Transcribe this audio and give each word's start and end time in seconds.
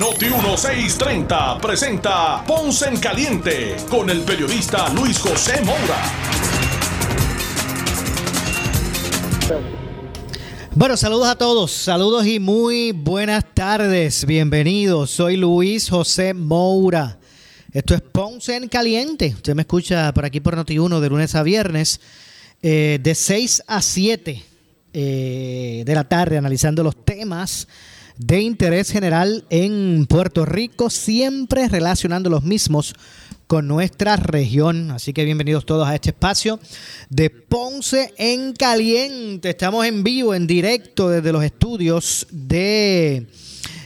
Noti 0.00 0.26
1630 0.26 1.58
presenta 1.60 2.44
Ponce 2.44 2.88
en 2.88 2.98
Caliente 2.98 3.76
con 3.88 4.10
el 4.10 4.22
periodista 4.22 4.92
Luis 4.92 5.18
José 5.20 5.62
Moura. 5.62 6.02
Bueno, 10.74 10.96
saludos 10.96 11.28
a 11.28 11.36
todos, 11.36 11.70
saludos 11.70 12.26
y 12.26 12.40
muy 12.40 12.90
buenas 12.90 13.44
tardes, 13.54 14.24
bienvenidos. 14.24 15.10
Soy 15.10 15.36
Luis 15.36 15.88
José 15.88 16.34
Moura. 16.34 17.18
Esto 17.72 17.94
es 17.94 18.00
Ponce 18.00 18.56
en 18.56 18.66
Caliente. 18.66 19.32
Usted 19.36 19.54
me 19.54 19.62
escucha 19.62 20.12
por 20.12 20.24
aquí 20.24 20.40
por 20.40 20.56
Noti1 20.56 20.98
de 20.98 21.08
lunes 21.08 21.36
a 21.36 21.44
viernes, 21.44 22.00
eh, 22.62 22.98
de 23.00 23.14
6 23.14 23.62
a 23.68 23.80
7 23.80 24.42
eh, 24.92 25.82
de 25.86 25.94
la 25.94 26.02
tarde, 26.02 26.36
analizando 26.36 26.82
los 26.82 27.04
temas 27.04 27.68
de 28.18 28.40
interés 28.40 28.90
general 28.90 29.44
en 29.48 30.06
Puerto 30.08 30.44
Rico, 30.44 30.90
siempre 30.90 31.68
relacionando 31.68 32.28
los 32.28 32.42
mismos 32.42 32.94
con 33.46 33.68
nuestra 33.68 34.16
región. 34.16 34.90
Así 34.90 35.12
que 35.12 35.24
bienvenidos 35.24 35.64
todos 35.64 35.86
a 35.86 35.94
este 35.94 36.10
espacio 36.10 36.58
de 37.08 37.30
Ponce 37.30 38.12
en 38.18 38.52
Caliente. 38.52 39.50
Estamos 39.50 39.86
en 39.86 40.02
vivo, 40.02 40.34
en 40.34 40.46
directo 40.46 41.08
desde 41.08 41.32
los 41.32 41.44
estudios 41.44 42.26
de 42.30 43.28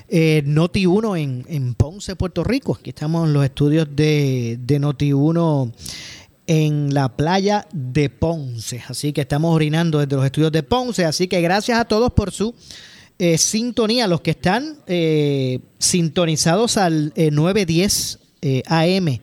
eh, 0.08 0.42
Noti1 0.46 1.20
en, 1.20 1.44
en, 1.48 1.74
Ponce, 1.74 2.16
Puerto 2.16 2.42
Rico. 2.42 2.76
Aquí 2.80 2.90
estamos 2.90 3.28
en 3.28 3.34
los 3.34 3.44
estudios 3.44 3.86
de, 3.94 4.58
de 4.60 4.80
Noti1 4.80 5.72
en 6.46 6.94
la 6.94 7.14
playa 7.16 7.68
de 7.72 8.08
Ponce. 8.08 8.82
Así 8.88 9.12
que 9.12 9.20
estamos 9.20 9.54
orinando 9.54 9.98
desde 9.98 10.16
los 10.16 10.24
estudios 10.24 10.52
de 10.52 10.62
Ponce. 10.62 11.04
Así 11.04 11.28
que 11.28 11.40
gracias 11.42 11.78
a 11.78 11.84
todos 11.84 12.12
por 12.14 12.32
su 12.32 12.54
eh, 13.24 13.38
sintonía, 13.38 14.08
los 14.08 14.20
que 14.20 14.32
están 14.32 14.78
eh, 14.88 15.60
sintonizados 15.78 16.76
al 16.76 17.12
910 17.14 18.18
eh, 18.42 18.64
AM 18.66 19.20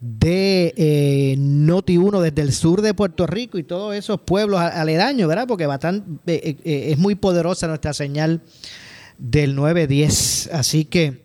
de 0.00 0.74
eh, 0.76 1.36
Noti1 1.38 2.20
desde 2.20 2.42
el 2.42 2.52
sur 2.52 2.82
de 2.82 2.94
Puerto 2.94 3.28
Rico 3.28 3.56
y 3.56 3.62
todos 3.62 3.94
esos 3.94 4.22
pueblos 4.22 4.58
aledaños, 4.58 5.28
¿verdad? 5.28 5.46
Porque 5.46 5.66
bastante, 5.66 6.56
es 6.64 6.98
muy 6.98 7.14
poderosa 7.14 7.68
nuestra 7.68 7.92
señal 7.92 8.42
del 9.18 9.54
910. 9.54 10.50
Así 10.52 10.84
que 10.84 11.22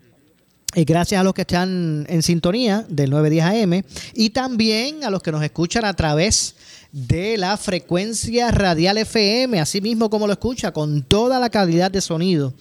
gracias 0.75 1.21
a 1.21 1.23
los 1.23 1.33
que 1.33 1.41
están 1.41 2.05
en 2.09 2.23
sintonía 2.23 2.85
del 2.89 3.11
910 3.11 3.63
AM 3.63 3.83
y 4.13 4.29
también 4.31 5.03
a 5.03 5.09
los 5.09 5.21
que 5.21 5.31
nos 5.31 5.43
escuchan 5.43 5.85
a 5.85 5.93
través 5.93 6.55
de 6.91 7.37
la 7.37 7.57
frecuencia 7.57 8.51
radial 8.51 8.97
FM, 8.97 9.59
así 9.59 9.81
mismo 9.81 10.09
como 10.09 10.27
lo 10.27 10.33
escucha, 10.33 10.71
con 10.71 11.03
toda 11.03 11.39
la 11.39 11.49
calidad 11.49 11.91
de 11.91 12.01
sonido 12.01 12.53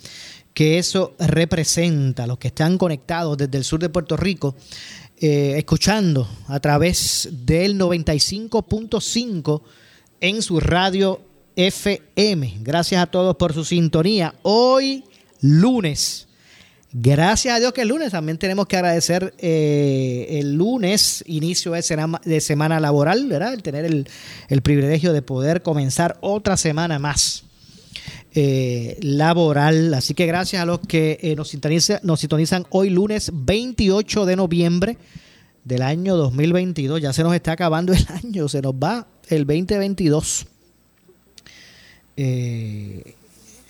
que 0.54 0.78
eso 0.78 1.14
representa, 1.18 2.26
los 2.26 2.38
que 2.38 2.48
están 2.48 2.78
conectados 2.78 3.36
desde 3.38 3.58
el 3.58 3.64
sur 3.64 3.80
de 3.80 3.88
Puerto 3.88 4.16
Rico 4.16 4.54
eh, 5.18 5.54
escuchando 5.56 6.28
a 6.48 6.60
través 6.60 7.28
del 7.30 7.78
95.5 7.78 9.62
en 10.20 10.42
su 10.42 10.60
radio 10.60 11.20
FM. 11.56 12.58
Gracias 12.60 13.02
a 13.02 13.06
todos 13.06 13.36
por 13.36 13.52
su 13.52 13.64
sintonía. 13.64 14.34
Hoy, 14.42 15.04
lunes. 15.40 16.26
Gracias 16.94 17.56
a 17.56 17.58
Dios 17.58 17.72
que 17.72 17.82
el 17.82 17.88
lunes 17.88 18.12
también 18.12 18.36
tenemos 18.36 18.66
que 18.66 18.76
agradecer 18.76 19.32
eh, 19.38 20.26
el 20.28 20.52
lunes, 20.56 21.24
inicio 21.26 21.72
de 21.72 22.40
semana, 22.40 22.80
laboral, 22.80 23.26
¿verdad? 23.28 23.54
El 23.54 23.62
tener 23.62 23.86
el, 23.86 24.62
privilegio 24.62 25.14
de 25.14 25.22
poder 25.22 25.62
comenzar 25.62 26.18
otra 26.20 26.58
semana 26.58 26.98
más 26.98 27.44
eh, 28.34 28.98
laboral. 29.00 29.94
Así 29.94 30.12
que 30.12 30.26
gracias 30.26 30.60
a 30.62 30.66
los 30.66 30.80
que 30.80 31.18
eh, 31.22 31.34
nos, 31.34 31.48
sintonizan, 31.48 32.00
nos 32.02 32.20
sintonizan 32.20 32.66
hoy 32.68 32.90
lunes 32.90 33.30
28 33.32 34.26
de 34.26 34.36
noviembre 34.36 34.98
del 35.64 35.80
año 35.80 36.14
2022. 36.16 37.00
Ya 37.00 37.14
se 37.14 37.22
nos 37.22 37.34
está 37.34 37.52
acabando 37.52 37.94
el 37.94 38.06
año, 38.22 38.48
se 38.48 38.60
nos 38.60 38.74
va 38.74 39.06
el 39.28 39.46
2022. 39.46 40.46
Eh, 42.18 43.14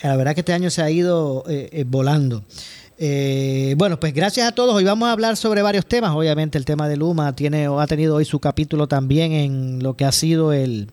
la 0.03 0.17
verdad 0.17 0.35
que 0.35 0.41
este 0.41 0.53
año 0.53 0.71
se 0.71 0.83
ha 0.83 0.91
ido 0.91 1.45
volando. 1.87 2.43
Eh, 2.99 3.75
bueno, 3.79 3.99
pues 3.99 4.13
gracias 4.13 4.47
a 4.47 4.53
todos. 4.53 4.75
Hoy 4.75 4.85
vamos 4.85 5.09
a 5.09 5.13
hablar 5.13 5.37
sobre 5.37 5.63
varios 5.63 5.87
temas. 5.87 6.13
Obviamente 6.13 6.59
el 6.59 6.65
tema 6.65 6.89
de 6.89 6.97
Luma 6.97 7.35
tiene 7.35 7.67
ha 7.67 7.87
tenido 7.87 8.17
hoy 8.17 8.25
su 8.25 8.39
capítulo 8.39 8.87
también 8.87 9.33
en 9.33 9.83
lo 9.83 9.97
que 9.97 10.05
ha 10.05 10.13
sido 10.13 10.53
el, 10.53 10.91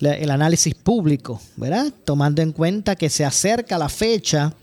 el 0.00 0.30
análisis 0.30 0.74
público, 0.74 1.40
¿verdad? 1.56 1.92
Tomando 2.04 2.42
en 2.42 2.52
cuenta 2.52 2.96
que 2.96 3.10
se 3.10 3.24
acerca 3.24 3.78
la 3.78 3.88
fecha 3.88 4.54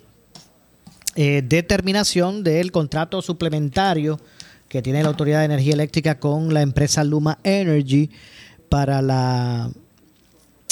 eh, 1.15 1.43
de 1.45 1.63
terminación 1.63 2.43
del 2.43 2.71
contrato 2.71 3.21
suplementario 3.21 4.19
que 4.67 4.81
tiene 4.81 5.01
la 5.01 5.09
Autoridad 5.09 5.39
de 5.39 5.45
Energía 5.45 5.73
Eléctrica 5.73 6.19
con 6.19 6.53
la 6.53 6.61
empresa 6.61 7.03
Luma 7.03 7.39
Energy 7.43 8.09
para 8.69 9.01
la 9.01 9.71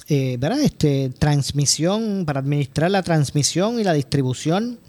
eh, 0.10 0.38
¿verdad? 0.40 0.62
Este, 0.62 1.10
transmisión, 1.18 2.24
para 2.26 2.40
administrar 2.40 2.90
la 2.92 3.04
transmisión 3.04 3.80
y 3.80 3.84
la 3.84 3.94
distribución 3.94 4.80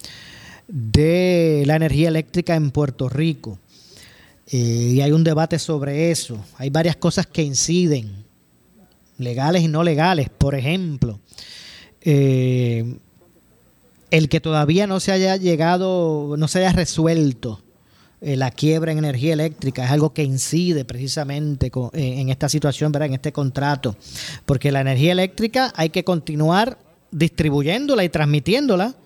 de 0.69 1.65
la 1.67 1.77
energía 1.77 2.09
eléctrica 2.09 2.55
en 2.55 2.71
Puerto 2.71 3.09
Rico. 3.09 3.59
Eh, 4.47 4.93
y 4.95 5.01
hay 5.01 5.13
un 5.13 5.25
debate 5.25 5.59
sobre 5.59 6.11
eso. 6.11 6.45
Hay 6.57 6.71
varias 6.71 6.97
cosas 6.97 7.27
que 7.27 7.43
inciden, 7.43 8.25
legales 9.19 9.63
y 9.63 9.69
no 9.69 9.83
legales. 9.83 10.29
Por 10.29 10.55
ejemplo, 10.55 11.21
eh, 12.03 12.99
el 14.11 14.29
que 14.29 14.41
todavía 14.41 14.87
no 14.87 15.01
se 15.01 15.13
haya 15.13 15.37
llegado, 15.37 16.37
no 16.39 16.49
se 16.49 16.61
haya 16.61 16.73
resuelto 16.73 17.63
eh, 18.21 18.37
la 18.37 18.51
quiebra 18.51 18.91
en 18.91 18.99
energía 18.99 19.33
eléctrica 19.35 19.85
es 19.85 19.93
algo 19.93 20.13
que 20.13 20.25
incide 20.25 20.85
precisamente 20.85 21.71
en 21.93 22.29
esta 22.31 22.49
situación, 22.49 22.93
en 23.01 23.15
este 23.15 23.33
contrato. 23.33 23.97
Porque 24.45 24.73
la 24.73 24.81
energía 24.81 25.13
eléctrica 25.13 25.73
hay 25.77 25.91
que 25.91 26.05
continuar 26.05 26.79
distribuyéndola 27.11 28.05
y 28.05 28.09
transmitiéndola 28.09 28.97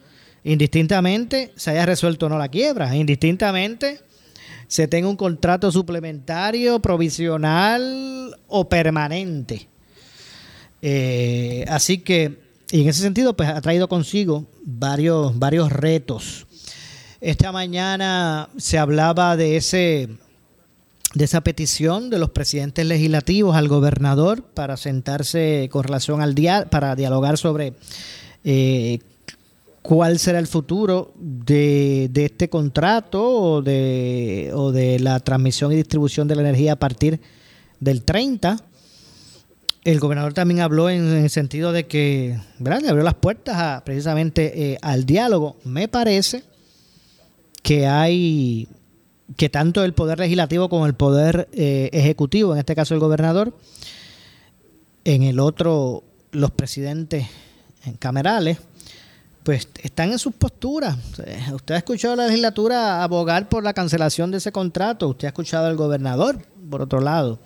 indistintamente 0.45 1.53
se 1.57 1.71
haya 1.71 1.87
resuelto 1.87 2.27
o 2.27 2.29
no 2.29 2.39
la 2.39 2.49
quiebra, 2.49 2.95
indistintamente 2.97 4.01
se 4.67 4.89
tenga 4.89 5.09
un 5.09 5.17
contrato 5.17 5.71
suplementario, 5.71 6.81
provisional 6.81 8.37
o 8.49 8.69
permanente. 8.69 9.69
Eh, 10.81 11.65
así 11.69 11.99
que, 11.99 12.41
y 12.71 12.81
en 12.81 12.89
ese 12.89 13.03
sentido, 13.03 13.37
pues 13.37 13.49
ha 13.51 13.61
traído 13.61 13.89
consigo 13.89 14.47
varios, 14.65 15.39
varios 15.39 15.71
retos. 15.71 16.47
Esta 17.21 17.53
mañana 17.53 18.49
se 18.57 18.79
hablaba 18.79 19.37
de 19.37 19.57
ese 19.57 20.09
de 21.15 21.25
esa 21.25 21.43
petición 21.43 22.09
de 22.09 22.19
los 22.19 22.31
presidentes 22.31 22.87
legislativos 22.87 23.55
al 23.55 23.69
gobernador 23.69 24.43
para 24.43 24.79
sentarse 24.79 25.69
con 25.71 25.85
relación 25.85 26.23
al 26.23 26.35
día 26.35 26.69
para 26.71 26.97
dialogar 26.97 27.37
sobre 27.37 27.75
eh, 28.45 29.01
cuál 29.83 30.19
será 30.21 30.39
el 30.39 30.47
futuro 30.47 31.13
de, 31.17 32.11
este 32.15 32.49
contrato 32.49 33.23
o 33.23 33.63
de, 33.63 34.99
la 35.01 35.21
transmisión 35.21 35.73
y 35.73 35.77
distribución 35.77 36.29
de 36.29 36.37
la 36.37 36.43
energía 36.43 36.75
a 36.75 36.77
partir 36.77 37.21
del 37.81 38.05
30. 38.05 38.59
El 39.85 39.99
gobernador 39.99 40.33
también 40.33 40.61
habló 40.61 40.89
en, 40.89 41.09
el 41.09 41.31
sentido 41.31 41.73
de 41.73 41.87
que 41.87 42.39
¿verdad? 42.61 42.89
abrió 42.89 43.03
las 43.03 43.15
puertas 43.15 43.57
a, 43.57 43.83
precisamente 43.85 44.73
eh, 44.73 44.79
al 44.81 45.05
diálogo. 45.05 45.57
Me 45.65 45.89
parece 45.89 46.45
que 47.63 47.89
hay 47.89 48.69
que 49.37 49.49
tanto 49.49 49.83
el 49.83 49.95
poder 49.95 50.21
legislativo 50.21 50.69
como 50.69 50.87
el 50.87 50.95
poder 50.95 51.49
eh, 51.53 51.91
ejecutivo, 51.93 52.53
en 52.53 52.61
este 52.61 52.77
caso 52.77 52.95
el 52.95 53.01
gobernador, 53.01 53.57
en 55.05 55.25
el 55.25 55.41
otro 55.41 56.05
los 56.31 56.51
presidentes 56.53 57.27
camerales, 57.99 58.59
pues 59.43 59.69
están 59.83 60.13
en 60.13 60.19
sus 60.19 60.35
posturas. 60.35 60.97
Usted 61.53 61.75
ha 61.75 61.79
escuchado 61.79 62.15
a 62.15 62.17
la 62.17 62.27
legislatura 62.27 63.03
abogar 63.03 63.49
por 63.49 63.65
la 63.65 63.73
cancelación 63.73 64.31
de 64.31 64.39
ese 64.39 64.53
contrato, 64.53 65.09
usted 65.09 65.27
ha 65.27 65.29
escuchado 65.31 65.67
al 65.67 65.77
gobernador, 65.77 66.39
por 66.71 66.83
otro 66.83 67.01
lado, 67.01 67.39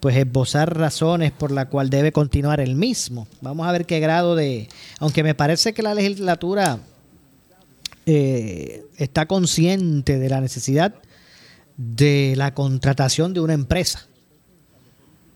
pues 0.00 0.16
esbozar 0.16 0.76
razones 0.76 1.32
por 1.32 1.50
la 1.50 1.68
cual 1.68 1.88
debe 1.88 2.12
continuar 2.12 2.60
el 2.60 2.74
mismo. 2.74 3.26
Vamos 3.40 3.66
a 3.66 3.72
ver 3.72 3.86
qué 3.86 4.00
grado 4.00 4.36
de... 4.36 4.68
Aunque 4.98 5.22
me 5.22 5.34
parece 5.34 5.72
que 5.72 5.82
la 5.82 5.94
legislatura 5.94 6.78
eh, 8.04 8.84
está 8.98 9.26
consciente 9.26 10.18
de 10.18 10.28
la 10.28 10.42
necesidad 10.42 10.94
de 11.78 12.34
la 12.36 12.52
contratación 12.52 13.32
de 13.32 13.40
una 13.40 13.54
empresa 13.54 14.06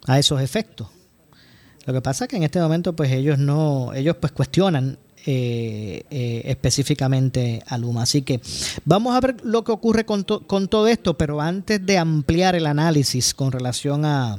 a 0.06 0.19
esos 0.19 0.41
efectos. 0.43 0.88
Lo 1.87 1.94
que 1.94 2.02
pasa 2.02 2.25
es 2.25 2.29
que 2.29 2.37
en 2.37 2.43
este 2.43 2.61
momento 2.61 2.94
pues 2.94 3.11
ellos 3.11 3.38
no, 3.38 3.94
ellos 3.94 4.17
pues 4.20 4.32
cuestionan 4.32 4.99
eh, 5.30 6.04
eh, 6.10 6.40
específicamente 6.46 7.62
a 7.66 7.76
Luma. 7.76 8.04
Así 8.04 8.22
que 8.22 8.40
vamos 8.86 9.14
a 9.14 9.20
ver 9.20 9.36
lo 9.44 9.62
que 9.62 9.72
ocurre 9.72 10.06
con, 10.06 10.25
todo 10.25 10.88
esto, 10.88 11.19
pero 11.19 11.42
antes 11.42 11.84
de 11.84 11.98
ampliar 11.98 12.54
el 12.54 12.64
análisis 12.64 13.34
con 13.34 13.52
relación 13.52 14.06
a, 14.06 14.38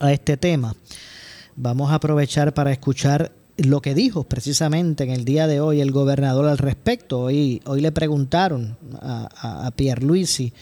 a 0.00 0.12
este 0.12 0.36
tema, 0.36 0.74
vamos 1.54 1.92
a 1.92 1.94
aprovechar 1.94 2.54
para 2.54 2.72
escuchar 2.72 3.30
lo 3.56 3.80
que 3.80 3.94
dijo 3.94 4.24
precisamente 4.24 5.04
en 5.04 5.10
el 5.10 5.24
día 5.24 5.46
de 5.46 5.60
hoy 5.60 5.80
el 5.80 5.92
gobernador 5.92 6.46
al 6.46 6.58
respecto. 6.58 7.20
Hoy, 7.20 7.62
hoy 7.64 7.80
le 7.80 7.92
preguntaron 7.92 8.76
a, 9.00 9.66
a, 9.66 9.70
Pierre 9.70 10.04
Luisi 10.04 10.52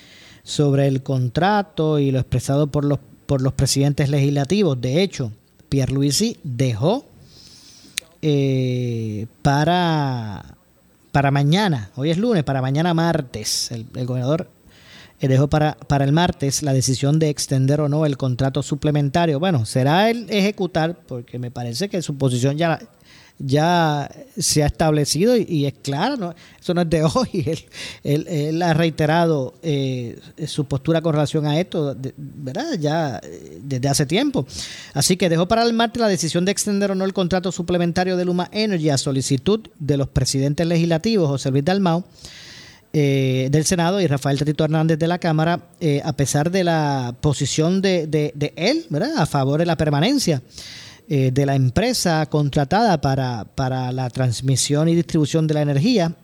sobre 0.43 0.89
el 0.89 1.03
contrato 1.03 1.99
y 1.99 2.11
lo 2.11 2.19
expresado 2.19 2.67
por 2.67 2.85
los, 2.85 2.99
por 3.25 3.41
los 3.41 3.55
presidentes 3.55 4.11
legislativos. 4.11 4.79
De 4.79 5.03
hecho, 5.03 5.33
Pierre 5.71 5.95
Luisi 5.95 6.37
dejó 6.45 7.07
eh, 8.23 9.27
para, 9.43 10.57
para 11.13 11.31
mañana, 11.31 11.91
hoy 11.97 12.11
es 12.11 12.19
lunes, 12.19 12.45
para 12.45 12.61
mañana 12.63 12.95
martes, 12.95 13.71
el, 13.71 13.87
el 13.95 14.07
gobernador 14.07 14.49
eh, 15.21 15.29
dejó 15.29 15.49
para, 15.49 15.75
para 15.75 16.05
el 16.05 16.13
martes 16.13 16.63
la 16.63 16.73
decisión 16.73 17.19
de 17.19 17.31
extender 17.31 17.81
o 17.81 17.89
no 17.89 18.05
el 18.05 18.17
contrato 18.17 18.63
suplementario. 18.63 19.41
Bueno, 19.41 19.65
será 19.65 20.11
el 20.11 20.29
ejecutar, 20.31 20.99
porque 21.07 21.39
me 21.39 21.51
parece 21.51 21.89
que 21.89 22.03
su 22.03 22.19
posición 22.19 22.59
ya, 22.59 22.81
ya 23.39 24.11
se 24.39 24.63
ha 24.63 24.67
establecido 24.67 25.37
y, 25.37 25.67
es 25.67 25.75
claro, 25.83 26.17
¿no? 26.17 26.35
eso 26.59 26.75
no 26.75 26.83
es 26.83 26.91
de 26.91 27.03
hoy. 27.15 27.67
Él, 28.03 28.63
ha 28.63 28.75
reiterado 28.75 29.55
eh, 29.63 30.19
su 30.47 30.65
postura 30.65 31.03
con 31.03 31.13
relación 31.13 31.47
a 31.47 31.61
esto, 31.61 31.97
¿verdad? 32.17 32.79
Ya 32.79 33.21
eh, 33.23 33.61
desde 33.63 33.89
hace 33.89 34.07
tiempo. 34.07 34.47
Así 34.95 35.17
que 35.17 35.29
dejó 35.29 35.47
para 35.47 35.63
el 35.63 35.73
martes 35.73 36.01
la 36.01 36.09
decisión 36.09 36.45
de 36.45 36.53
extender 36.53 36.91
o 36.91 36.95
no 36.95 37.05
el 37.05 37.13
contrato 37.13 37.53
suplementario 37.53 38.17
de 38.17 38.25
Luma 38.25 38.49
Energy 38.53 38.91
a 38.91 38.99
solicitud 38.99 39.61
de 39.79 39.97
los 39.97 40.09
presidentes 40.09 40.67
legislativos, 40.67 41.29
José 41.29 41.51
Luis 41.51 41.65
Dalmau. 41.65 42.05
Eh, 42.99 43.49
del 43.51 43.67
Senado 43.67 44.01
y 44.01 44.07
Rafael 44.07 44.39
Tatito 44.39 44.65
Hernández 44.65 44.99
de 44.99 45.07
la 45.07 45.19
Cámara, 45.19 45.61
eh, 45.81 46.01
a 46.03 46.15
pesar 46.15 46.51
de 46.51 46.65
la 46.65 47.15
posición 47.21 47.83
de, 47.83 48.07
de, 48.07 48.33
de 48.35 48.55
él, 48.57 48.87
¿verdad? 48.89 49.19
A 49.19 49.27
favor 49.27 49.59
de 49.59 49.67
la 49.67 49.77
permanencia 49.77 50.41
eh, 51.09 51.31
de 51.33 51.47
la 51.47 51.55
empresa 51.55 52.27
contratada 52.27 53.01
para, 53.01 53.45
para 53.45 53.93
la 53.93 54.11
transmisión 54.11 54.89
y 54.89 54.95
distribución 54.95 55.47
de 55.47 55.55
la 55.55 55.63
energía, 55.63 56.15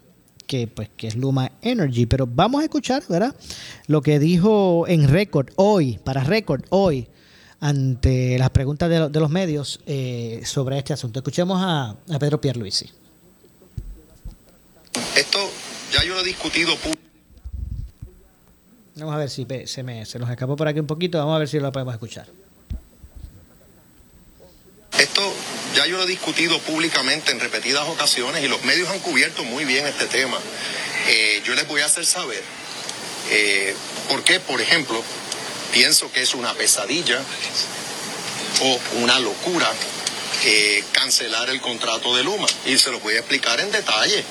que, 0.46 0.66
pues, 0.66 0.90
que 0.96 1.06
es 1.08 1.16
Luma 1.16 1.52
Energy. 1.62 2.06
Pero 2.06 2.26
vamos 2.26 2.60
a 2.60 2.64
escuchar 2.64 3.02
¿verdad? 3.08 3.34
lo 3.86 4.02
que 4.02 4.18
dijo 4.18 4.86
en 4.88 5.08
récord 5.08 5.48
hoy, 5.56 5.98
para 6.04 6.24
récord 6.24 6.64
hoy, 6.70 7.06
ante 7.60 8.36
las 8.38 8.50
preguntas 8.50 8.90
de, 8.90 9.08
de 9.08 9.20
los 9.20 9.30
medios 9.30 9.80
eh, 9.86 10.42
sobre 10.44 10.78
este 10.78 10.92
asunto. 10.92 11.20
Escuchemos 11.20 11.58
a, 11.60 11.90
a 11.90 12.18
Pedro 12.18 12.40
Pierluisi. 12.40 12.90
Esto 15.16 15.38
ya 15.92 16.04
yo 16.04 16.14
lo 16.14 16.20
he 16.20 16.24
discutido. 16.24 16.72
Vamos 18.96 19.14
a 19.14 19.18
ver 19.18 19.30
si 19.30 19.46
se, 19.66 19.82
me, 19.82 20.04
se 20.04 20.18
nos 20.18 20.28
escapó 20.28 20.56
por 20.56 20.68
aquí 20.68 20.80
un 20.80 20.86
poquito. 20.86 21.18
Vamos 21.18 21.36
a 21.36 21.38
ver 21.38 21.48
si 21.48 21.58
lo 21.60 21.70
podemos 21.70 21.94
escuchar. 21.94 22.26
Esto 24.98 25.22
ya 25.74 25.86
yo 25.86 25.91
discutido 26.06 26.58
públicamente 26.60 27.32
en 27.32 27.40
repetidas 27.40 27.88
ocasiones 27.88 28.42
y 28.44 28.48
los 28.48 28.62
medios 28.62 28.88
han 28.90 29.00
cubierto 29.00 29.44
muy 29.44 29.64
bien 29.64 29.86
este 29.86 30.06
tema. 30.06 30.38
Eh, 31.08 31.42
yo 31.44 31.54
les 31.54 31.66
voy 31.66 31.80
a 31.80 31.86
hacer 31.86 32.06
saber 32.06 32.42
eh, 33.30 33.74
por 34.08 34.22
qué, 34.24 34.40
por 34.40 34.60
ejemplo, 34.60 35.02
pienso 35.72 36.10
que 36.12 36.22
es 36.22 36.34
una 36.34 36.54
pesadilla 36.54 37.20
o 38.60 38.80
una 39.00 39.18
locura 39.18 39.70
eh, 40.44 40.84
cancelar 40.92 41.50
el 41.50 41.60
contrato 41.60 42.16
de 42.16 42.24
Luma. 42.24 42.46
Y 42.66 42.78
se 42.78 42.90
los 42.90 43.02
voy 43.02 43.14
a 43.14 43.18
explicar 43.18 43.60
en 43.60 43.70
detalle 43.70 44.24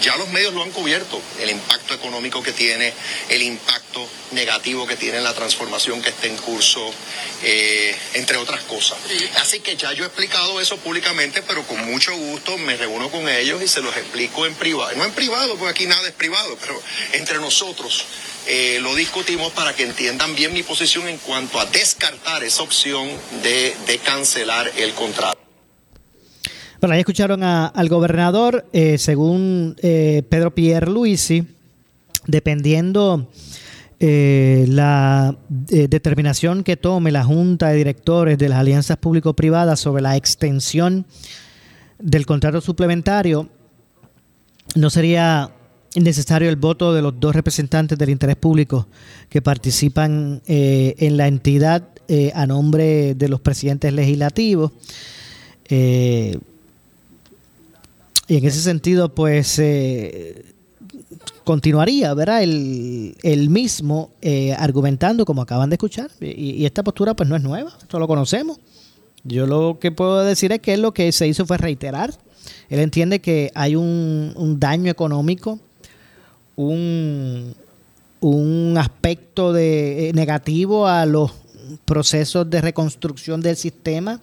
ya 0.00 0.16
los 0.16 0.28
medios 0.28 0.54
lo 0.54 0.62
han 0.62 0.70
cubierto, 0.70 1.20
el 1.40 1.50
impacto 1.50 1.94
económico 1.94 2.42
que 2.42 2.52
tiene, 2.52 2.92
el 3.28 3.42
impacto 3.42 4.06
negativo 4.32 4.86
que 4.86 4.96
tiene 4.96 5.18
en 5.18 5.24
la 5.24 5.34
transformación 5.34 6.02
que 6.02 6.10
está 6.10 6.26
en 6.26 6.36
curso, 6.36 6.92
eh, 7.42 7.96
entre 8.14 8.36
otras 8.36 8.62
cosas. 8.64 8.98
Así 9.40 9.60
que 9.60 9.76
ya 9.76 9.92
yo 9.92 10.04
he 10.04 10.06
explicado 10.06 10.60
eso 10.60 10.76
públicamente, 10.78 11.42
pero 11.42 11.62
con 11.66 11.84
mucho 11.86 12.14
gusto 12.16 12.58
me 12.58 12.76
reúno 12.76 13.10
con 13.10 13.28
ellos 13.28 13.62
y 13.62 13.68
se 13.68 13.80
los 13.80 13.96
explico 13.96 14.46
en 14.46 14.54
privado. 14.54 14.94
No 14.96 15.04
en 15.04 15.12
privado, 15.12 15.56
porque 15.56 15.70
aquí 15.70 15.86
nada 15.86 16.06
es 16.06 16.14
privado, 16.14 16.56
pero 16.60 16.80
entre 17.12 17.38
nosotros. 17.38 18.04
Eh, 18.48 18.78
lo 18.80 18.94
discutimos 18.94 19.52
para 19.52 19.74
que 19.74 19.82
entiendan 19.82 20.36
bien 20.36 20.52
mi 20.52 20.62
posición 20.62 21.08
en 21.08 21.18
cuanto 21.18 21.58
a 21.58 21.66
descartar 21.66 22.44
esa 22.44 22.62
opción 22.62 23.10
de, 23.42 23.76
de 23.86 23.98
cancelar 23.98 24.72
el 24.76 24.92
contrato. 24.94 25.45
Bueno, 26.86 26.94
ahí 26.94 27.00
escucharon 27.00 27.42
al 27.42 27.88
gobernador, 27.88 28.64
eh, 28.72 28.96
según 28.96 29.74
eh, 29.82 30.22
Pedro 30.28 30.54
Pierluisi, 30.54 31.44
dependiendo 32.28 33.28
eh, 33.98 34.66
la 34.68 35.36
eh, 35.68 35.88
determinación 35.88 36.62
que 36.62 36.76
tome 36.76 37.10
la 37.10 37.24
Junta 37.24 37.70
de 37.70 37.78
Directores 37.78 38.38
de 38.38 38.48
las 38.48 38.60
Alianzas 38.60 38.98
Público-Privadas 38.98 39.80
sobre 39.80 40.00
la 40.00 40.14
extensión 40.14 41.06
del 41.98 42.24
contrato 42.24 42.60
suplementario, 42.60 43.48
no 44.76 44.88
sería 44.88 45.50
necesario 45.96 46.48
el 46.48 46.54
voto 46.54 46.94
de 46.94 47.02
los 47.02 47.18
dos 47.18 47.34
representantes 47.34 47.98
del 47.98 48.10
interés 48.10 48.36
público 48.36 48.86
que 49.28 49.42
participan 49.42 50.40
en 50.46 51.16
la 51.16 51.26
entidad 51.26 51.88
a 52.32 52.46
nombre 52.46 53.16
de 53.16 53.28
los 53.28 53.40
presidentes 53.40 53.92
legislativos. 53.92 54.70
Eh, 55.68 56.38
y 58.28 58.36
en 58.36 58.44
ese 58.44 58.60
sentido, 58.60 59.14
pues 59.14 59.58
eh, 59.60 60.44
continuaría, 61.44 62.12
¿verdad? 62.14 62.42
El, 62.42 63.50
mismo 63.50 64.10
eh, 64.20 64.52
argumentando, 64.58 65.24
como 65.24 65.42
acaban 65.42 65.70
de 65.70 65.74
escuchar, 65.74 66.10
y, 66.20 66.64
esta 66.64 66.82
postura 66.82 67.14
pues 67.14 67.28
no 67.28 67.36
es 67.36 67.42
nueva, 67.42 67.72
esto 67.80 68.00
lo 68.00 68.08
conocemos. 68.08 68.58
Yo 69.22 69.46
lo 69.46 69.78
que 69.80 69.92
puedo 69.92 70.24
decir 70.24 70.52
es 70.52 70.60
que 70.60 70.76
lo 70.76 70.92
que 70.92 71.12
se 71.12 71.28
hizo 71.28 71.46
fue 71.46 71.56
reiterar. 71.56 72.14
Él 72.68 72.80
entiende 72.80 73.20
que 73.20 73.50
hay 73.54 73.76
un, 73.76 74.32
un 74.36 74.58
daño 74.58 74.90
económico, 74.90 75.60
un, 76.56 77.54
un 78.20 78.74
aspecto 78.76 79.52
de, 79.52 80.08
eh, 80.08 80.12
negativo 80.14 80.88
a 80.88 81.06
los 81.06 81.32
procesos 81.84 82.48
de 82.50 82.60
reconstrucción 82.60 83.40
del 83.40 83.56
sistema, 83.56 84.20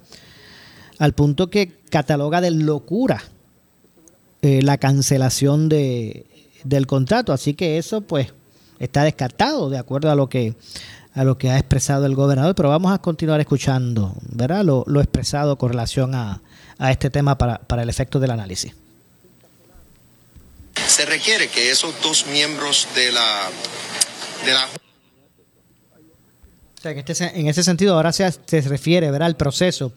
al 1.00 1.14
punto 1.14 1.50
que 1.50 1.72
cataloga 1.90 2.42
de 2.42 2.52
locura 2.52 3.24
eh, 4.44 4.62
la 4.62 4.78
cancelación 4.78 5.70
de, 5.70 6.28
del 6.64 6.86
contrato. 6.86 7.34
Así 7.34 7.56
que 7.56 7.80
eso 7.80 8.02
pues 8.02 8.28
está 8.78 9.04
descartado 9.04 9.70
de 9.70 9.80
acuerdo 9.80 10.12
a 10.12 10.16
lo 10.16 10.30
que 10.30 10.54
a 11.16 11.24
lo 11.24 11.38
que 11.38 11.50
ha 11.50 11.60
expresado 11.60 12.08
el 12.08 12.16
gobernador, 12.16 12.56
pero 12.56 12.70
vamos 12.70 12.92
a 12.92 12.98
continuar 12.98 13.40
escuchando 13.40 14.16
¿verdad? 14.30 14.66
Lo, 14.66 14.84
lo 14.88 15.00
expresado 15.00 15.58
con 15.58 15.70
relación 15.70 16.14
a, 16.14 16.42
a 16.78 16.92
este 16.92 17.10
tema 17.10 17.38
para, 17.38 17.60
para 17.60 17.84
el 17.84 17.90
efecto 17.90 18.20
del 18.20 18.32
análisis. 18.32 18.74
Se 20.88 21.06
requiere 21.06 21.48
que 21.48 21.72
esos 21.72 21.94
dos 22.02 22.26
miembros 22.28 22.88
de 22.96 23.12
la... 23.12 23.50
De 24.46 24.54
la... 24.54 24.66
O 24.66 26.82
sea, 26.82 26.92
en, 26.92 26.98
este, 26.98 27.40
en 27.40 27.48
ese 27.48 27.64
sentido 27.64 27.96
ahora 27.96 28.12
se, 28.12 28.30
se 28.32 28.62
refiere 28.62 29.10
¿verdad? 29.12 29.28
al 29.28 29.38
proceso 29.38 29.94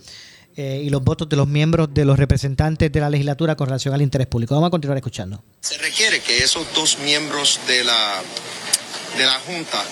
eh, 0.56 0.82
y 0.84 0.90
los 0.90 1.04
votos 1.04 1.28
de 1.28 1.36
los 1.36 1.46
miembros 1.46 1.92
de 1.92 2.04
los 2.04 2.18
representantes 2.18 2.90
de 2.90 3.00
la 3.00 3.10
legislatura 3.10 3.56
con 3.56 3.66
relación 3.66 3.92
al 3.92 4.02
interés 4.02 4.26
público. 4.26 4.54
Vamos 4.54 4.68
a 4.68 4.70
continuar 4.70 4.96
escuchando. 4.96 5.42
Se 5.60 5.76
requiere 5.78 6.20
que 6.20 6.38
esos 6.38 6.66
dos 6.74 6.98
miembros 7.00 7.60
de 7.66 7.84
la, 7.84 8.22
de 9.18 9.26
la 9.26 9.38
Junta 9.40 9.84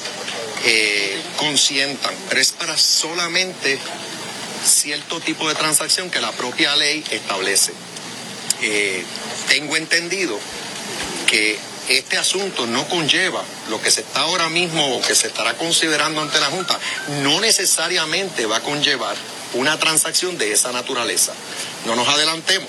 eh, 0.64 1.20
consientan, 1.36 2.14
pero 2.28 2.40
es 2.40 2.52
para 2.52 2.76
solamente 2.78 3.78
cierto 4.64 5.20
tipo 5.20 5.46
de 5.48 5.54
transacción 5.54 6.08
que 6.10 6.20
la 6.20 6.32
propia 6.32 6.74
ley 6.76 7.04
establece. 7.10 7.72
Eh, 8.62 9.04
tengo 9.48 9.76
entendido 9.76 10.38
que 11.26 11.58
este 11.88 12.16
asunto 12.16 12.66
no 12.66 12.86
conlleva 12.88 13.42
lo 13.68 13.80
que 13.80 13.90
se 13.90 14.00
está 14.00 14.20
ahora 14.20 14.48
mismo 14.48 14.96
o 14.96 15.02
que 15.02 15.14
se 15.14 15.28
estará 15.28 15.54
considerando 15.54 16.20
ante 16.20 16.40
la 16.40 16.46
Junta, 16.46 16.78
no 17.22 17.40
necesariamente 17.40 18.46
va 18.46 18.56
a 18.56 18.60
conllevar 18.60 19.16
una 19.54 19.78
transacción 19.78 20.38
de 20.38 20.52
esa 20.52 20.72
naturaleza. 20.72 21.32
No 21.86 21.96
nos 21.96 22.08
adelantemos. 22.08 22.68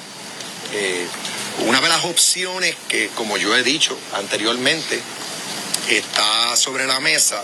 Eh, 0.73 1.07
una 1.67 1.79
de 1.79 1.89
las 1.89 2.03
opciones 2.03 2.75
que, 2.89 3.09
como 3.15 3.37
yo 3.37 3.55
he 3.55 3.63
dicho 3.63 3.97
anteriormente, 4.13 4.99
está 5.89 6.55
sobre 6.57 6.85
la 6.85 6.99
mesa 6.99 7.41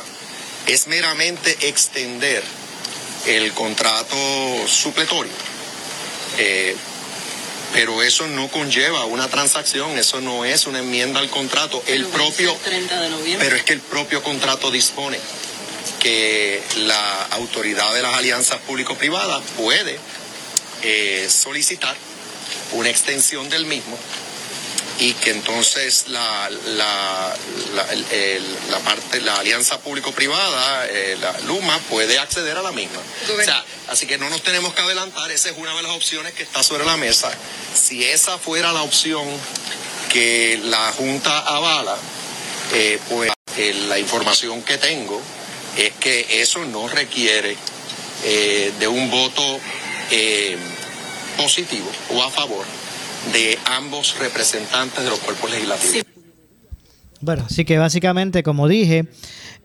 es 0.67 0.87
meramente 0.87 1.57
extender 1.67 2.43
el 3.25 3.51
contrato 3.53 4.15
supletorio. 4.67 5.31
Eh, 6.37 6.75
pero 7.73 8.01
eso 8.03 8.27
no 8.27 8.47
conlleva 8.49 9.05
una 9.05 9.27
transacción, 9.27 9.97
eso 9.97 10.19
no 10.21 10.45
es 10.45 10.65
una 10.65 10.79
enmienda 10.79 11.19
al 11.19 11.29
contrato. 11.29 11.81
El 11.87 12.05
propio, 12.07 12.55
30 12.63 12.99
de 12.99 13.09
noviembre. 13.09 13.45
pero 13.45 13.55
es 13.55 13.63
que 13.63 13.73
el 13.73 13.81
propio 13.81 14.21
contrato 14.23 14.71
dispone 14.71 15.17
que 15.99 16.61
la 16.77 17.25
autoridad 17.25 17.51
autoridad 17.51 17.93
de 17.93 18.01
las 18.01 18.15
alianzas 18.15 18.59
público-privadas 18.61 19.43
puede 19.57 19.99
eh, 20.83 21.27
solicitar 21.29 21.95
una 22.71 22.89
extensión 22.89 23.49
del 23.49 23.65
mismo 23.65 23.97
y 24.99 25.13
que 25.15 25.31
entonces 25.31 26.05
la, 26.07 26.49
la, 26.49 27.35
la, 28.69 28.79
parte, 28.79 29.19
la 29.21 29.35
alianza 29.35 29.79
público-privada, 29.79 30.87
eh, 30.87 31.17
la 31.19 31.39
Luma, 31.41 31.77
puede 31.89 32.19
acceder 32.19 32.57
a 32.57 32.61
la 32.61 32.71
misma. 32.71 32.99
O 33.37 33.43
sea, 33.43 33.63
así 33.91 34.07
que 34.07 34.17
no 34.17 34.29
nos 34.29 34.41
tenemos 34.41 34.73
que 34.73 34.81
adelantar, 34.81 35.29
esa 35.31 35.49
es 35.49 35.57
una 35.57 35.75
de 35.75 35.83
las 35.83 35.91
opciones 35.91 36.33
que 36.33 36.43
está 36.43 36.63
sobre 36.63 36.85
la 36.85 36.97
mesa. 36.97 37.29
Si 37.73 38.03
esa 38.03 38.37
fuera 38.37 38.71
la 38.73 38.81
opción 38.81 39.23
que 40.11 40.59
la 40.63 40.91
Junta 40.93 41.39
avala, 41.39 41.97
eh, 42.73 42.99
pues 43.09 43.31
eh, 43.57 43.73
la 43.87 43.99
información 43.99 44.61
que 44.63 44.77
tengo 44.77 45.21
es 45.77 45.91
que 45.93 46.41
eso 46.41 46.65
no 46.65 46.87
requiere 46.87 47.55
de 48.23 48.87
un 48.87 49.09
voto 49.09 49.59
positivo 51.37 51.89
o 52.11 52.21
a 52.21 52.29
favor 52.29 52.63
de 53.33 53.57
ambos 53.65 54.17
representantes 54.19 55.03
de 55.03 55.09
los 55.09 55.19
cuerpos 55.19 55.49
legislativos. 55.51 56.05
Bueno, 57.19 57.45
así 57.45 57.65
que 57.65 57.77
básicamente, 57.77 58.43
como 58.43 58.67
dije, 58.67 59.05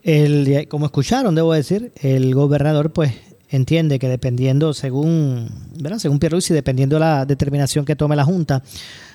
el, 0.03 0.67
como 0.69 0.85
escucharon, 0.85 1.33
debo 1.33 1.53
decir, 1.53 1.91
el 2.01 2.33
gobernador 2.35 2.93
pues 2.93 3.13
entiende 3.49 3.99
que 3.99 4.09
dependiendo, 4.09 4.73
según, 4.73 5.49
¿verdad? 5.79 5.99
según 5.99 6.19
Pierluisi, 6.19 6.53
dependiendo 6.53 6.97
de 6.97 6.99
la 7.01 7.25
determinación 7.25 7.85
que 7.85 7.95
tome 7.95 8.15
la 8.15 8.25
Junta 8.25 8.63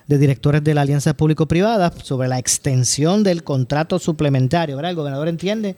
de 0.06 0.18
Directores 0.18 0.64
de 0.64 0.74
la 0.74 0.82
Alianza 0.82 1.14
Público-Privada 1.14 1.92
sobre 2.02 2.28
la 2.28 2.38
extensión 2.38 3.22
del 3.22 3.44
contrato 3.44 3.98
suplementario, 3.98 4.76
¿verdad? 4.76 4.90
El 4.90 4.96
gobernador 4.96 5.28
entiende 5.28 5.76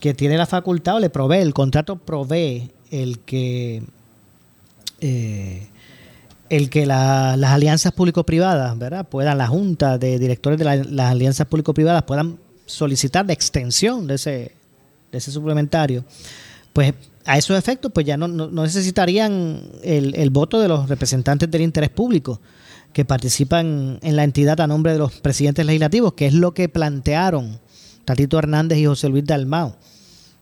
que 0.00 0.14
tiene 0.14 0.36
la 0.36 0.46
facultad 0.46 0.96
o 0.96 1.00
le 1.00 1.10
provee, 1.10 1.38
el 1.38 1.54
contrato 1.54 1.96
provee 1.96 2.70
el 2.90 3.20
que 3.20 3.82
eh, 5.00 5.68
el 6.48 6.68
que 6.68 6.84
las 6.84 7.44
alianzas 7.44 7.92
público-privadas, 7.92 8.76
¿verdad? 8.76 9.06
Puedan, 9.08 9.38
la 9.38 9.46
Junta 9.46 9.98
de 9.98 10.18
Directores 10.18 10.58
de 10.58 10.64
las 10.64 11.10
alianzas 11.10 11.46
público-privadas 11.46 12.02
puedan 12.02 12.38
solicitar 12.66 13.24
la 13.24 13.32
extensión 13.32 14.08
de 14.08 14.16
ese, 14.16 14.52
de 15.12 15.18
ese 15.18 15.30
suplementario, 15.30 16.04
pues 16.72 16.92
a 17.24 17.38
esos 17.38 17.58
efectos, 17.58 17.92
pues 17.92 18.06
ya 18.06 18.16
no, 18.16 18.28
necesitarían 18.28 19.62
el, 19.82 20.14
el, 20.14 20.30
voto 20.30 20.60
de 20.60 20.68
los 20.68 20.88
representantes 20.88 21.50
del 21.50 21.62
interés 21.62 21.90
público 21.90 22.40
que 22.92 23.04
participan 23.04 23.98
en 24.02 24.16
la 24.16 24.24
entidad 24.24 24.60
a 24.60 24.66
nombre 24.66 24.92
de 24.92 24.98
los 24.98 25.12
presidentes 25.20 25.64
legislativos, 25.64 26.14
que 26.14 26.26
es 26.26 26.34
lo 26.34 26.54
que 26.54 26.68
plantearon 26.68 27.60
Tatito 28.04 28.38
Hernández 28.38 28.78
y 28.78 28.86
José 28.86 29.08
Luis 29.08 29.24
Dalmao, 29.24 29.76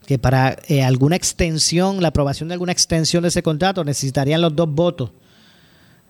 que 0.05 0.17
para 0.17 0.57
eh, 0.67 0.83
alguna 0.83 1.15
extensión, 1.15 2.01
la 2.01 2.07
aprobación 2.07 2.49
de 2.49 2.53
alguna 2.53 2.71
extensión 2.71 3.21
de 3.21 3.29
ese 3.29 3.43
contrato 3.43 3.83
necesitarían 3.83 4.41
los 4.41 4.55
dos 4.55 4.69
votos 4.71 5.11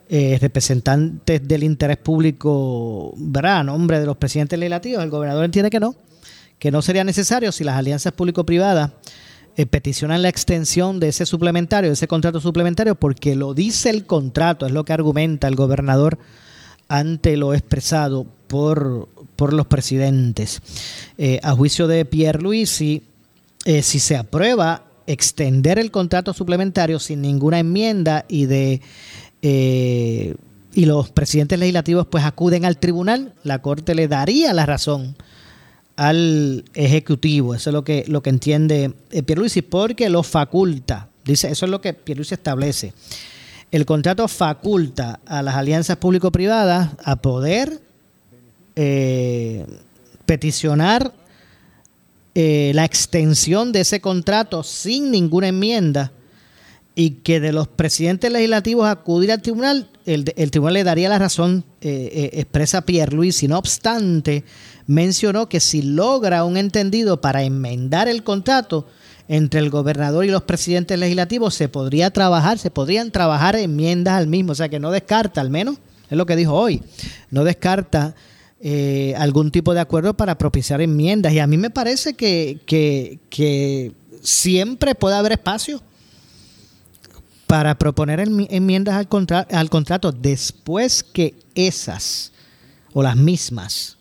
eh, 0.08 0.38
representantes 0.40 1.46
del 1.48 1.64
interés 1.64 1.98
público, 1.98 3.14
¿verdad? 3.18 3.60
A 3.60 3.64
nombre 3.64 4.00
de 4.00 4.06
los 4.06 4.18
presidentes 4.18 4.58
legislativos, 4.58 5.04
el 5.04 5.10
gobernador 5.10 5.44
entiende 5.44 5.70
que 5.70 5.80
no, 5.80 5.96
que 6.58 6.72
no 6.72 6.82
sería 6.82 7.04
necesario 7.04 7.52
si 7.52 7.64
las 7.64 7.76
alianzas 7.76 8.14
público-privadas 8.14 8.92
eh, 9.62 9.66
peticionan 9.66 10.22
la 10.22 10.30
extensión 10.30 11.00
de 11.00 11.10
ese 11.10 11.26
suplementario, 11.26 11.90
de 11.90 11.94
ese 11.94 12.08
contrato 12.08 12.40
suplementario, 12.40 12.96
porque 12.96 13.36
lo 13.36 13.54
dice 13.54 13.90
el 13.90 14.06
contrato, 14.06 14.66
es 14.66 14.72
lo 14.72 14.86
que 14.86 14.94
argumenta 14.94 15.48
el 15.48 15.56
gobernador 15.56 16.18
ante 16.88 17.38
lo 17.38 17.54
expresado 17.54 18.26
por, 18.48 19.10
por 19.36 19.54
los 19.54 19.68
presidentes. 19.68 20.62
Eh, 21.18 21.40
a 21.44 21.54
juicio 21.54 21.88
de 21.88 22.06
Pierre 22.06 22.42
Luisi, 22.42 23.04
si 23.66 24.00
se 24.00 24.16
aprueba 24.16 24.86
extender 25.06 25.80
el 25.80 25.92
contrato 25.92 26.34
suplementario 26.34 27.00
sin 27.00 27.22
ninguna 27.22 27.60
enmienda 27.60 28.26
y 28.28 28.46
de 28.46 28.82
eh, 29.42 30.36
y 30.74 30.86
los 30.86 31.10
presidentes 31.10 31.58
legislativos 31.58 32.06
pues 32.08 32.24
acuden 32.24 32.64
al 32.64 32.78
tribunal, 32.78 33.34
la 33.44 33.60
Corte 33.62 33.96
le 33.96 34.08
daría 34.08 34.54
la 34.54 34.68
razón 34.68 35.16
al 36.00 36.64
Ejecutivo. 36.76 37.54
Eso 37.54 37.72
es 37.72 37.74
lo 37.74 37.84
que, 37.84 38.06
lo 38.08 38.24
que 38.24 38.30
entiende 38.30 38.94
eh, 39.12 39.22
Pierluisi, 39.22 39.62
porque 39.62 40.10
lo 40.10 40.24
faculta. 40.24 41.10
Dice, 41.26 41.52
eso 41.52 41.66
es 41.66 41.70
lo 41.70 41.82
que 41.82 41.94
Pierluisi 41.94 42.36
establece. 42.36 42.94
El 43.70 43.86
contrato 43.86 44.28
faculta 44.30 45.20
a 45.26 45.44
las 45.44 45.56
alianzas 45.56 45.98
público-privadas 45.98 46.92
a 47.04 47.18
poder 47.18 47.82
eh, 48.76 49.66
peticionar 50.26 51.14
la 52.34 52.86
extensión 52.86 53.74
de 53.74 53.82
ese 53.82 54.00
contrato 54.00 54.64
sin 54.64 55.12
ninguna 55.12 55.50
enmienda 55.50 56.14
y 56.96 57.12
que 57.12 57.42
de 57.42 57.52
los 57.52 57.68
presidentes 57.68 58.32
legislativos 58.32 58.88
acudir 58.88 59.34
al 59.34 59.42
tribunal, 59.42 59.90
el, 60.14 60.52
tribunal 60.52 60.74
le 60.74 60.84
daría 60.84 61.08
la 61.08 61.20
razón, 61.20 61.64
eh, 61.82 62.10
eh, 62.12 62.30
expresa 62.34 62.82
Pierre 62.82 63.16
Luis, 63.16 63.44
y 63.44 63.48
no 63.48 63.58
obstante, 63.58 64.44
mencionó 64.88 65.48
que 65.48 65.60
si 65.60 65.84
logra 65.84 66.44
un 66.46 66.58
entendido 66.58 67.22
para 67.22 67.44
enmendar 67.44 68.08
el 68.08 68.24
contrato 68.24 68.88
entre 69.28 69.60
el 69.60 69.70
gobernador 69.70 70.26
y 70.26 70.30
los 70.30 70.44
presidentes 70.44 70.98
legislativos, 70.98 71.54
se 71.54 71.70
podría 71.70 72.10
trabajar, 72.10 72.58
se 72.58 72.72
podrían 72.72 73.12
trabajar 73.12 73.56
enmiendas 73.56 74.16
al 74.16 74.28
mismo, 74.28 74.54
o 74.54 74.56
sea 74.56 74.70
que 74.70 74.80
no 74.80 74.90
descarta, 74.90 75.42
al 75.42 75.52
menos, 75.52 75.78
es 76.10 76.18
lo 76.18 76.26
que 76.26 76.36
dijo 76.36 76.54
hoy, 76.54 76.82
no 77.30 77.44
descarta 77.44 78.16
eh, 78.62 79.14
algún 79.18 79.52
tipo 79.52 79.76
de 79.76 79.82
acuerdo 79.82 80.16
para 80.16 80.40
propiciar 80.40 80.82
enmiendas. 80.82 81.34
Y 81.34 81.40
a 81.40 81.46
mí 81.46 81.58
me 81.58 81.70
parece 81.70 82.16
que, 82.16 82.60
que 82.66 83.92
siempre 84.22 84.96
puede 84.96 85.16
haber 85.16 85.34
espacio 85.34 85.84
para 87.50 87.80
proponer 87.80 88.20
enmiendas 88.20 88.94
al, 88.96 89.70
contrato 89.70 90.12
después 90.12 91.02
que 91.02 91.34
esas 91.56 92.32
o 92.94 93.02
las 93.02 93.16
mismas 93.16 93.98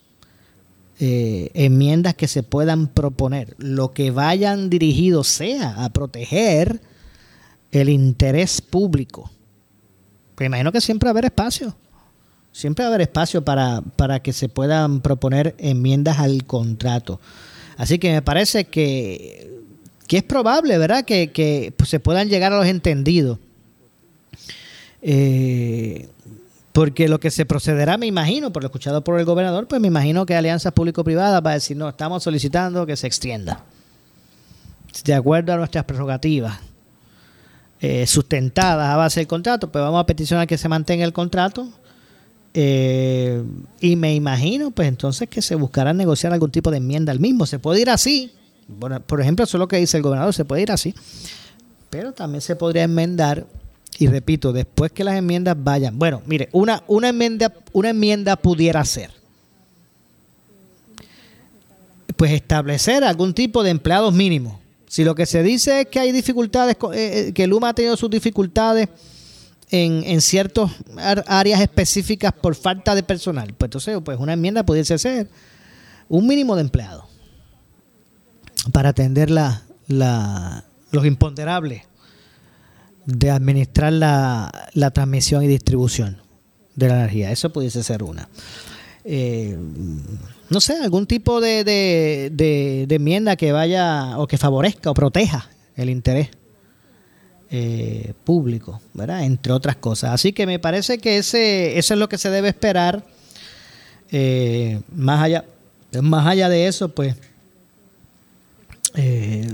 eh, 1.00 1.50
enmiendas 1.54 2.14
que 2.14 2.28
se 2.28 2.42
puedan 2.42 2.88
proponer, 2.88 3.54
lo 3.56 3.92
que 3.92 4.10
vayan 4.10 4.68
dirigidos 4.68 5.28
sea 5.28 5.82
a 5.82 5.88
proteger 5.88 6.82
el 7.72 7.88
interés 7.88 8.60
público. 8.60 9.30
Pues 10.34 10.46
imagino 10.46 10.70
que 10.70 10.82
siempre 10.82 11.06
va 11.06 11.12
a 11.12 11.14
haber 11.14 11.24
espacio. 11.24 11.74
Siempre 12.52 12.82
va 12.82 12.88
a 12.88 12.92
haber 12.92 13.08
espacio 13.08 13.46
para, 13.46 13.80
para 13.96 14.20
que 14.20 14.34
se 14.34 14.50
puedan 14.50 15.00
proponer 15.00 15.54
enmiendas 15.56 16.18
al 16.18 16.44
contrato. 16.44 17.18
Así 17.78 17.98
que 17.98 18.12
me 18.12 18.20
parece 18.20 18.66
que 18.66 19.58
que 20.08 20.16
es 20.16 20.22
probable, 20.24 20.78
¿verdad? 20.78 21.04
Que, 21.04 21.72
pues, 21.76 21.88
se 21.88 22.00
puedan 22.00 22.28
llegar 22.28 22.52
a 22.52 22.56
los 22.56 22.66
entendidos. 22.66 23.38
Eh, 25.02 26.08
porque 26.72 27.08
lo 27.08 27.20
que 27.20 27.30
se 27.30 27.44
procederá, 27.44 27.98
me 27.98 28.06
imagino, 28.06 28.52
por 28.52 28.62
lo 28.62 28.68
escuchado 28.68 29.04
por 29.04 29.18
el 29.18 29.26
gobernador, 29.26 29.68
pues 29.68 29.80
me 29.80 29.88
imagino 29.88 30.26
que 30.26 30.34
Alianza 30.34 30.70
Público-Privada 30.70 31.40
va 31.40 31.50
a 31.50 31.54
decir, 31.54 31.76
no, 31.76 31.88
estamos 31.88 32.22
solicitando 32.22 32.86
que 32.86 32.96
se 32.96 33.06
extienda. 33.06 33.64
De 35.04 35.14
acuerdo 35.14 35.52
a 35.52 35.56
nuestras 35.56 35.84
prerrogativas 35.84 36.58
eh, 37.80 38.06
sustentadas 38.06 38.88
a 38.88 38.96
base 38.96 39.20
del 39.20 39.26
contrato, 39.26 39.70
pues 39.70 39.82
vamos 39.82 40.00
a 40.00 40.06
peticionar 40.06 40.46
que 40.46 40.56
se 40.56 40.68
mantenga 40.68 41.04
el 41.04 41.12
contrato. 41.12 41.68
Eh, 42.54 43.42
y 43.80 43.96
me 43.96 44.14
imagino, 44.14 44.70
pues 44.70 44.88
entonces 44.88 45.28
que 45.28 45.42
se 45.42 45.54
buscará 45.54 45.92
negociar 45.92 46.32
algún 46.32 46.50
tipo 46.50 46.70
de 46.70 46.78
enmienda 46.78 47.12
al 47.12 47.20
mismo. 47.20 47.44
Se 47.44 47.58
puede 47.58 47.82
ir 47.82 47.90
así, 47.90 48.32
bueno, 48.68 49.00
por 49.00 49.20
ejemplo, 49.20 49.44
eso 49.44 49.56
es 49.56 49.58
lo 49.58 49.66
que 49.66 49.78
dice 49.78 49.96
el 49.96 50.02
gobernador, 50.02 50.34
se 50.34 50.44
puede 50.44 50.62
ir 50.62 50.70
así, 50.70 50.94
pero 51.88 52.12
también 52.12 52.42
se 52.42 52.54
podría 52.54 52.84
enmendar, 52.84 53.46
y 53.98 54.06
repito, 54.06 54.52
después 54.52 54.92
que 54.92 55.04
las 55.04 55.16
enmiendas 55.16 55.56
vayan, 55.58 55.98
bueno, 55.98 56.22
mire, 56.26 56.50
una, 56.52 56.84
una, 56.86 57.08
enmienda, 57.08 57.52
una 57.72 57.90
enmienda 57.90 58.36
pudiera 58.36 58.84
ser, 58.84 59.10
pues 62.16 62.32
establecer 62.32 63.02
algún 63.04 63.32
tipo 63.32 63.62
de 63.62 63.70
empleados 63.70 64.12
mínimos. 64.12 64.58
Si 64.86 65.04
lo 65.04 65.14
que 65.14 65.26
se 65.26 65.42
dice 65.42 65.82
es 65.82 65.86
que 65.88 66.00
hay 66.00 66.12
dificultades, 66.12 66.76
eh, 66.92 67.28
eh, 67.28 67.32
que 67.32 67.46
Luma 67.46 67.70
ha 67.70 67.74
tenido 67.74 67.96
sus 67.96 68.10
dificultades 68.10 68.88
en, 69.70 70.02
en 70.04 70.20
ciertas 70.20 70.70
áreas 71.26 71.60
específicas 71.60 72.32
por 72.32 72.54
falta 72.54 72.94
de 72.94 73.02
personal, 73.02 73.54
pues 73.56 73.68
entonces 73.68 73.98
pues 74.04 74.18
una 74.18 74.32
enmienda 74.32 74.62
pudiese 74.64 74.98
ser 74.98 75.28
un 76.08 76.26
mínimo 76.26 76.56
de 76.56 76.62
empleados 76.62 77.04
para 78.72 78.90
atender 78.90 79.30
la, 79.30 79.62
los 79.88 81.06
imponderables 81.06 81.82
de 83.06 83.30
administrar 83.30 83.92
la, 83.92 84.70
la, 84.74 84.90
transmisión 84.90 85.42
y 85.42 85.46
distribución 85.46 86.18
de 86.74 86.88
la 86.88 86.94
energía. 86.96 87.32
Eso 87.32 87.50
pudiese 87.50 87.82
ser 87.82 88.02
una. 88.02 88.28
Eh, 89.04 89.56
no 90.50 90.60
sé, 90.60 90.74
algún 90.74 91.06
tipo 91.06 91.40
de, 91.40 91.64
de, 91.64 92.86
enmienda 92.94 93.36
que 93.36 93.52
vaya 93.52 94.18
o 94.18 94.26
que 94.26 94.36
favorezca 94.36 94.90
o 94.90 94.94
proteja 94.94 95.48
el 95.76 95.88
interés 95.88 96.28
eh, 97.50 98.12
público, 98.24 98.80
¿verdad? 98.92 99.24
Entre 99.24 99.52
otras 99.52 99.76
cosas. 99.76 100.12
Así 100.12 100.32
que 100.32 100.46
me 100.46 100.58
parece 100.58 100.98
que 100.98 101.18
ese, 101.18 101.78
eso 101.78 101.94
es 101.94 102.00
lo 102.00 102.08
que 102.08 102.18
se 102.18 102.28
debe 102.28 102.48
esperar. 102.48 103.04
Eh, 104.10 104.80
más 104.94 105.22
allá, 105.22 105.44
más 106.02 106.26
allá 106.26 106.48
de 106.50 106.66
eso, 106.66 106.90
pues 106.90 107.14
eh, 108.94 109.46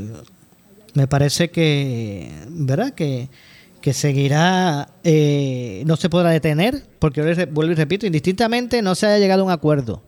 me 0.95 1.07
parece 1.07 1.51
que, 1.51 2.31
¿verdad? 2.49 2.93
Que, 2.95 3.29
que 3.81 3.93
seguirá, 3.93 4.89
eh, 5.05 5.83
no 5.87 5.97
se 5.97 6.09
podrá 6.09 6.31
detener, 6.31 6.87
porque 6.99 7.21
vuelvo 7.51 7.73
y 7.73 7.75
repito, 7.75 8.07
indistintamente 8.07 8.81
no 8.81 8.95
se 8.95 9.07
haya 9.07 9.19
llegado 9.19 9.43
a 9.43 9.45
un 9.45 9.51
acuerdo 9.51 10.03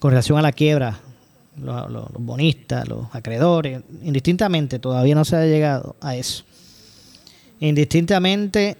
con 0.00 0.10
relación 0.10 0.36
a 0.36 0.42
la 0.42 0.50
quiebra, 0.50 0.98
los, 1.56 2.08
bonistas, 2.18 2.88
los 2.88 3.06
acreedores, 3.12 3.82
indistintamente 4.02 4.80
todavía 4.80 5.14
no 5.14 5.24
se 5.24 5.36
ha 5.36 5.46
llegado 5.46 5.94
a 6.00 6.16
eso. 6.16 6.42
Indistintamente 7.60 8.76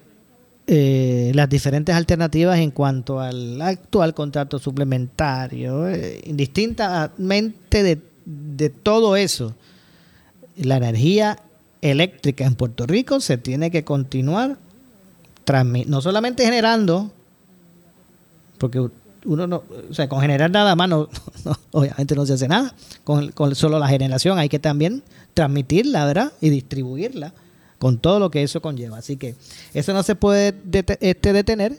eh, 0.66 1.30
las 1.32 1.48
diferentes 1.48 1.94
alternativas 1.94 2.58
en 2.58 2.72
cuanto 2.72 3.20
al 3.20 3.62
actual 3.62 4.14
contrato 4.14 4.58
suplementario, 4.58 5.88
eh, 5.88 6.20
indistintamente 6.24 7.84
de, 7.84 7.98
de 8.24 8.70
todo 8.70 9.16
eso, 9.16 9.54
la 10.56 10.76
energía 10.76 11.38
eléctrica 11.80 12.44
en 12.44 12.54
Puerto 12.54 12.86
Rico 12.86 13.20
se 13.20 13.38
tiene 13.38 13.70
que 13.70 13.84
continuar 13.84 14.58
no 15.86 16.00
solamente 16.00 16.44
generando, 16.44 17.10
porque 18.58 18.88
uno 19.24 19.46
no, 19.46 19.64
o 19.90 19.94
sea, 19.94 20.08
con 20.08 20.20
generar 20.20 20.50
nada 20.50 20.74
más, 20.74 20.88
no, 20.88 21.08
obviamente 21.72 22.14
no 22.14 22.26
se 22.26 22.34
hace 22.34 22.48
nada. 22.48 22.74
Con, 23.04 23.54
solo 23.54 23.78
la 23.78 23.88
generación 23.88 24.38
hay 24.38 24.48
que 24.48 24.58
también 24.58 25.02
transmitirla, 25.34 26.06
¿verdad? 26.06 26.32
Y 26.40 26.50
distribuirla 26.50 27.32
con 27.78 27.98
todo 27.98 28.18
lo 28.18 28.30
que 28.30 28.42
eso 28.42 28.62
conlleva. 28.62 28.98
Así 28.98 29.16
que 29.16 29.34
eso 29.74 29.92
no 29.92 30.02
se 30.02 30.14
puede 30.14 30.54
este, 31.00 31.32
detener, 31.32 31.76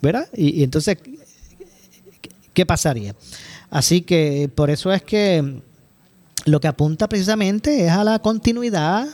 ¿verdad? 0.00 0.28
Y 0.34 0.62
entonces, 0.62 0.98
¿qué 2.54 2.66
pasaría? 2.66 3.14
Así 3.70 4.02
que 4.02 4.50
por 4.54 4.70
eso 4.70 4.92
es 4.92 5.02
que 5.02 5.62
lo 6.44 6.60
que 6.60 6.68
apunta 6.68 7.08
precisamente 7.08 7.86
es 7.86 7.90
a 7.90 8.04
la 8.04 8.18
continuidad 8.18 9.08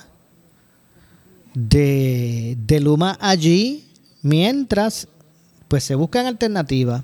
de, 1.54 2.78
Luma 2.80 3.18
allí 3.20 3.84
mientras 4.22 5.08
pues 5.68 5.84
se 5.84 5.94
buscan 5.94 6.26
alternativas. 6.26 7.02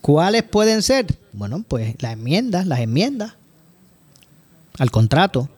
¿Cuáles 0.00 0.44
pueden 0.44 0.82
ser? 0.82 1.06
Bueno, 1.32 1.64
pues 1.66 1.96
las 2.00 2.14
enmiendas, 2.14 2.66
las 2.66 2.80
enmiendas 2.80 3.34
al 4.78 4.90
contrato, 4.90 5.48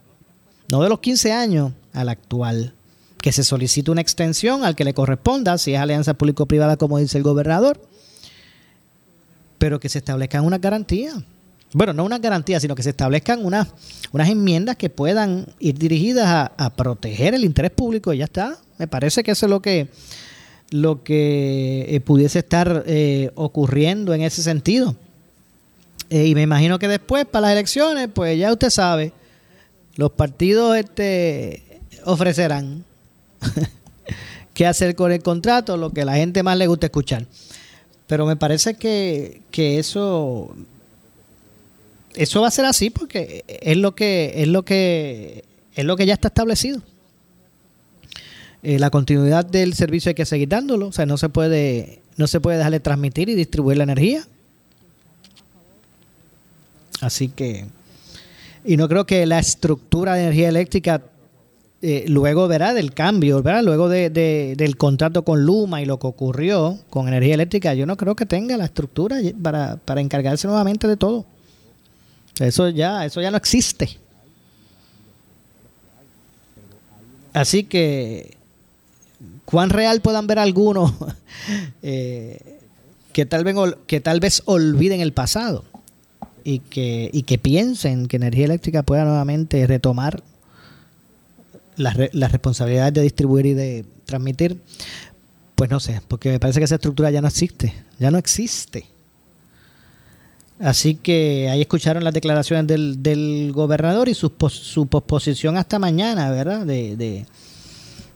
no 0.69 0.83
de 0.83 0.89
los 0.89 1.01
15 1.01 1.33
años 1.33 1.73
al 1.93 2.09
actual, 2.09 2.75
que 3.21 3.33
se 3.33 3.45
solicite 3.45 3.91
una 3.91 4.01
extensión 4.01 4.65
al 4.65 4.75
que 4.75 4.85
le 4.85 4.95
corresponda, 4.95 5.59
si 5.59 5.75
es 5.75 5.81
alianza 5.81 6.15
público-privada 6.15 6.79
como 6.79 6.99
dice 6.99 7.19
el 7.19 7.25
gobernador, 7.25 7.81
pero 9.61 9.79
que 9.79 9.89
se 9.89 9.99
establezcan 9.99 10.45
una 10.45 10.59
garantía 10.59 11.15
bueno, 11.73 11.93
no 11.93 12.05
una 12.05 12.19
garantía, 12.19 12.59
sino 12.59 12.75
que 12.75 12.83
se 12.83 12.91
establezcan 12.91 13.45
unas, 13.45 13.69
unas 14.11 14.29
enmiendas 14.29 14.77
que 14.77 14.91
puedan 14.91 15.47
ir 15.61 15.79
dirigidas 15.79 16.51
a, 16.57 16.71
proteger 16.71 17.35
el 17.35 17.45
interés 17.45 17.71
público 17.71 18.13
y 18.13 18.19
ya 18.19 18.25
está. 18.25 18.59
Me 18.79 18.89
parece 18.89 19.23
que 19.23 19.31
eso 19.31 19.47
es 19.47 19.51
lo 19.51 19.61
que, 19.63 19.89
lo 20.71 21.05
que 21.05 21.87
eh, 21.89 22.01
pudiese 22.01 22.41
estar 22.41 22.85
eh, 22.87 23.31
ocurriendo 23.37 24.13
en 24.15 24.23
ese 24.23 24.43
sentido. 24.43 24.97
Eh, 26.09 26.27
y 26.27 26.35
me 26.35 26.43
imagino 26.43 26.81
que 26.81 26.89
después, 26.89 27.25
para 27.25 27.43
las 27.43 27.53
elecciones, 27.53 28.09
pues 28.13 28.37
ya 28.37 28.51
usted 28.51 28.71
sabe, 28.71 29.13
los 29.95 30.11
partidos 30.11 30.77
este, 30.77 31.81
ofrecerán 32.05 32.85
qué 34.55 34.67
hacer 34.67 34.97
con 34.97 35.13
el 35.13 35.23
contrato, 35.23 35.77
lo 35.77 35.91
que 35.91 36.05
la 36.05 36.17
gente 36.17 36.43
más 36.43 36.57
le 36.57 36.67
gusta 36.67 36.87
escuchar. 36.87 37.27
Pero 38.11 38.27
me 38.27 38.35
parece 38.35 38.75
que, 38.75 39.41
que 39.53 39.79
eso 39.79 40.53
eso 42.17 42.41
va 42.41 42.49
a 42.49 42.51
ser 42.51 42.65
así 42.65 42.91
porque 42.91 43.45
es 43.47 43.77
lo 43.77 43.95
que 43.95 44.33
es 44.35 44.49
lo 44.49 44.65
que 44.65 45.45
es 45.77 45.85
lo 45.85 45.97
que 45.97 46.07
ya 46.07 46.15
está 46.15 46.27
establecido. 46.27 46.83
Eh, 48.65 48.81
la 48.81 48.91
continuidad 48.91 49.45
del 49.45 49.75
servicio 49.75 50.09
hay 50.09 50.17
que 50.17 50.27
seguir 50.27 50.49
dándolo, 50.49 50.89
o 50.89 50.93
sea, 50.93 51.07
no 51.07 51.19
se 51.19 51.29
puede 51.29 52.01
no 52.17 52.27
se 52.27 52.41
puede 52.41 52.57
dejar 52.59 52.73
de 52.73 52.81
transmitir 52.81 53.29
y 53.29 53.37
distribuir 53.37 53.79
la 53.79 53.85
energía. 53.85 54.27
Así 57.01 57.29
que 57.29 57.67
y 58.65 58.77
no 58.77 58.89
creo 58.89 59.07
que 59.07 59.25
la 59.25 59.39
estructura 59.39 60.15
de 60.15 60.23
energía 60.23 60.49
eléctrica 60.49 61.01
eh, 61.83 62.05
luego 62.09 62.47
verá 62.47 62.75
del 62.75 62.93
cambio, 62.93 63.43
¿verdad? 63.43 63.63
luego 63.65 63.89
de, 63.89 64.11
del 64.11 64.77
contrato 64.77 65.25
con 65.25 65.47
Luma 65.47 65.81
y 65.81 65.87
lo 65.87 65.99
que 65.99 66.07
ocurrió 66.07 66.79
con 66.91 67.09
energía 67.09 67.35
eléctrica, 67.35 67.73
yo 67.73 67.87
no 67.87 67.97
creo 67.97 68.15
que 68.15 68.27
tenga 68.27 68.59
la 68.59 68.67
estructura 68.67 69.17
para, 69.43 69.77
para 69.77 70.03
encargarse 70.03 70.47
nuevamente 70.47 70.87
de 70.87 70.99
todo. 70.99 71.25
Eso 72.39 72.69
ya, 72.69 73.07
eso 73.07 73.23
ya 73.23 73.31
no 73.31 73.39
existe. 73.39 73.99
Así 77.33 77.65
que, 77.65 78.37
cuán 79.45 79.71
real 79.71 80.01
puedan 80.01 80.27
ver 80.27 80.39
algunos 80.39 80.93
eh, 81.83 82.59
que, 83.13 83.25
tal 83.25 83.45
vez, 83.45 83.57
que 83.87 84.01
tal 84.01 84.21
vez 84.21 84.43
olviden 84.45 85.01
el 85.01 85.13
pasado 85.13 85.65
y 86.45 86.59
que, 86.59 87.11
y 87.13 87.23
que 87.23 87.39
piensen 87.39 88.07
que 88.07 88.17
energía 88.17 88.47
eléctrica 88.47 88.83
pueda 88.83 89.05
nuevamente 89.05 89.67
retomar 89.67 90.23
las, 91.81 91.97
responsabilidades 92.33 92.95
de 92.95 93.03
distribuir 93.03 93.47
y 93.47 93.55
de 93.55 93.85
transmitir, 94.05 94.61
pues 95.55 95.71
no 95.71 95.81
sé, 95.81 96.01
porque 96.09 96.31
me 96.31 96.41
parece 96.41 96.61
que 96.61 96.65
esa 96.65 96.77
estructura 96.77 97.11
ya 97.11 97.21
no 97.21 97.29
existe, 97.29 97.75
ya 97.99 98.11
no 98.11 98.19
existe. 98.19 98.87
Así 100.59 100.97
que 100.97 101.49
ahí 101.51 101.63
escucharon 101.63 102.05
las 102.05 102.13
declaraciones 102.13 102.67
del, 102.67 103.03
del 103.03 103.51
gobernador 103.55 104.09
y 104.11 104.15
su, 104.15 104.31
su 104.49 104.87
posposición 104.87 105.57
hasta 105.57 105.79
mañana, 105.79 106.31
¿verdad? 106.31 106.67
De, 106.67 107.25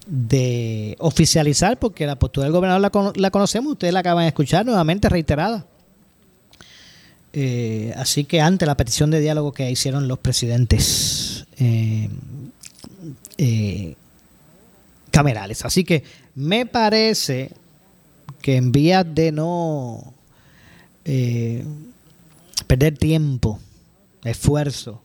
de, 0.07 0.97
oficializar, 0.99 1.79
porque 1.79 2.07
la 2.07 2.17
postura 2.19 2.45
del 2.45 2.53
gobernador 2.53 2.83
la, 2.83 3.13
la, 3.17 3.31
conocemos, 3.31 3.73
ustedes 3.73 3.95
la 3.95 4.01
acaban 4.01 4.25
de 4.25 4.29
escuchar 4.29 4.67
nuevamente 4.67 5.09
reiterada. 5.09 5.67
Eh, 7.33 7.93
así 7.97 8.25
que 8.25 8.43
ante 8.43 8.67
la 8.67 8.77
petición 8.77 9.11
de 9.11 9.21
diálogo 9.21 9.53
que 9.53 9.69
hicieron 9.71 10.07
los 10.07 10.19
presidentes 10.19 11.47
eh, 11.59 12.09
eh, 13.39 13.97
camerales. 15.11 15.65
Así 15.65 15.85
que 15.85 16.05
me 16.35 16.67
parece 16.67 17.51
que 18.41 18.57
en 18.57 18.73
vías 18.73 19.07
de 19.15 19.33
no 19.33 20.13
perder 22.67 22.97
tiempo, 22.97 23.61
esfuerzo, 24.25 25.03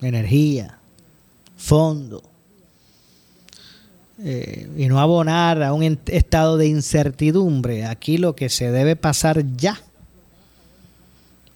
energía, 0.00 0.78
fondo, 1.56 2.22
eh, 4.22 4.70
y 4.76 4.86
no 4.86 5.00
abonar 5.00 5.62
a 5.62 5.72
un 5.72 5.98
estado 6.06 6.58
de 6.58 6.66
incertidumbre. 6.68 7.86
Aquí 7.86 8.18
lo 8.18 8.36
que 8.36 8.50
se 8.50 8.70
debe 8.70 8.96
pasar 8.96 9.44
ya 9.56 9.80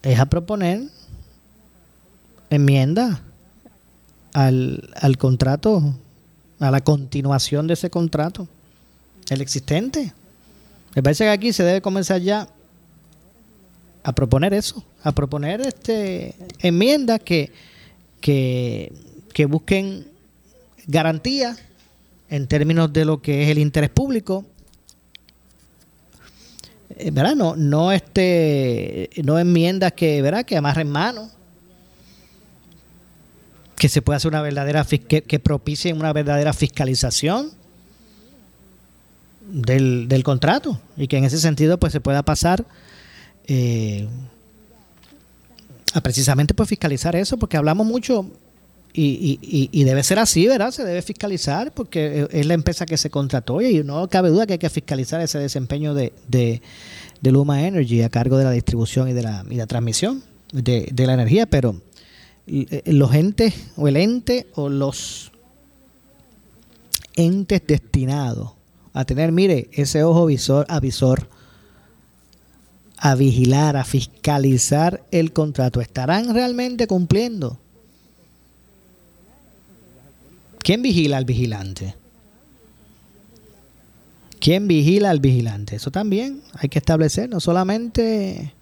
es 0.03 0.19
a 0.19 0.27
proponer 0.27 0.85
enmienda 2.49 3.21
al, 4.35 4.91
al 5.01 5.17
contrato, 5.17 5.95
a 6.59 6.71
la 6.71 6.83
continuación 6.83 7.67
de 7.67 7.75
ese 7.75 7.89
contrato, 7.89 8.47
el 9.31 9.41
existente. 9.41 10.13
Me 10.95 11.03
parece 11.03 11.25
que 11.25 11.31
aquí 11.31 11.53
se 11.53 11.63
debe 11.63 11.81
comenzar 11.81 12.21
ya 12.21 12.49
a 14.03 14.13
proponer 14.13 14.53
eso, 14.53 14.85
a 15.03 15.13
proponer 15.13 15.63
este 15.63 16.35
enmiendas 16.61 17.21
que, 17.21 17.51
que, 18.21 18.93
busquen 19.49 20.07
garantía 20.87 21.57
en 22.29 22.47
términos 22.47 22.93
de 22.93 23.05
lo 23.07 23.23
que 23.23 23.45
es 23.45 23.49
el 23.49 23.59
interés 23.59 23.91
público. 23.91 24.45
Eh, 26.97 27.11
¿verdad? 27.11 27.35
No, 27.35 27.57
no, 27.57 27.93
este, 27.93 29.11
no 29.25 29.39
enmiendas 29.39 29.93
que, 29.93 30.21
¿verdad? 30.21 30.45
que 30.45 30.57
amarren 30.57 30.91
manos, 30.91 31.31
que 33.77 33.89
se 33.89 34.03
pueda 34.03 34.17
hacer 34.17 34.29
una 34.29 34.43
verdadera 34.43 34.85
que, 34.85 35.23
que 35.23 35.39
propicien 35.39 35.99
una 35.99 36.13
verdadera 36.13 36.53
fiscalización 36.53 37.51
del, 39.49 40.09
del 40.09 40.25
contrato 40.25 40.81
y 40.97 41.09
que 41.09 41.17
en 41.17 41.25
ese 41.25 41.39
sentido 41.39 41.79
pues 41.79 41.93
se 41.93 42.01
pueda 42.01 42.23
pasar 42.23 42.65
eh, 43.47 44.09
a 45.93 46.01
precisamente 46.01 46.55
por 46.55 46.67
fiscalizar 46.67 47.15
eso, 47.15 47.37
porque 47.37 47.57
hablamos 47.57 47.87
mucho 47.87 48.27
y, 48.97 49.85
debe 49.85 50.05
ser 50.05 50.21
así, 50.21 50.47
¿verdad? 50.47 50.71
Se 50.71 50.85
debe 50.85 51.03
fiscalizar 51.03 51.73
porque 51.73 52.29
es 52.31 52.47
la 52.47 52.55
empresa 52.55 52.87
que 52.87 52.97
se 52.97 53.11
contrató 53.11 53.61
y 53.61 53.83
no 53.83 54.09
cabe 54.09 54.29
duda 54.29 54.47
que 54.47 54.53
hay 54.53 54.59
que 54.61 54.71
fiscalizar 54.71 55.21
ese 55.21 55.39
desempeño 55.39 55.95
de, 55.95 56.13
de, 56.29 56.61
Luma 57.23 57.67
Energy 57.67 58.03
a 58.03 58.09
cargo 58.09 58.37
de 58.37 58.45
la 58.45 58.53
distribución 58.53 59.09
y 59.09 59.13
de 59.13 59.23
la, 59.23 59.45
y 59.51 59.57
la 59.57 59.67
transmisión 59.67 60.23
de, 60.53 60.89
de 60.93 61.07
la 61.07 61.15
energía, 61.15 61.47
pero 61.47 61.81
los 62.47 63.15
entes 63.15 63.55
o 63.77 63.89
el 63.89 63.97
ente 63.97 64.47
o 64.55 64.69
los 64.69 65.33
entes 67.17 67.63
destinados 67.67 68.53
a 68.93 69.05
tener, 69.05 69.33
mire, 69.33 69.69
ese 69.73 70.05
ojo 70.05 70.27
visor, 70.27 70.67
avisor 70.69 71.29
a 72.97 73.15
vigilar, 73.17 73.77
a 73.77 73.85
fiscalizar 73.85 75.05
el 75.11 75.33
contrato. 75.33 75.81
¿Estarán 75.81 76.33
realmente 76.33 76.87
cumpliendo? 76.87 77.59
¿Quién 80.61 80.81
vigila 80.81 81.19
al 81.19 81.25
vigilante? 81.25 81.95
¿Quién 84.39 84.69
vigila 84.69 85.11
al 85.11 85.21
vigilante? 85.21 85.77
Eso 85.77 85.91
también 85.91 86.43
hay 86.55 86.69
que 86.69 86.79
establecer, 86.79 87.29
no 87.29 87.41
solamente 87.41 88.55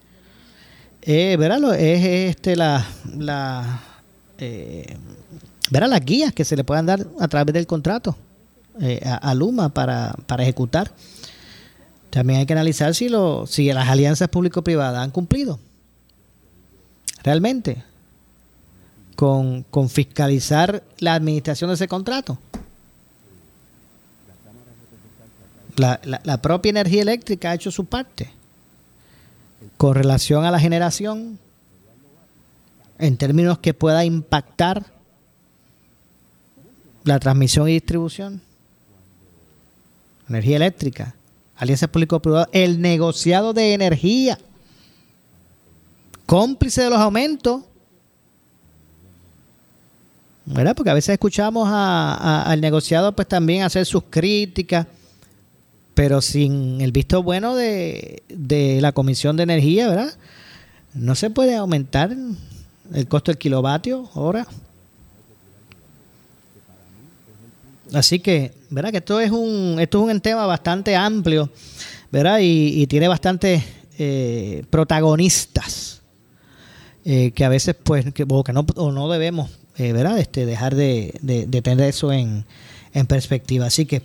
eh, 1.02 1.36
¿verdad? 1.36 1.74
es 1.74 2.30
este 2.30 2.56
la, 2.56 2.86
la 3.16 3.82
eh, 4.38 4.96
las 5.70 6.04
guías 6.04 6.32
que 6.32 6.44
se 6.44 6.56
le 6.56 6.64
puedan 6.64 6.86
dar 6.86 7.06
a 7.18 7.28
través 7.28 7.54
del 7.54 7.66
contrato 7.66 8.16
eh, 8.80 9.00
a, 9.04 9.34
Luma 9.34 9.68
para, 9.68 10.14
para, 10.26 10.42
ejecutar. 10.42 10.92
También 12.10 12.40
hay 12.40 12.46
que 12.46 12.52
analizar 12.52 12.94
si, 12.94 13.08
lo, 13.08 13.46
si 13.46 13.72
las 13.72 13.88
alianzas 13.88 14.28
público-privadas 14.28 15.02
han 15.02 15.10
cumplido 15.10 15.58
realmente 17.22 17.82
con, 19.16 19.62
con 19.64 19.88
fiscalizar 19.88 20.82
la 20.98 21.14
administración 21.14 21.68
de 21.68 21.74
ese 21.74 21.88
contrato. 21.88 22.38
La, 25.76 26.00
la, 26.04 26.42
propia 26.42 26.70
energía 26.70 27.02
eléctrica 27.02 27.50
ha 27.50 27.54
hecho 27.54 27.70
su 27.70 27.86
parte 27.86 28.30
con 29.76 29.94
relación 29.94 30.44
a 30.44 30.50
la 30.50 30.60
generación 30.60 31.38
en 32.98 33.16
términos 33.16 33.58
que 33.58 33.74
pueda 33.74 34.04
impactar 34.04 34.86
la 37.04 37.18
transmisión 37.18 37.68
y 37.68 37.72
distribución, 37.72 38.40
energía 40.28 40.56
eléctrica, 40.56 41.14
alianzas 41.56 41.88
público-privadas, 41.88 42.48
el 42.52 42.80
negociado 42.80 43.52
de 43.52 43.74
energía, 43.74 44.38
cómplice 46.26 46.82
de 46.82 46.90
los 46.90 47.00
aumentos, 47.00 47.62
¿verdad? 50.44 50.74
Porque 50.76 50.90
a 50.90 50.94
veces 50.94 51.14
escuchamos 51.14 51.68
al 51.70 52.60
negociado 52.60 53.14
pues 53.14 53.26
también 53.26 53.62
hacer 53.62 53.84
sus 53.84 54.04
críticas 54.08 54.86
pero 55.94 56.22
sin 56.22 56.80
el 56.80 56.92
visto 56.92 57.22
bueno 57.22 57.54
de, 57.54 58.22
la 58.80 58.92
Comisión 58.92 59.36
de 59.36 59.42
Energía, 59.42 59.88
¿verdad? 59.88 60.14
No 60.94 61.14
se 61.14 61.30
puede 61.30 61.56
aumentar 61.56 62.16
el 62.92 63.08
costo 63.08 63.30
del 63.30 63.38
kilovatio 63.38 64.08
hora. 64.14 64.46
Así 67.92 68.20
que, 68.20 68.54
¿verdad? 68.70 68.90
Que 68.90 68.98
esto 68.98 69.20
es 69.20 69.30
un, 69.30 69.76
esto 69.78 70.08
es 70.08 70.14
un 70.14 70.20
tema 70.20 70.46
bastante 70.46 70.96
amplio, 70.96 71.50
¿verdad? 72.10 72.38
Y, 72.40 72.86
tiene 72.86 73.08
bastantes 73.08 73.62
eh, 73.98 74.64
protagonistas 74.70 76.00
eh, 77.04 77.32
que 77.32 77.44
a 77.44 77.50
veces, 77.50 77.76
pues, 77.82 78.12
que, 78.14 78.24
o 78.26 78.42
que 78.44 78.52
no, 78.54 78.64
o 78.76 78.92
no 78.92 79.10
debemos, 79.10 79.50
eh, 79.76 79.92
¿verdad? 79.92 80.18
Este, 80.18 80.46
dejar 80.46 80.74
de, 80.74 81.18
de 81.20 81.62
tener 81.62 81.86
eso 81.86 82.12
en, 82.12 82.46
en 82.94 83.06
perspectiva. 83.06 83.66
Así 83.66 83.86
que 83.86 84.02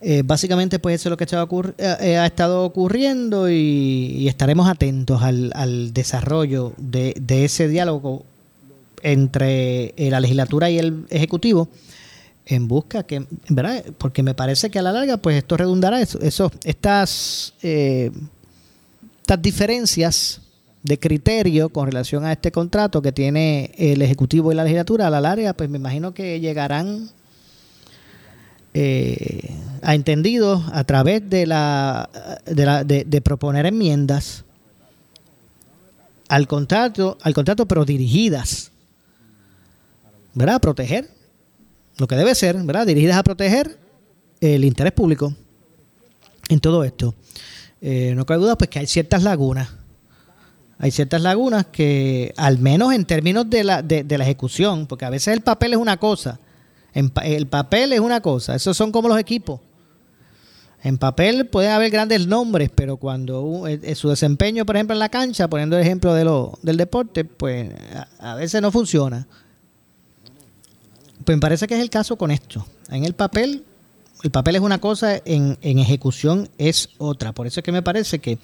eh, 0.00 0.22
básicamente 0.24 0.78
pues 0.78 0.96
eso 0.96 1.08
es 1.08 1.10
lo 1.10 1.16
que 1.16 1.24
eh, 1.24 1.96
eh, 2.00 2.18
ha 2.18 2.26
estado 2.26 2.64
ocurriendo 2.64 3.48
y, 3.50 4.28
estaremos 4.28 4.68
atentos 4.68 5.22
al, 5.22 5.92
desarrollo 5.94 6.74
de, 6.76 7.14
ese 7.28 7.68
diálogo 7.68 8.24
entre 9.02 9.94
la 9.96 10.20
legislatura 10.20 10.68
y 10.68 10.78
el 10.78 11.06
ejecutivo 11.10 11.68
en 12.44 12.68
busca 12.68 13.04
que 13.04 13.26
verdad 13.48 13.84
porque 13.98 14.22
me 14.22 14.34
parece 14.34 14.70
que 14.70 14.78
a 14.78 14.82
la 14.82 14.92
larga 14.92 15.16
pues 15.16 15.38
esto 15.38 15.56
redundará 15.56 16.00
eso, 16.00 16.20
eso 16.20 16.50
estas 16.64 17.54
estas 17.62 19.42
diferencias 19.42 20.40
de 20.82 20.98
criterio 20.98 21.68
con 21.70 21.86
relación 21.86 22.24
a 22.24 22.32
este 22.32 22.52
contrato 22.52 23.02
que 23.02 23.12
tiene 23.12 23.72
el 23.76 24.02
ejecutivo 24.02 24.52
y 24.52 24.54
la 24.54 24.64
legislatura 24.64 25.06
a 25.06 25.10
la 25.10 25.20
larga 25.20 25.54
pues 25.54 25.68
me 25.70 25.78
imagino 25.78 26.14
que 26.14 26.38
llegarán 26.40 27.10
eh, 28.78 29.54
ha 29.86 29.94
entendido 29.94 30.64
a 30.72 30.82
través 30.82 31.30
de, 31.30 31.46
la, 31.46 32.10
de, 32.44 33.20
proponer 33.20 33.66
enmiendas 33.66 34.42
al 36.26 36.48
contrato, 36.48 37.16
al 37.22 37.32
contrato, 37.32 37.66
pero 37.66 37.84
dirigidas, 37.84 38.72
¿verdad? 40.34 40.56
A 40.56 40.58
proteger 40.58 41.08
lo 41.98 42.08
que 42.08 42.16
debe 42.16 42.34
ser, 42.34 42.56
¿verdad? 42.64 42.84
Dirigidas 42.84 43.16
a 43.16 43.22
proteger 43.22 43.78
el 44.40 44.64
interés 44.64 44.92
público 44.92 45.32
en 46.48 46.58
todo 46.58 46.82
esto. 46.82 47.14
Eh, 47.80 48.12
no 48.16 48.26
cabe 48.26 48.40
duda, 48.40 48.58
pues 48.58 48.68
que 48.68 48.80
hay 48.80 48.88
ciertas 48.88 49.22
lagunas. 49.22 49.68
Hay 50.78 50.90
ciertas 50.90 51.22
lagunas 51.22 51.66
que, 51.66 52.34
al 52.36 52.58
menos 52.58 52.92
en 52.92 53.04
términos 53.04 53.48
de 53.48 53.62
la, 53.62 53.82
de 53.82 54.18
la 54.18 54.24
ejecución, 54.24 54.88
porque 54.88 55.04
a 55.04 55.10
veces 55.10 55.32
el 55.32 55.42
papel 55.42 55.74
es 55.74 55.78
una 55.78 55.96
cosa, 55.98 56.40
el 56.92 57.46
papel 57.46 57.92
es 57.92 58.00
una 58.00 58.20
cosa, 58.20 58.56
esos 58.56 58.76
son 58.76 58.90
como 58.90 59.06
los 59.06 59.20
equipos. 59.20 59.60
En 60.86 60.98
papel 60.98 61.48
pueden 61.48 61.72
haber 61.72 61.90
grandes 61.90 62.28
nombres, 62.28 62.70
pero 62.72 62.96
cuando 62.96 63.66
eh, 63.66 63.96
su 63.96 64.08
desempeño, 64.08 64.64
por 64.64 64.76
ejemplo, 64.76 64.94
en 64.94 65.00
la 65.00 65.08
cancha, 65.08 65.48
poniendo 65.48 65.76
el 65.76 65.82
ejemplo 65.82 66.14
de 66.14 66.24
lo, 66.24 66.56
del 66.62 66.76
deporte, 66.76 67.24
pues 67.24 67.72
a, 68.20 68.36
veces 68.36 68.62
no 68.62 68.70
funciona. 68.70 69.26
Pues 71.24 71.36
me 71.36 71.40
parece 71.40 71.66
que 71.66 71.74
es 71.74 71.80
el 71.80 71.90
caso 71.90 72.14
con 72.14 72.30
esto. 72.30 72.64
En 72.88 73.04
el 73.04 73.14
papel, 73.14 73.64
el 74.22 74.30
papel 74.30 74.54
es 74.54 74.62
una 74.62 74.78
cosa, 74.78 75.20
en, 75.24 75.58
ejecución 75.60 76.48
es 76.56 76.90
otra. 76.98 77.32
Por 77.32 77.48
eso 77.48 77.58
es 77.58 77.64
que 77.64 77.72
me 77.72 77.82
parece 77.82 78.20
que 78.20 78.38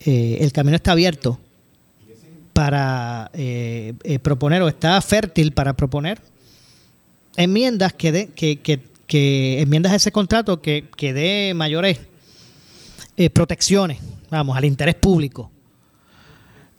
eh, 0.00 0.36
el 0.40 0.52
camino 0.52 0.76
está 0.76 0.92
abierto 0.92 1.38
para 2.52 3.30
eh, 3.32 3.94
proponer 4.20 4.60
o 4.60 4.68
está 4.68 5.00
fértil 5.00 5.52
para 5.52 5.72
proponer 5.72 6.20
enmiendas 7.36 7.92
que, 7.94 8.12
de, 8.12 8.26
que, 8.26 8.80
enmiendas 9.18 9.92
a 9.92 9.96
ese 9.96 10.12
contrato 10.12 10.60
que, 10.60 10.88
que 10.96 11.12
dé 11.12 11.54
mayores 11.54 12.00
eh, 13.16 13.30
protecciones, 13.30 13.98
vamos, 14.30 14.56
al 14.56 14.64
interés 14.64 14.94
público 14.94 15.50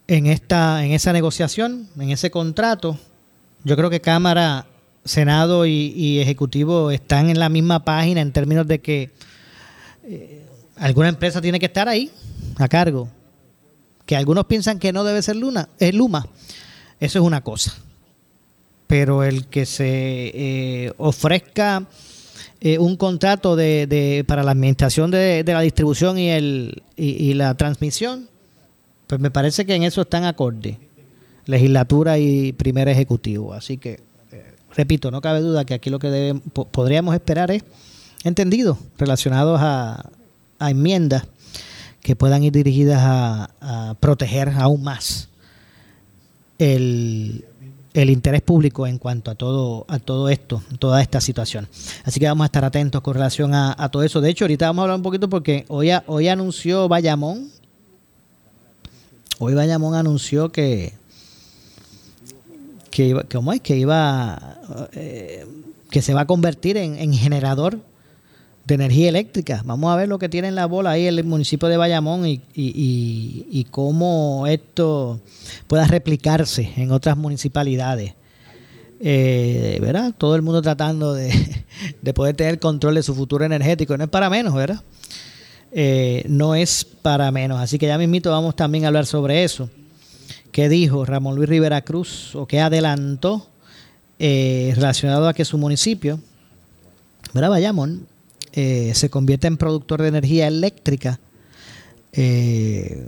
en 0.07 0.25
esta, 0.25 0.83
en 0.83 0.91
esa 0.91 1.13
negociación, 1.13 1.87
en 1.99 2.09
ese 2.09 2.31
contrato. 2.31 2.97
Yo 3.63 3.75
creo 3.75 3.89
que 3.89 4.01
Cámara, 4.01 4.65
Senado 5.05 5.65
y, 5.65 6.19
Ejecutivo 6.19 6.91
están 6.91 7.29
en 7.29 7.39
la 7.39 7.49
misma 7.49 7.83
página 7.83 8.21
en 8.21 8.31
términos 8.31 8.67
de 8.67 8.79
que 8.79 9.11
eh, 10.03 10.45
alguna 10.75 11.09
empresa 11.09 11.41
tiene 11.41 11.59
que 11.59 11.67
estar 11.67 11.87
ahí 11.87 12.11
a 12.57 12.67
cargo. 12.67 13.09
Que 14.05 14.15
algunos 14.15 14.45
piensan 14.45 14.79
que 14.79 14.91
no 14.91 15.03
debe 15.03 15.21
ser 15.21 15.35
Luna, 15.35 15.69
es 15.79 15.93
Luma. 15.93 16.27
Eso 16.99 17.19
es 17.19 17.25
una 17.25 17.41
cosa 17.41 17.73
pero 18.93 19.23
el 19.23 19.47
que 19.47 19.65
se 19.65 20.31
eh, 20.35 20.93
ofrezca 20.97 21.87
eh, 22.61 22.77
un 22.79 22.97
contrato 22.97 23.55
de, 23.55 24.23
para 24.27 24.43
la 24.43 24.51
administración 24.51 25.11
de, 25.11 25.43
la 25.45 25.61
distribución 25.61 26.17
y, 26.17 26.29
el, 26.29 26.83
y, 26.95 27.33
la 27.33 27.55
transmisión, 27.55 28.29
pues 29.07 29.19
me 29.19 29.31
parece 29.31 29.65
que 29.65 29.75
en 29.75 29.83
eso 29.83 30.01
están 30.01 30.23
acorde 30.23 30.79
legislatura 31.45 32.17
y 32.17 32.53
primer 32.53 32.87
ejecutivo. 32.87 33.53
Así 33.53 33.77
que, 33.77 33.99
eh, 34.31 34.53
repito, 34.75 35.11
no 35.11 35.19
cabe 35.21 35.41
duda 35.41 35.65
que 35.65 35.73
aquí 35.73 35.89
lo 35.89 35.99
que 35.99 36.39
podríamos 36.71 37.13
esperar 37.13 37.51
es 37.51 37.63
entendidos 38.23 38.77
relacionados 38.97 39.59
a, 39.61 40.09
enmiendas 40.59 41.23
que 42.01 42.15
puedan 42.15 42.43
ir 42.43 42.53
dirigidas 42.53 43.01
a, 43.01 43.49
a 43.59 43.95
proteger 43.95 44.49
aún 44.49 44.81
más 44.81 45.27
el, 46.57 47.43
el 47.93 48.09
interés 48.09 48.41
público 48.41 48.87
en 48.87 48.97
cuanto 48.97 49.29
a 49.29 49.35
todo, 49.35 49.85
a 49.87 49.99
todo 49.99 50.29
esto, 50.29 50.63
toda 50.79 51.01
esta 51.01 51.21
situación. 51.21 51.67
Así 52.03 52.19
que 52.19 52.27
vamos 52.27 52.43
a 52.43 52.47
estar 52.47 52.65
atentos 52.65 53.01
con 53.01 53.13
relación 53.13 53.53
a, 53.53 53.89
todo 53.89 54.03
eso. 54.03 54.19
De 54.21 54.29
hecho, 54.29 54.45
ahorita 54.45 54.67
vamos 54.67 54.81
a 54.81 54.83
hablar 54.83 54.97
un 54.97 55.03
poquito 55.03 55.29
porque 55.29 55.65
hoy, 55.67 55.91
hoy 56.07 56.27
anunció 56.27 56.87
Bayamón, 56.87 57.49
hoy 59.39 59.53
Bayamón 59.53 59.95
anunció 59.95 60.51
que, 60.51 60.93
que, 62.89 63.07
iba, 63.07 63.23
¿cómo 63.31 63.53
es? 63.53 63.61
que 63.61 63.77
iba, 63.77 64.57
eh, 64.93 65.45
que 65.91 66.01
se 66.01 66.13
va 66.13 66.21
a 66.21 66.27
convertir 66.27 66.77
en, 66.77 66.95
en 66.95 67.13
generador 67.13 67.79
de 68.65 68.75
energía 68.75 69.09
eléctrica. 69.09 69.61
Vamos 69.65 69.91
a 69.91 69.95
ver 69.95 70.07
lo 70.07 70.19
que 70.19 70.29
tiene 70.29 70.47
en 70.47 70.55
la 70.55 70.65
bola 70.65 70.91
ahí 70.91 71.05
el 71.05 71.23
municipio 71.23 71.67
de 71.67 71.77
Bayamón 71.77 72.25
y, 72.25 72.41
y, 72.53 73.45
y, 73.49 73.63
cómo 73.65 74.45
esto 74.47 75.19
pueda 75.67 75.85
replicarse 75.85 76.71
en 76.77 76.91
otras 76.91 77.17
municipalidades. 77.17 78.13
Eh, 79.05 79.79
¿Verdad? 79.81 80.13
Todo 80.17 80.35
el 80.35 80.41
mundo 80.41 80.61
tratando 80.61 81.13
de, 81.13 81.29
de, 82.01 82.13
poder 82.13 82.35
tener 82.37 82.59
control 82.59 82.95
de 82.95 83.03
su 83.03 83.13
futuro 83.13 83.43
energético. 83.43 83.97
No 83.97 84.05
es 84.05 84.09
para 84.09 84.29
menos, 84.29 84.53
¿verdad? 84.53 84.81
Eh, 85.73 86.23
no 86.29 86.55
es 86.55 86.85
para 86.85 87.29
menos. 87.31 87.59
Así 87.59 87.77
que 87.77 87.87
ya 87.87 87.97
mismito 87.97 88.31
vamos 88.31 88.55
también 88.55 88.85
a 88.85 88.87
hablar 88.87 89.05
sobre 89.05 89.43
eso. 89.43 89.69
¿Qué 90.53 90.69
dijo 90.69 91.03
Ramón 91.03 91.35
Luis 91.35 91.49
Rivera 91.49 91.81
Cruz 91.81 92.35
o 92.35 92.45
qué 92.45 92.61
adelantó 92.61 93.49
eh, 94.19 94.71
relacionado 94.75 95.27
a 95.27 95.33
que 95.33 95.43
su 95.43 95.57
municipio, 95.57 96.19
¿verdad? 97.33 97.49
Bayamón, 97.49 98.07
eh, 98.53 98.91
se 98.93 99.09
convierte 99.09 99.47
en 99.47 99.57
productor 99.57 100.03
de 100.03 100.09
energía 100.09 100.47
eléctrica, 100.47 101.19
eh, 102.11 103.07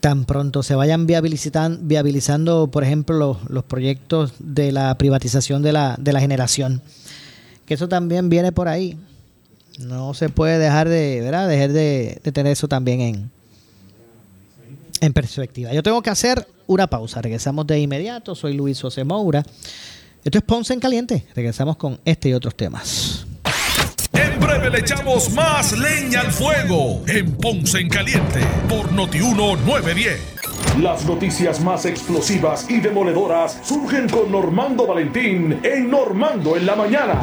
tan 0.00 0.26
pronto 0.26 0.62
se 0.62 0.74
vayan 0.74 1.06
viabilizando, 1.06 2.68
por 2.70 2.84
ejemplo, 2.84 3.40
los, 3.48 3.64
proyectos 3.64 4.34
de 4.38 4.70
la 4.70 4.96
privatización 4.98 5.62
de 5.62 5.72
la, 5.72 5.96
de 5.98 6.12
la 6.12 6.20
generación. 6.20 6.82
Que 7.64 7.74
eso 7.74 7.88
también 7.88 8.28
viene 8.28 8.52
por 8.52 8.68
ahí. 8.68 8.98
No 9.78 10.12
se 10.12 10.28
puede 10.28 10.58
dejar 10.58 10.88
de, 10.88 11.20
¿verdad? 11.22 11.48
Dejar 11.48 11.72
de, 11.72 12.20
tener 12.32 12.52
eso 12.52 12.68
también 12.68 13.00
en, 13.00 13.30
en 15.00 15.12
perspectiva. 15.12 15.72
Yo 15.72 15.82
tengo 15.82 16.02
que 16.02 16.10
hacer 16.10 16.46
una 16.66 16.86
pausa. 16.86 17.20
Regresamos 17.22 17.66
de 17.66 17.80
inmediato. 17.80 18.34
Soy 18.34 18.54
Luis 18.54 18.80
José 18.80 19.04
Moura. 19.04 19.42
Esto 20.22 20.38
es 20.38 20.44
Ponce 20.44 20.74
en 20.74 20.80
Caliente. 20.80 21.26
Regresamos 21.34 21.76
con 21.76 21.98
este 22.04 22.28
y 22.28 22.34
otros 22.34 22.54
temas. 22.54 23.25
En 24.36 24.42
breve 24.42 24.68
le 24.68 24.80
echamos 24.80 25.32
más 25.32 25.72
leña 25.72 26.20
al 26.20 26.30
fuego 26.30 27.00
en 27.08 27.32
Ponce 27.38 27.78
en 27.78 27.88
Caliente 27.88 28.40
por 28.68 28.92
Notiuno 28.92 29.56
910. 29.56 30.34
Las 30.78 31.06
noticias 31.06 31.58
más 31.62 31.86
explosivas 31.86 32.68
y 32.68 32.80
demoledoras 32.80 33.58
surgen 33.62 34.10
con 34.10 34.30
Normando 34.30 34.86
Valentín 34.86 35.58
en 35.62 35.90
Normando 35.90 36.54
en 36.54 36.66
la 36.66 36.76
mañana. 36.76 37.18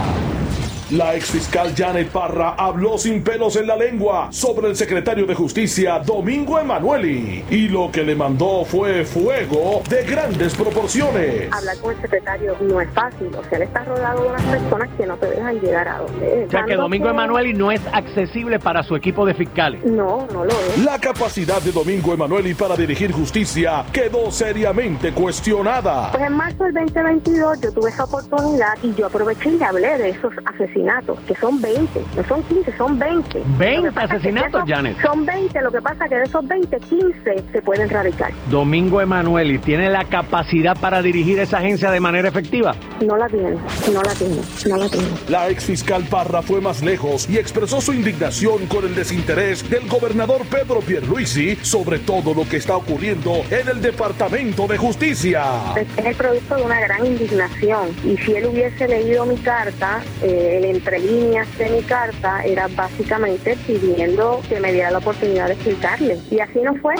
La 0.94 1.16
exfiscal 1.16 1.74
Janet 1.76 2.10
Parra 2.10 2.52
habló 2.52 3.00
sin 3.00 3.24
pelos 3.24 3.56
en 3.56 3.66
la 3.66 3.76
lengua 3.76 4.28
sobre 4.32 4.68
el 4.68 4.76
secretario 4.76 5.26
de 5.26 5.34
Justicia 5.34 5.98
Domingo 5.98 6.60
Emanueli 6.60 7.44
y 7.50 7.68
lo 7.68 7.92
que 7.92 8.04
le 8.04 8.14
mandó 8.14 8.64
fue 8.64 9.04
fuego 9.04 9.82
de 9.90 10.04
grandes 10.04 10.54
proporciones. 10.54 11.52
Hablar 11.52 11.78
con 11.80 11.96
el 11.96 12.02
secretario 12.02 12.56
no 12.62 12.80
es 12.80 12.88
fácil, 12.92 13.32
o 13.36 13.44
sea, 13.46 13.58
él 13.58 13.64
está 13.64 13.84
rodeado 13.86 14.22
de 14.22 14.30
unas 14.30 14.44
personas 14.44 14.90
que 14.96 15.08
no 15.08 15.18
te 15.18 15.32
dejan 15.32 15.60
llegar 15.62 15.88
a 15.88 15.98
donde 15.98 16.44
es. 16.44 16.48
O 16.50 16.52
sea, 16.52 16.64
que 16.64 16.76
Domingo 16.76 17.10
Emanueli 17.10 17.56
no 17.56 17.72
es 17.72 17.82
accesible 17.92 18.60
para 18.60 18.84
su 18.84 18.96
equipo 18.96 19.26
de 19.26 19.34
fiscales. 19.34 19.84
No, 19.84 20.28
no 20.32 20.46
lo 20.46 20.52
es. 20.52 20.86
La 20.86 21.00
capacidad 21.00 21.60
de 21.60 21.72
Domingo 21.72 22.14
Emanueli 22.14 22.54
para 22.54 22.76
dirigir 22.76 23.12
justicia 23.12 23.84
quedó 23.92 24.30
seriamente 24.30 25.12
cuestionada. 25.12 26.12
Pues 26.12 26.24
en 26.24 26.34
marzo 26.34 26.66
del 26.66 26.74
2022 26.76 27.62
yo 27.62 27.72
tuve 27.72 27.90
esa 27.90 28.04
oportunidad 28.04 28.78
y 28.84 28.94
yo 28.94 29.08
aproveché 29.08 29.50
y 29.50 29.64
hablé 29.64 29.98
de 29.98 30.10
esos 30.12 30.34
asesinatos 30.84 31.20
que 31.28 31.36
son 31.36 31.62
20, 31.62 32.02
no 32.16 32.24
son 32.28 32.44
15, 32.44 32.78
son 32.78 33.00
20. 33.00 33.44
20 33.58 34.00
asesinatos, 34.00 34.64
Janet. 34.68 34.98
Son 35.02 35.26
20, 35.26 35.62
lo 35.62 35.72
que 35.72 35.82
pasa 35.82 36.08
que 36.08 36.16
de 36.16 36.24
esos 36.24 36.48
20, 36.48 36.80
15 36.80 37.44
se 37.52 37.62
pueden 37.62 37.90
radicar. 37.90 38.32
Domingo 38.50 39.02
Emanuel, 39.02 39.52
¿y 39.52 39.58
tiene 39.60 39.90
la 39.90 40.06
capacidad 40.06 40.78
para 40.80 41.02
dirigir 41.02 41.40
esa 41.40 41.58
agencia 41.58 41.92
de 41.92 42.00
manera 42.00 42.28
efectiva? 42.28 42.76
No 43.06 43.18
la 43.18 43.28
tiene, 43.28 43.58
no 43.92 44.02
la 44.02 44.14
tiene, 44.14 44.42
no 44.68 44.78
la 44.78 44.90
tiene. 44.90 45.08
La 45.30 45.50
ex 45.50 45.66
fiscal 45.66 46.04
Parra 46.10 46.42
fue 46.42 46.62
más 46.62 46.82
lejos 46.82 47.30
y 47.30 47.38
expresó 47.38 47.82
su 47.82 47.94
indignación 47.94 48.66
con 48.68 48.86
el 48.86 48.96
desinterés 48.96 49.70
del 49.70 49.88
gobernador 49.88 50.42
Pedro 50.50 50.80
Pierluisi 50.80 51.56
sobre 51.62 52.00
todo 52.00 52.34
lo 52.34 52.48
que 52.48 52.58
está 52.58 52.76
ocurriendo 52.76 53.44
en 53.50 53.68
el 53.68 53.82
Departamento 53.82 54.68
de 54.68 54.78
Justicia. 54.78 55.44
Es 55.76 56.06
el 56.06 56.16
producto 56.16 56.56
de 56.56 56.64
una 56.64 56.80
gran 56.80 57.06
indignación 57.06 57.90
y 58.04 58.18
si 58.18 58.36
él 58.36 58.48
hubiese 58.48 58.88
leído 58.88 59.26
mi 59.26 59.38
carta, 59.38 60.02
eh, 60.22 60.73
entre 60.76 61.00
líneas 61.00 61.48
de 61.58 61.70
mi 61.70 61.82
carta 61.84 62.44
era 62.44 62.68
básicamente 62.68 63.58
pidiendo 63.68 64.42
que 64.50 64.60
me 64.60 64.72
diera 64.72 64.92
la 64.92 64.98
oportunidad 64.98 65.48
de 65.48 65.54
explicarle. 65.54 66.20
Y 66.32 66.40
así 66.40 66.60
no 66.60 66.76
fue. 66.76 66.96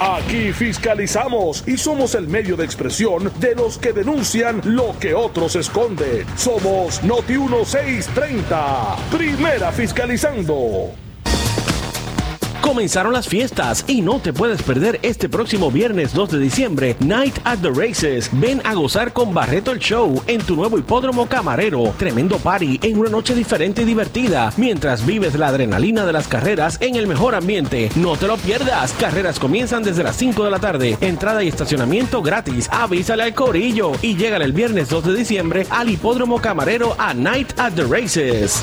Aquí 0.00 0.52
fiscalizamos 0.52 1.64
y 1.66 1.76
somos 1.76 2.14
el 2.14 2.28
medio 2.28 2.56
de 2.56 2.64
expresión 2.64 3.32
de 3.38 3.54
los 3.54 3.78
que 3.78 3.92
denuncian 3.92 4.60
lo 4.64 4.98
que 4.98 5.14
otros 5.14 5.56
esconden. 5.56 6.26
Somos 6.36 7.02
Noti 7.04 7.38
1630. 7.38 8.96
Primera 9.10 9.72
fiscalizando. 9.72 10.92
Comenzaron 12.62 13.12
las 13.12 13.28
fiestas 13.28 13.84
y 13.88 14.02
no 14.02 14.20
te 14.20 14.32
puedes 14.32 14.62
perder 14.62 15.00
este 15.02 15.28
próximo 15.28 15.72
viernes 15.72 16.14
2 16.14 16.30
de 16.30 16.38
diciembre 16.38 16.96
Night 17.00 17.36
at 17.42 17.58
the 17.58 17.70
Races. 17.70 18.30
Ven 18.32 18.62
a 18.64 18.74
gozar 18.74 19.12
con 19.12 19.34
Barreto 19.34 19.72
el 19.72 19.80
Show 19.80 20.22
en 20.28 20.40
tu 20.40 20.54
nuevo 20.54 20.78
hipódromo 20.78 21.26
camarero. 21.26 21.92
Tremendo 21.98 22.38
party 22.38 22.78
en 22.84 22.98
una 22.98 23.10
noche 23.10 23.34
diferente 23.34 23.82
y 23.82 23.84
divertida 23.84 24.52
mientras 24.56 25.04
vives 25.04 25.34
la 25.34 25.48
adrenalina 25.48 26.06
de 26.06 26.12
las 26.12 26.28
carreras 26.28 26.78
en 26.80 26.94
el 26.94 27.08
mejor 27.08 27.34
ambiente. 27.34 27.90
No 27.96 28.16
te 28.16 28.28
lo 28.28 28.36
pierdas. 28.36 28.92
Carreras 28.92 29.40
comienzan 29.40 29.82
desde 29.82 30.04
las 30.04 30.16
5 30.16 30.44
de 30.44 30.50
la 30.50 30.60
tarde. 30.60 30.96
Entrada 31.00 31.42
y 31.42 31.48
estacionamiento 31.48 32.22
gratis. 32.22 32.68
Avísale 32.70 33.24
al 33.24 33.34
corillo 33.34 33.90
y 34.02 34.16
llega 34.16 34.36
el 34.36 34.52
viernes 34.52 34.88
2 34.88 35.04
de 35.06 35.14
diciembre 35.14 35.66
al 35.68 35.90
hipódromo 35.90 36.40
camarero 36.40 36.94
a 36.96 37.12
Night 37.12 37.58
at 37.58 37.72
the 37.72 37.82
Races. 37.82 38.62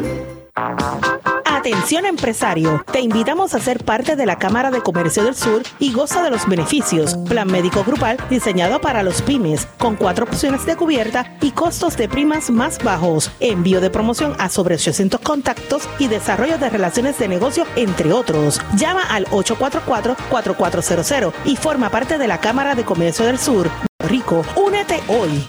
Atención 1.61 2.05
empresario, 2.05 2.83
te 2.91 3.01
invitamos 3.01 3.53
a 3.53 3.59
ser 3.59 3.83
parte 3.83 4.15
de 4.15 4.25
la 4.25 4.39
Cámara 4.39 4.71
de 4.71 4.81
Comercio 4.81 5.23
del 5.23 5.35
Sur 5.35 5.61
y 5.77 5.93
goza 5.93 6.23
de 6.23 6.31
los 6.31 6.47
beneficios. 6.47 7.15
Plan 7.29 7.51
médico 7.51 7.83
grupal 7.83 8.17
diseñado 8.29 8.81
para 8.81 9.03
los 9.03 9.21
pymes, 9.21 9.67
con 9.77 9.95
cuatro 9.95 10.25
opciones 10.25 10.65
de 10.65 10.75
cubierta 10.75 11.37
y 11.39 11.51
costos 11.51 11.97
de 11.97 12.09
primas 12.09 12.49
más 12.49 12.83
bajos. 12.83 13.29
Envío 13.39 13.79
de 13.79 13.91
promoción 13.91 14.35
a 14.39 14.49
sobre 14.49 14.73
800 14.75 15.21
contactos 15.21 15.87
y 15.99 16.07
desarrollo 16.07 16.57
de 16.57 16.69
relaciones 16.69 17.19
de 17.19 17.27
negocio, 17.27 17.67
entre 17.75 18.11
otros. 18.11 18.59
Llama 18.75 19.03
al 19.03 19.27
844-4400 19.27 21.31
y 21.45 21.57
forma 21.57 21.91
parte 21.91 22.17
de 22.17 22.27
la 22.27 22.39
Cámara 22.39 22.73
de 22.73 22.85
Comercio 22.85 23.25
del 23.25 23.37
Sur. 23.37 23.69
Rico, 23.99 24.43
únete 24.55 24.99
hoy. 25.07 25.47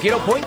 Quiero 0.00 0.18
point 0.20 0.46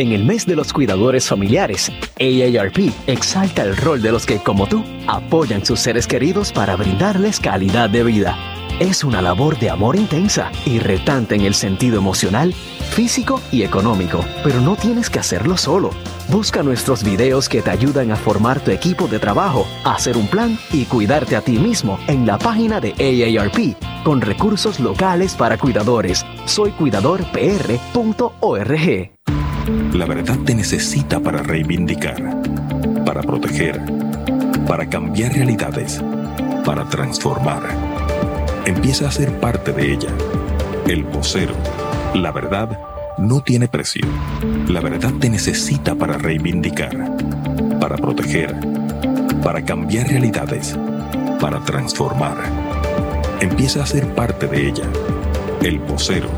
En 0.00 0.12
el 0.12 0.24
mes 0.24 0.46
de 0.46 0.56
los 0.56 0.72
cuidadores 0.72 1.28
familiares, 1.28 1.92
AARP 2.18 2.90
exalta 3.06 3.64
el 3.64 3.76
rol 3.76 4.00
de 4.00 4.10
los 4.10 4.24
que, 4.24 4.38
como 4.38 4.66
tú, 4.66 4.82
apoyan 5.06 5.62
sus 5.62 5.78
seres 5.78 6.06
queridos 6.06 6.52
para 6.52 6.74
brindarles 6.74 7.38
calidad 7.38 7.90
de 7.90 8.02
vida. 8.02 8.34
Es 8.78 9.04
una 9.04 9.20
labor 9.20 9.58
de 9.58 9.68
amor 9.68 9.96
intensa 9.96 10.50
y 10.64 10.78
retante 10.78 11.34
en 11.34 11.42
el 11.42 11.52
sentido 11.52 11.98
emocional, 11.98 12.54
físico 12.94 13.42
y 13.52 13.62
económico, 13.62 14.24
pero 14.42 14.62
no 14.62 14.74
tienes 14.74 15.10
que 15.10 15.18
hacerlo 15.18 15.58
solo. 15.58 15.90
Busca 16.30 16.62
nuestros 16.62 17.04
videos 17.04 17.50
que 17.50 17.60
te 17.60 17.68
ayudan 17.68 18.10
a 18.10 18.16
formar 18.16 18.60
tu 18.60 18.70
equipo 18.70 19.06
de 19.06 19.18
trabajo, 19.18 19.66
hacer 19.84 20.16
un 20.16 20.28
plan 20.28 20.58
y 20.72 20.86
cuidarte 20.86 21.36
a 21.36 21.42
ti 21.42 21.58
mismo 21.58 21.98
en 22.06 22.26
la 22.26 22.38
página 22.38 22.80
de 22.80 22.94
AARP 22.98 23.76
con 24.02 24.22
recursos 24.22 24.80
locales 24.80 25.34
para 25.34 25.58
cuidadores. 25.58 26.24
Soycuidadorpr.org. 26.46 29.19
La 29.92 30.06
verdad 30.06 30.38
te 30.44 30.54
necesita 30.54 31.20
para 31.20 31.42
reivindicar, 31.42 32.42
para 33.04 33.22
proteger, 33.22 33.80
para 34.66 34.88
cambiar 34.88 35.32
realidades, 35.32 36.02
para 36.64 36.88
transformar. 36.88 37.62
Empieza 38.66 39.08
a 39.08 39.10
ser 39.10 39.38
parte 39.40 39.72
de 39.72 39.92
ella. 39.92 40.08
El 40.86 41.04
vocero. 41.04 41.54
La 42.14 42.32
verdad 42.32 42.78
no 43.18 43.42
tiene 43.42 43.68
precio. 43.68 44.06
La 44.68 44.80
verdad 44.80 45.12
te 45.20 45.28
necesita 45.28 45.94
para 45.94 46.18
reivindicar, 46.18 47.16
para 47.80 47.96
proteger, 47.96 48.54
para 49.42 49.64
cambiar 49.64 50.08
realidades, 50.08 50.76
para 51.40 51.60
transformar. 51.64 52.36
Empieza 53.40 53.82
a 53.82 53.86
ser 53.86 54.14
parte 54.14 54.46
de 54.46 54.68
ella. 54.68 54.84
El 55.62 55.78
vocero. 55.78 56.28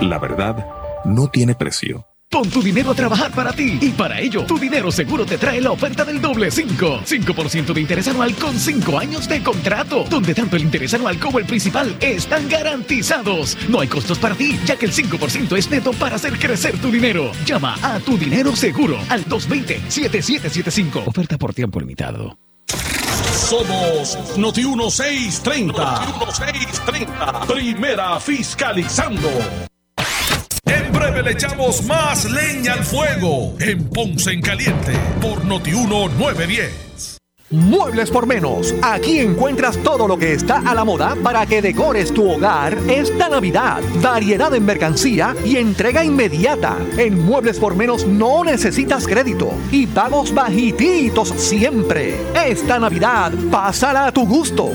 La 0.00 0.18
verdad 0.18 0.66
no 1.04 1.28
tiene 1.28 1.54
precio. 1.54 2.11
Pon 2.32 2.48
tu 2.48 2.62
dinero 2.62 2.92
a 2.92 2.94
trabajar 2.94 3.30
para 3.30 3.52
ti 3.52 3.76
y 3.78 3.90
para 3.90 4.18
ello 4.18 4.46
tu 4.46 4.58
dinero 4.58 4.90
seguro 4.90 5.26
te 5.26 5.36
trae 5.36 5.60
la 5.60 5.70
oferta 5.70 6.02
del 6.02 6.18
doble 6.18 6.50
5. 6.50 7.02
5% 7.04 7.74
de 7.74 7.80
interés 7.82 8.08
anual 8.08 8.34
con 8.36 8.58
5 8.58 8.98
años 8.98 9.28
de 9.28 9.42
contrato, 9.42 10.06
donde 10.08 10.32
tanto 10.32 10.56
el 10.56 10.62
interés 10.62 10.94
anual 10.94 11.18
como 11.18 11.38
el 11.38 11.44
principal 11.44 11.94
están 12.00 12.48
garantizados. 12.48 13.58
No 13.68 13.80
hay 13.80 13.88
costos 13.88 14.18
para 14.18 14.34
ti, 14.34 14.58
ya 14.64 14.76
que 14.76 14.86
el 14.86 14.92
5% 14.92 15.58
es 15.58 15.70
neto 15.70 15.92
para 15.92 16.16
hacer 16.16 16.38
crecer 16.38 16.78
tu 16.78 16.90
dinero. 16.90 17.32
Llama 17.44 17.76
a 17.82 18.00
tu 18.00 18.16
dinero 18.16 18.56
seguro 18.56 18.96
al 19.10 19.26
220-7775. 19.26 21.06
Oferta 21.06 21.36
por 21.36 21.52
tiempo 21.52 21.80
limitado. 21.80 22.38
Somos 23.34 24.38
Noti 24.38 24.64
1630. 24.64 26.06
Noti 26.06 26.12
1630. 26.24 27.40
Primera 27.46 28.18
fiscalizando. 28.18 29.28
Le 31.10 31.32
echamos 31.32 31.84
más 31.84 32.24
leña 32.30 32.72
al 32.72 32.84
fuego 32.84 33.54
en 33.60 33.88
Ponce 33.90 34.32
en 34.32 34.40
Caliente 34.40 34.92
por 35.20 35.44
Noti 35.44 35.70
910. 35.70 37.18
Muebles 37.50 38.10
por 38.10 38.26
menos. 38.26 38.74
Aquí 38.82 39.18
encuentras 39.18 39.76
todo 39.82 40.08
lo 40.08 40.16
que 40.16 40.32
está 40.32 40.62
a 40.64 40.74
la 40.74 40.84
moda 40.84 41.16
para 41.22 41.44
que 41.44 41.60
decores 41.60 42.14
tu 42.14 42.30
hogar 42.30 42.78
esta 42.88 43.28
Navidad. 43.28 43.82
Variedad 44.00 44.54
en 44.54 44.64
mercancía 44.64 45.36
y 45.44 45.58
entrega 45.58 46.04
inmediata. 46.04 46.78
En 46.96 47.24
Muebles 47.24 47.58
por 47.58 47.76
menos 47.76 48.06
no 48.06 48.42
necesitas 48.42 49.06
crédito 49.06 49.52
y 49.70 49.86
pagos 49.86 50.32
bajititos 50.32 51.28
siempre. 51.28 52.16
Esta 52.34 52.78
Navidad, 52.78 53.32
pásala 53.50 54.06
a 54.06 54.12
tu 54.12 54.26
gusto 54.26 54.70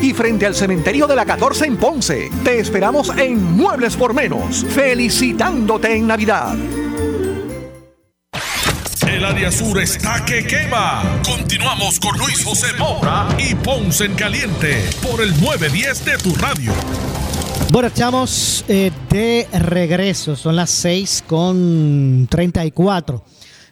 y 0.00 0.12
frente 0.12 0.46
al 0.46 0.54
cementerio 0.54 1.06
de 1.06 1.16
la 1.16 1.24
14 1.24 1.66
en 1.66 1.76
Ponce. 1.76 2.30
Te 2.44 2.58
esperamos 2.58 3.10
en 3.16 3.42
Muebles 3.56 3.96
por 3.96 4.14
Menos, 4.14 4.64
felicitándote 4.68 5.96
en 5.96 6.06
Navidad. 6.06 6.56
El 9.06 9.24
área 9.24 9.50
sur 9.50 9.80
está 9.80 10.24
que 10.24 10.46
quema. 10.46 11.02
Continuamos 11.24 11.98
con 11.98 12.16
Luis 12.18 12.44
José 12.44 12.68
Moura 12.78 13.26
y 13.38 13.54
Ponce 13.54 14.04
en 14.04 14.14
Caliente 14.14 14.84
por 15.02 15.22
el 15.22 15.30
910 15.40 16.04
de 16.04 16.18
tu 16.18 16.34
radio. 16.34 16.72
Bueno, 17.70 17.88
estamos 17.88 18.64
eh, 18.68 18.90
de 19.10 19.46
regreso. 19.52 20.36
Son 20.36 20.56
las 20.56 20.70
6 20.70 21.24
con 21.26 22.26
34. 22.30 23.24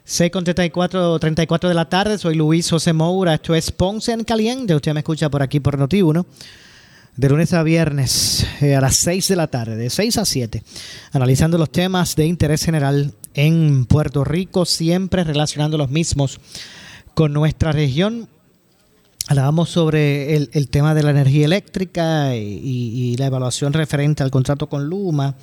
6 0.09 0.31
con 0.31 0.45
34, 0.45 1.19
34 1.19 1.67
de 1.67 1.75
la 1.75 1.89
tarde. 1.89 2.17
Soy 2.17 2.35
Luis 2.35 2.69
José 2.69 2.93
Moura. 2.93 3.33
Esto 3.33 3.53
es 3.53 3.71
Ponce 3.73 4.13
en 4.13 4.23
Caliente. 4.23 4.73
Usted 4.73 4.93
me 4.93 5.01
escucha 5.01 5.29
por 5.29 5.41
aquí 5.41 5.59
por 5.59 5.77
Noti1. 5.77 6.25
De 7.17 7.27
lunes 7.27 7.51
a 7.51 7.61
viernes 7.61 8.47
eh, 8.61 8.77
a 8.77 8.79
las 8.79 8.95
6 8.95 9.27
de 9.27 9.35
la 9.35 9.47
tarde, 9.47 9.75
de 9.75 9.89
6 9.89 10.17
a 10.17 10.23
7, 10.23 10.63
analizando 11.11 11.57
los 11.57 11.69
temas 11.71 12.15
de 12.15 12.25
interés 12.25 12.63
general 12.63 13.15
en 13.33 13.85
Puerto 13.85 14.23
Rico, 14.23 14.63
siempre 14.65 15.25
relacionando 15.25 15.77
los 15.77 15.89
mismos 15.89 16.39
con 17.13 17.33
nuestra 17.33 17.73
región. 17.73 18.29
Hablábamos 19.27 19.71
sobre 19.71 20.35
el, 20.35 20.69
tema 20.69 20.95
de 20.95 21.03
la 21.03 21.09
energía 21.09 21.43
eléctrica 21.43 22.33
y, 22.33 23.17
la 23.17 23.25
evaluación 23.25 23.73
referente 23.73 24.23
al 24.23 24.31
contrato 24.31 24.69
con 24.69 24.85
Luma. 24.85 25.35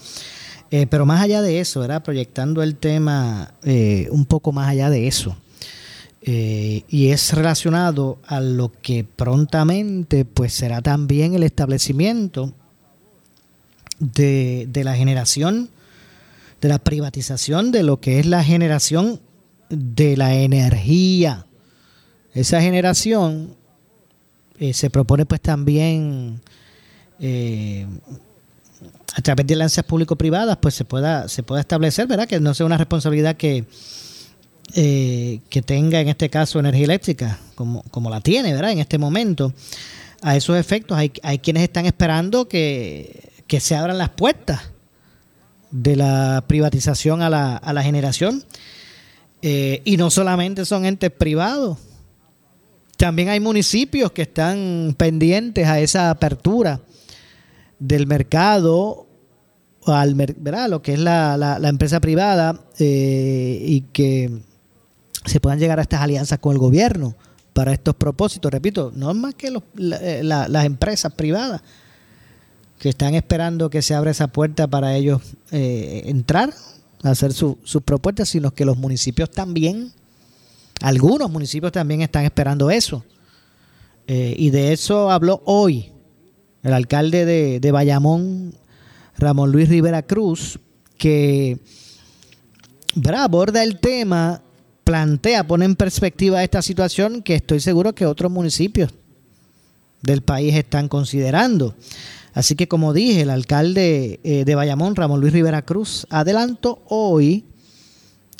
Eh, 0.70 0.86
pero 0.86 1.06
más 1.06 1.22
allá 1.22 1.42
de 1.42 1.60
eso, 1.60 1.84
era 1.84 2.02
proyectando 2.02 2.62
el 2.62 2.76
tema 2.76 3.54
eh, 3.62 4.08
un 4.10 4.24
poco 4.24 4.52
más 4.52 4.68
allá 4.68 4.90
de 4.90 5.06
eso. 5.06 5.36
Eh, 6.22 6.84
y 6.88 7.08
es 7.08 7.32
relacionado 7.32 8.18
a 8.26 8.40
lo 8.40 8.72
que 8.72 9.04
prontamente 9.04 10.24
pues 10.24 10.54
será 10.54 10.80
también 10.80 11.34
el 11.34 11.42
establecimiento 11.42 12.54
de, 14.00 14.68
la 14.82 14.96
generación, 14.96 15.68
de 16.60 16.68
la 16.68 16.78
privatización 16.78 17.70
de 17.70 17.82
lo 17.82 18.00
que 18.00 18.18
es 18.18 18.26
la 18.26 18.42
generación 18.42 19.20
de 19.68 20.16
la 20.16 20.34
energía. 20.34 21.46
Esa 22.32 22.60
generación 22.62 23.54
se 24.72 24.88
propone 24.88 25.26
pues 25.26 25.42
también 25.42 26.40
a 29.16 29.22
través 29.22 29.46
de 29.46 29.54
alianzas 29.54 29.84
público-privadas 29.84 30.58
pues 30.60 30.74
se 30.74 30.84
pueda, 30.84 31.28
se 31.28 31.42
pueda 31.42 31.60
establecer, 31.60 32.06
¿verdad? 32.06 32.26
Que 32.26 32.40
no 32.40 32.52
sea 32.52 32.66
una 32.66 32.78
responsabilidad 32.78 33.36
que 33.36 33.64
eh, 34.72 35.40
que 35.50 35.62
tenga 35.62 36.00
en 36.00 36.08
este 36.08 36.30
caso 36.30 36.58
energía 36.58 36.84
eléctrica, 36.84 37.38
como, 37.54 37.82
como 37.90 38.10
la 38.10 38.20
tiene, 38.20 38.52
¿verdad? 38.52 38.72
En 38.72 38.80
este 38.80 38.98
momento, 38.98 39.52
a 40.22 40.36
esos 40.36 40.56
efectos 40.56 40.96
hay, 40.96 41.12
hay 41.22 41.38
quienes 41.38 41.62
están 41.62 41.86
esperando 41.86 42.48
que, 42.48 43.30
se 43.60 43.76
abran 43.76 43.98
las 43.98 44.08
puertas 44.08 44.62
de 45.70 45.94
la 45.94 46.42
privatización 46.48 47.22
a 47.22 47.30
la, 47.30 47.56
a 47.56 47.72
la 47.72 47.84
generación. 47.84 48.42
Eh, 49.42 49.80
y 49.84 49.96
no 49.96 50.10
solamente 50.10 50.64
son 50.64 50.86
entes 50.86 51.12
privados, 51.12 51.78
también 52.96 53.28
hay 53.28 53.38
municipios 53.38 54.10
que 54.10 54.22
están 54.22 54.96
pendientes 54.98 55.68
a 55.68 55.78
esa 55.78 56.10
apertura 56.10 56.80
del 57.86 58.06
mercado 58.06 59.06
al 59.86 60.14
¿verdad? 60.14 60.70
lo 60.70 60.80
que 60.80 60.94
es 60.94 60.98
la, 60.98 61.36
la, 61.36 61.68
empresa 61.68 62.00
privada 62.00 62.64
eh, 62.78 63.58
y 63.62 63.82
que 63.92 64.30
se 65.26 65.40
puedan 65.40 65.58
llegar 65.58 65.78
a 65.78 65.82
estas 65.82 66.00
alianzas 66.00 66.38
con 66.38 66.52
el 66.52 66.58
gobierno 66.58 67.14
para 67.52 67.72
estos 67.72 67.94
propósitos. 67.94 68.50
Repito, 68.50 68.92
no 68.94 69.10
es 69.10 69.16
más 69.16 69.34
que 69.34 69.48
eh, 69.48 70.20
las 70.22 70.64
empresas 70.64 71.12
privadas 71.12 71.62
que 72.78 72.88
están 72.88 73.14
esperando 73.14 73.70
que 73.70 73.82
se 73.82 73.94
abra 73.94 74.10
esa 74.10 74.28
puerta 74.28 74.66
para 74.66 74.96
ellos 74.96 75.22
eh, 75.52 76.02
entrar 76.06 76.52
a 77.02 77.10
hacer 77.10 77.32
sus 77.32 77.82
propuestas, 77.84 78.30
sino 78.30 78.52
que 78.52 78.64
los 78.64 78.76
municipios 78.78 79.30
también, 79.30 79.92
algunos 80.80 81.30
municipios 81.30 81.72
también 81.72 82.02
están 82.02 82.24
esperando 82.24 82.70
eso. 82.70 83.04
Eh, 84.06 84.34
y 84.38 84.50
de 84.50 84.72
eso 84.72 85.10
habló 85.10 85.42
hoy 85.46 85.93
el 86.64 86.72
alcalde 86.72 87.24
de, 87.24 87.60
de 87.60 87.72
Bayamón, 87.72 88.54
Ramón 89.16 89.52
Luis 89.52 89.68
Rivera 89.68 90.02
Cruz, 90.02 90.58
que 90.98 91.58
aborda 93.16 93.62
el 93.62 93.78
tema 93.78 94.42
plantea, 94.82 95.46
pone 95.46 95.64
en 95.64 95.76
perspectiva 95.76 96.42
esta 96.42 96.62
situación 96.62 97.22
que 97.22 97.34
estoy 97.34 97.60
seguro 97.60 97.94
que 97.94 98.06
otros 98.06 98.30
municipios 98.30 98.92
del 100.02 100.22
país 100.22 100.54
están 100.54 100.88
considerando. 100.88 101.74
Así 102.32 102.56
que 102.56 102.66
como 102.66 102.92
dije, 102.92 103.22
el 103.22 103.30
alcalde 103.30 104.20
eh, 104.24 104.44
de 104.44 104.54
Bayamón, 104.54 104.96
Ramón 104.96 105.20
Luis 105.20 105.32
Rivera 105.32 105.62
Cruz, 105.62 106.06
adelantó 106.10 106.82
hoy 106.88 107.44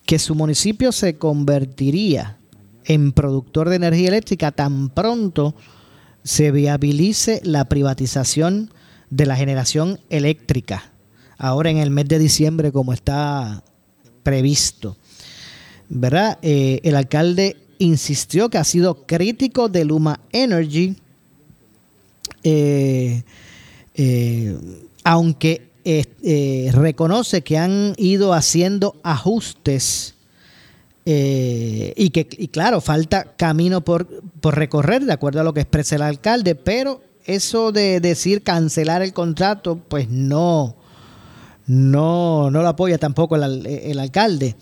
que 0.05 0.19
su 0.19 0.35
municipio 0.35 0.93
se 0.93 1.17
convertiría 1.17 2.39
en 2.85 3.13
productor 3.13 3.69
de 3.69 3.77
energía 3.77 4.09
eléctrica 4.09 4.51
tan 4.51 4.91
pronto 4.91 5.55
se 6.25 6.51
viabilice 6.51 7.41
la 7.45 7.67
privatización 7.67 8.73
de 9.11 9.27
la 9.27 9.37
generación 9.37 10.01
eléctrica, 10.11 10.91
ahora 11.39 11.71
en 11.71 11.77
el 11.77 11.91
mes 11.91 12.09
de 12.09 12.19
diciembre 12.19 12.73
como 12.73 12.93
está 12.93 13.63
previsto. 14.23 14.97
¿verdad? 15.89 16.39
Eh, 16.43 16.81
el 16.83 16.97
alcalde 16.97 17.57
insistió 17.79 18.49
que 18.49 18.59
ha 18.59 18.65
sido 18.65 19.07
crítico 19.07 19.69
de 19.69 19.85
Luma 19.85 20.21
Energy, 20.33 20.97
eh, 22.43 23.23
eh, 23.95 24.57
aunque 25.05 25.71
reconoce 26.73 27.43
que 27.43 27.59
han 27.59 27.95
ido 27.99 28.33
haciendo 28.33 28.97
ajustes 29.03 30.14
eh, 31.07 31.93
y 31.97 32.11
que, 32.11 32.27
y 32.31 32.49
claro, 32.49 32.81
falta 32.81 33.35
camino 33.37 33.83
por, 33.83 34.07
por 34.41 34.57
recorrer, 34.57 35.05
de 35.05 35.13
acuerdo 35.13 35.41
a 35.41 35.45
lo 35.45 35.53
que 35.53 35.61
expresa 35.61 35.97
el 35.97 36.03
alcalde, 36.03 36.55
pero 36.55 37.03
eso 37.27 37.73
de 37.73 38.01
decir 38.01 38.43
cancelar 38.43 39.03
el 39.03 39.13
contrato, 39.13 39.79
pues 39.89 40.09
no, 40.09 40.77
no, 41.67 42.51
no 42.51 42.63
lo 42.63 42.69
apoya 42.69 42.99
tampoco 42.99 43.37
el, 43.37 43.99
alcalde. 43.99 44.57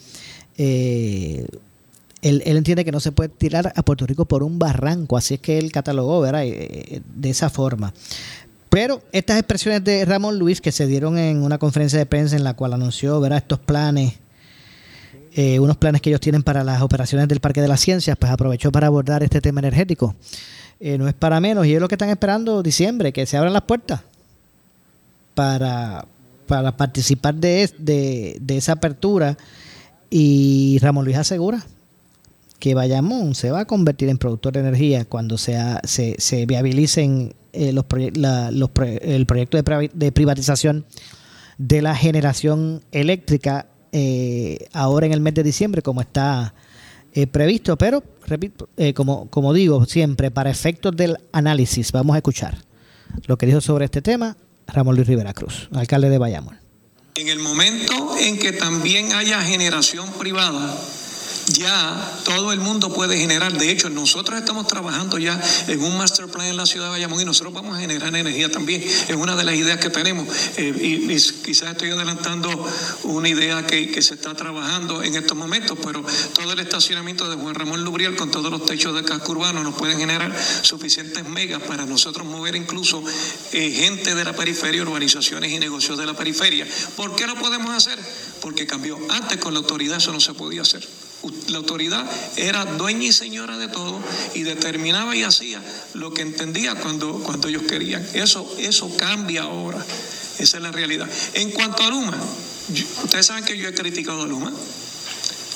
Eh, 0.58 1.46
él, 2.22 2.42
entiende 2.44 2.84
que 2.84 2.92
no 2.92 3.00
se 3.00 3.12
puede 3.12 3.28
tirar 3.30 3.72
a 3.74 3.82
Puerto 3.82 4.06
Rico 4.06 4.26
por 4.26 4.42
un 4.42 4.58
barranco, 4.58 5.16
así 5.16 5.34
es 5.34 5.40
que 5.40 5.58
él 5.58 5.72
catalogó 5.72 6.20
¿verdad? 6.20 6.44
Eh, 6.44 7.02
de 7.14 7.30
esa 7.30 7.50
forma. 7.50 7.92
Pero 8.68 9.02
estas 9.12 9.38
expresiones 9.38 9.84
de 9.84 10.04
Ramón 10.04 10.38
Luis 10.38 10.60
que 10.60 10.72
se 10.72 10.86
dieron 10.86 11.18
en 11.18 11.42
una 11.42 11.58
conferencia 11.58 11.98
de 11.98 12.06
prensa 12.06 12.36
en 12.36 12.44
la 12.44 12.54
cual 12.54 12.72
anunció 12.72 13.20
¿verdad? 13.20 13.38
estos 13.38 13.58
planes, 13.58 14.14
eh, 15.34 15.58
unos 15.58 15.76
planes 15.76 16.02
que 16.02 16.10
ellos 16.10 16.20
tienen 16.20 16.42
para 16.42 16.64
las 16.64 16.82
operaciones 16.82 17.28
del 17.28 17.40
Parque 17.40 17.60
de 17.60 17.68
las 17.68 17.80
Ciencias, 17.80 18.16
pues 18.18 18.32
aprovechó 18.32 18.70
para 18.72 18.86
abordar 18.86 19.22
este 19.22 19.40
tema 19.40 19.60
energético. 19.60 20.14
no 20.80 21.08
es 21.08 21.14
para 21.14 21.40
menos, 21.40 21.66
y 21.66 21.74
es 21.74 21.80
lo 21.80 21.88
que 21.88 21.94
están 21.94 22.10
esperando 22.10 22.62
diciembre, 22.62 23.12
que 23.12 23.26
se 23.26 23.36
abran 23.36 23.52
las 23.52 23.62
puertas 23.62 24.00
para, 25.34 26.04
para 26.46 26.76
participar 26.76 27.34
de, 27.34 27.70
de, 27.78 28.56
esa 28.56 28.72
apertura. 28.72 29.36
Y 30.10 30.78
Ramón 30.80 31.04
Luis 31.04 31.16
asegura 31.16 31.64
que 32.58 32.74
Bayamón 32.74 33.34
se 33.34 33.50
va 33.50 33.60
a 33.60 33.64
convertir 33.64 34.08
en 34.08 34.18
productor 34.18 34.52
de 34.52 34.60
energía 34.60 35.04
cuando 35.04 35.38
sea, 35.38 35.80
se, 35.84 36.14
se 36.18 36.46
viabilicen 36.46 37.34
eh, 37.52 37.72
los, 37.72 37.86
los 38.52 38.70
el 39.00 39.26
proyecto 39.26 39.60
de, 39.60 40.12
privatización 40.12 40.84
de 41.58 41.82
la 41.82 41.96
generación 41.96 42.82
eléctrica 42.92 43.66
eh, 43.92 44.66
ahora 44.72 45.06
en 45.06 45.12
el 45.12 45.20
mes 45.20 45.34
de 45.34 45.42
diciembre 45.42 45.82
como 45.82 46.00
está 46.00 46.54
eh, 47.12 47.26
previsto. 47.26 47.76
Pero, 47.76 48.02
repito, 48.26 48.68
como, 48.94 49.28
como 49.30 49.52
digo 49.52 49.84
siempre, 49.84 50.30
para 50.30 50.50
efectos 50.50 50.96
del 50.96 51.18
análisis, 51.32 51.92
vamos 51.92 52.14
a 52.14 52.18
escuchar 52.18 52.58
lo 53.26 53.36
que 53.36 53.46
dijo 53.46 53.60
sobre 53.60 53.84
este 53.84 54.02
tema 54.02 54.36
Ramón 54.66 54.96
Luis 54.96 55.06
Rivera 55.06 55.34
Cruz, 55.34 55.68
alcalde 55.72 56.08
de 56.08 56.18
Bayamón. 56.18 56.58
En 57.14 57.28
el 57.28 57.40
momento 57.40 58.16
en 58.18 58.38
que 58.38 58.52
también 58.52 59.12
haya 59.12 59.42
generación 59.42 60.10
privada, 60.18 60.74
ya 61.52 62.20
todo 62.24 62.52
el 62.52 62.60
mundo 62.60 62.92
puede 62.92 63.16
generar. 63.16 63.52
De 63.52 63.70
hecho, 63.70 63.90
nosotros 63.90 64.38
estamos 64.38 64.66
trabajando 64.66 65.18
ya 65.18 65.40
en 65.68 65.82
un 65.82 65.96
master 65.96 66.26
plan 66.26 66.46
en 66.46 66.56
la 66.56 66.66
ciudad 66.66 66.86
de 66.86 66.92
Bayamón 66.92 67.20
y 67.20 67.24
nosotros 67.24 67.52
vamos 67.52 67.76
a 67.76 67.80
generar 67.80 68.14
energía 68.14 68.50
también. 68.50 68.82
Es 68.82 69.16
una 69.16 69.36
de 69.36 69.44
las 69.44 69.54
ideas 69.54 69.78
que 69.78 69.90
tenemos. 69.90 70.26
Eh, 70.56 70.74
y, 70.80 71.16
quizás 71.42 71.72
estoy 71.72 71.90
adelantando 71.90 72.68
una 73.04 73.28
idea 73.28 73.66
que, 73.66 74.02
se 74.02 74.14
está 74.14 74.34
trabajando 74.34 75.02
en 75.02 75.14
estos 75.14 75.36
momentos, 75.36 75.78
pero 75.84 76.04
todo 76.34 76.52
el 76.52 76.58
estacionamiento 76.58 77.28
de 77.30 77.36
Juan 77.36 77.54
Ramón 77.54 77.84
Lubriel 77.84 78.16
con 78.16 78.30
todos 78.30 78.50
los 78.50 78.64
techos 78.64 78.94
de 78.96 79.04
casco 79.04 79.32
urbano 79.32 79.62
nos 79.62 79.74
pueden 79.74 79.98
generar 79.98 80.34
suficientes 80.62 81.28
megas 81.28 81.62
para 81.62 81.86
nosotros 81.86 82.26
mover 82.26 82.56
incluso 82.56 83.02
eh, 83.52 83.70
gente 83.70 84.14
de 84.14 84.24
la 84.24 84.32
periferia, 84.32 84.82
urbanizaciones 84.82 85.52
y 85.52 85.58
negocios 85.58 85.98
de 85.98 86.06
la 86.06 86.14
periferia. 86.14 86.66
¿Por 86.96 87.14
qué 87.14 87.26
lo 87.26 87.36
podemos 87.36 87.72
hacer? 87.74 87.98
Porque 88.40 88.66
cambió. 88.66 88.98
Antes 89.10 89.38
con 89.38 89.54
la 89.54 89.60
autoridad 89.60 89.98
eso 89.98 90.12
no 90.12 90.20
se 90.20 90.34
podía 90.34 90.62
hacer 90.62 90.86
la 91.48 91.58
autoridad 91.58 92.08
era 92.36 92.64
dueña 92.64 93.06
y 93.06 93.12
señora 93.12 93.56
de 93.58 93.68
todo 93.68 94.00
y 94.34 94.42
determinaba 94.42 95.14
y 95.14 95.22
hacía 95.22 95.62
lo 95.94 96.12
que 96.12 96.22
entendía 96.22 96.74
cuando, 96.74 97.22
cuando 97.22 97.48
ellos 97.48 97.62
querían. 97.62 98.06
Eso, 98.14 98.50
eso 98.58 98.94
cambia 98.96 99.42
ahora. 99.42 99.84
Esa 100.38 100.56
es 100.56 100.62
la 100.62 100.72
realidad. 100.72 101.08
En 101.34 101.50
cuanto 101.50 101.84
a 101.84 101.90
Luma, 101.90 102.18
ustedes 103.04 103.26
saben 103.26 103.44
que 103.44 103.56
yo 103.56 103.68
he 103.68 103.74
criticado 103.74 104.22
a 104.22 104.26
Luma. 104.26 104.52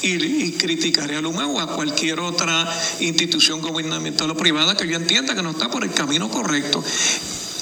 Y, 0.03 0.53
criticaré 0.53 1.17
a 1.17 1.21
Luma 1.21 1.47
o 1.47 1.59
a 1.59 1.75
cualquier 1.75 2.21
otra 2.21 2.71
institución 3.01 3.61
gubernamental 3.61 4.31
o 4.31 4.37
privada 4.37 4.77
que 4.77 4.87
yo 4.87 4.95
entienda 4.95 5.35
que 5.35 5.43
no 5.43 5.51
está 5.51 5.71
por 5.71 5.83
el 5.83 5.93
camino 5.93 6.29
correcto. 6.29 6.85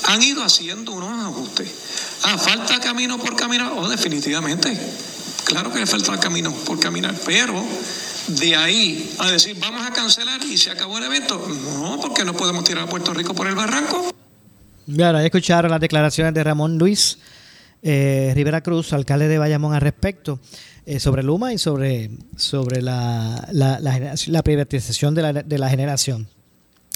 Han 0.06 0.22
ido 0.22 0.42
haciendo 0.42 0.92
unos 0.92 1.26
ajustes. 1.26 1.68
Ah, 2.24 2.36
falta 2.36 2.80
camino 2.80 3.18
por 3.18 3.36
caminar. 3.36 3.72
Oh, 3.76 3.88
definitivamente. 3.88 4.78
Claro 5.44 5.72
que 5.72 5.78
le 5.78 5.86
falta 5.86 6.18
camino 6.18 6.52
por 6.66 6.80
caminar, 6.80 7.14
pero 7.24 7.62
de 8.28 8.56
ahí 8.56 9.14
a 9.18 9.30
decir 9.30 9.56
vamos 9.60 9.86
a 9.86 9.92
cancelar 9.92 10.42
y 10.42 10.56
se 10.56 10.70
acabó 10.70 10.98
el 10.98 11.04
evento, 11.04 11.46
no, 11.48 11.98
porque 12.00 12.24
no 12.24 12.32
podemos 12.32 12.64
tirar 12.64 12.84
a 12.84 12.86
Puerto 12.86 13.12
Rico 13.12 13.34
por 13.34 13.46
el 13.46 13.54
barranco. 13.54 14.10
Claro, 14.92 15.18
ahí 15.18 15.26
escucharon 15.26 15.70
las 15.70 15.80
declaraciones 15.80 16.34
de 16.34 16.44
Ramón 16.44 16.78
Luis 16.78 17.18
eh, 17.82 18.32
Rivera 18.34 18.62
Cruz, 18.62 18.94
alcalde 18.94 19.28
de 19.28 19.36
Bayamón, 19.36 19.74
al 19.74 19.82
respecto, 19.82 20.40
eh, 20.86 20.98
sobre 20.98 21.22
Luma 21.22 21.52
y 21.52 21.58
sobre, 21.58 22.10
sobre 22.36 22.80
la, 22.80 23.46
la, 23.52 24.42
privatización 24.42 25.14
de 25.14 25.22
la, 25.22 25.32
de 25.34 25.58
la 25.58 25.68
generación. 25.68 26.26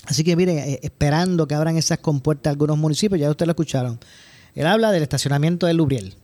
Así 0.06 0.24
que 0.24 0.34
miren, 0.34 0.58
eh, 0.58 0.80
esperando 0.82 1.46
que 1.46 1.54
abran 1.54 1.76
esas 1.76 1.98
compuertas 1.98 2.52
algunos 2.52 2.78
municipios, 2.78 3.20
ya 3.20 3.30
ustedes 3.30 3.48
lo 3.48 3.52
escucharon. 3.52 4.00
Él 4.54 4.66
habla 4.66 4.90
del 4.90 5.02
estacionamiento 5.02 5.66
de 5.66 5.74
Lubriel, 5.74 6.14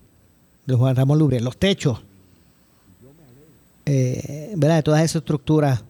de 0.65 0.75
Juan 0.75 0.97
Ramón 0.97 1.19
Lubriel, 1.19 1.45
los 1.45 1.59
techos 1.59 2.01
eh, 3.87 4.53
¿verdad? 4.57 4.77
de 4.77 4.83
todas 4.83 5.03
esas 5.03 5.17
estructuras 5.17 5.85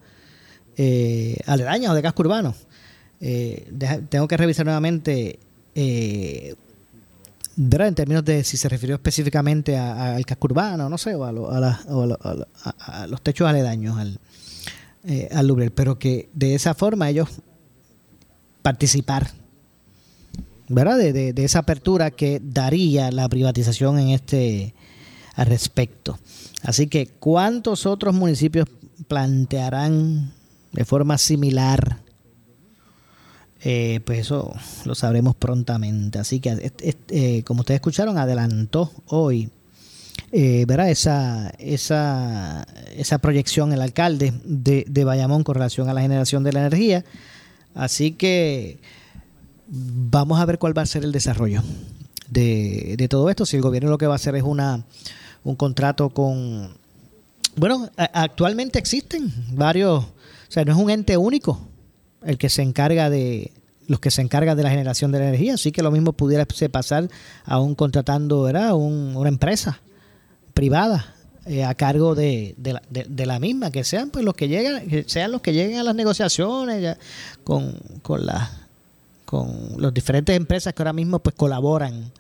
eh, 0.77 1.37
aledañas 1.47 1.93
o 1.93 1.95
de 1.95 2.03
casco 2.03 2.23
urbano. 2.23 2.55
Eh, 3.21 3.73
tengo 4.09 4.27
que 4.27 4.37
revisar 4.37 4.67
nuevamente, 4.67 5.39
eh, 5.75 6.55
¿verdad? 7.57 7.89
En 7.89 7.95
términos 7.95 8.25
de 8.25 8.43
si 8.43 8.57
se 8.57 8.69
refirió 8.69 8.97
específicamente 8.97 9.77
al 9.77 10.27
casco 10.27 10.49
urbano, 10.49 10.89
no 10.89 10.99
sé, 10.99 11.15
o 11.15 11.25
a, 11.25 13.07
los 13.09 13.23
techos 13.23 13.49
aledaños 13.49 13.97
al, 13.97 14.19
al 15.31 15.47
Louvre, 15.47 15.71
pero 15.71 15.99
que 15.99 16.29
de 16.35 16.57
esa 16.57 16.75
forma 16.75 17.09
ellos 17.09 17.29
participar, 18.63 19.31
¿verdad? 20.69 20.99
De, 20.99 21.33
de 21.33 21.45
esa 21.45 21.61
apertura 21.61 22.11
que 22.11 22.41
daría 22.43 23.13
la 23.13 23.29
privatización 23.29 23.99
en 24.01 24.09
este 24.09 24.75
al 25.37 25.47
respecto. 25.47 26.19
Así 26.65 26.87
que, 26.87 27.07
¿cuántos 27.07 27.87
otros 27.87 28.15
municipios 28.15 28.67
plantearán 29.07 30.33
de 30.73 30.85
forma 30.85 31.19
similar? 31.19 31.99
Eh, 33.63 34.01
pues 34.05 34.21
eso 34.21 34.55
lo 34.85 34.95
sabremos 34.95 35.37
prontamente. 35.37 36.19
Así 36.19 36.41
que, 36.41 36.73
eh, 37.11 37.43
como 37.45 37.61
ustedes 37.61 37.79
escucharon, 37.79 38.19
adelantó 38.19 38.91
hoy 39.07 39.51
eh. 40.33 40.67
Esa, 40.89 41.51
esa, 41.59 42.67
esa 42.97 43.19
proyección 43.19 43.73
el 43.73 43.81
alcalde 43.81 44.33
de, 44.45 44.85
de, 44.89 45.05
Bayamón 45.05 45.45
con 45.45 45.55
relación 45.55 45.89
a 45.89 45.95
la 45.95 46.01
generación 46.01 46.45
de 46.45 46.53
la 46.53 46.61
energía. 46.61 47.05
Así 47.75 48.13
que 48.13 48.81
vamos 49.69 50.41
a 50.41 50.45
ver 50.45 50.59
cuál 50.59 50.77
va 50.77 50.83
a 50.83 50.87
ser 50.87 51.05
el 51.05 51.13
desarrollo 51.13 51.63
de, 52.29 52.97
de 52.99 53.09
todo 53.09 53.31
esto. 53.31 53.47
Si 53.47 53.57
el 53.57 53.63
gobierno 53.63 53.91
lo 53.91 53.99
que 53.99 54.07
va 54.07 54.15
a 54.15 54.17
hacer 54.17 54.35
es 54.35 54.43
una 54.43 54.85
un 55.45 55.55
contrato 55.57 56.11
con... 56.11 56.77
Bueno, 57.57 57.89
actualmente 57.97 58.81
existen 58.81 59.33
varios, 59.53 60.03
o 60.03 60.13
sea, 60.49 60.65
no 60.65 60.73
es 60.73 60.79
un 60.79 60.91
ente 60.91 61.17
único 61.17 61.61
el 62.25 62.37
que 62.37 62.49
se 62.49 62.63
encarga 62.63 63.11
de 63.11 63.53
los 63.87 64.01
que 64.01 64.11
se 64.11 64.23
encargan 64.23 64.57
de 64.57 64.63
la 64.63 64.71
generación 64.71 65.13
de 65.13 65.19
la 65.19 65.29
energía, 65.29 65.55
así 65.55 65.71
que 65.71 65.83
lo 65.83 65.91
mismo 65.91 66.15
pudiera 66.15 66.47
pasar 66.73 67.09
a 67.45 67.61
un 67.61 67.75
contratando, 67.75 68.43
¿verdad? 68.43 68.75
una 68.75 69.29
empresa 69.29 69.81
privada 70.55 71.15
eh, 71.47 71.65
a 71.65 71.75
cargo 71.75 72.15
de, 72.15 72.55
la, 72.63 72.83
de, 72.89 73.27
la, 73.27 73.39
misma, 73.39 73.71
que 73.71 73.85
sean 73.85 74.09
pues 74.09 74.25
los 74.25 74.35
que 74.35 74.49
llegan, 74.49 74.89
que 74.89 75.05
sean 75.07 75.31
los 75.31 75.43
que 75.43 75.53
lleguen 75.53 75.79
a 75.79 75.83
las 75.83 75.95
negociaciones 75.95 76.97
con, 77.45 77.79
con 78.03 78.25
las 78.25 78.51
con 79.25 79.75
las 79.79 79.93
diferentes 79.93 80.37
empresas 80.37 80.73
que 80.73 80.83
ahora 80.83 80.93
mismo 80.93 81.19
pues 81.19 81.35
colaboran 81.35 82.13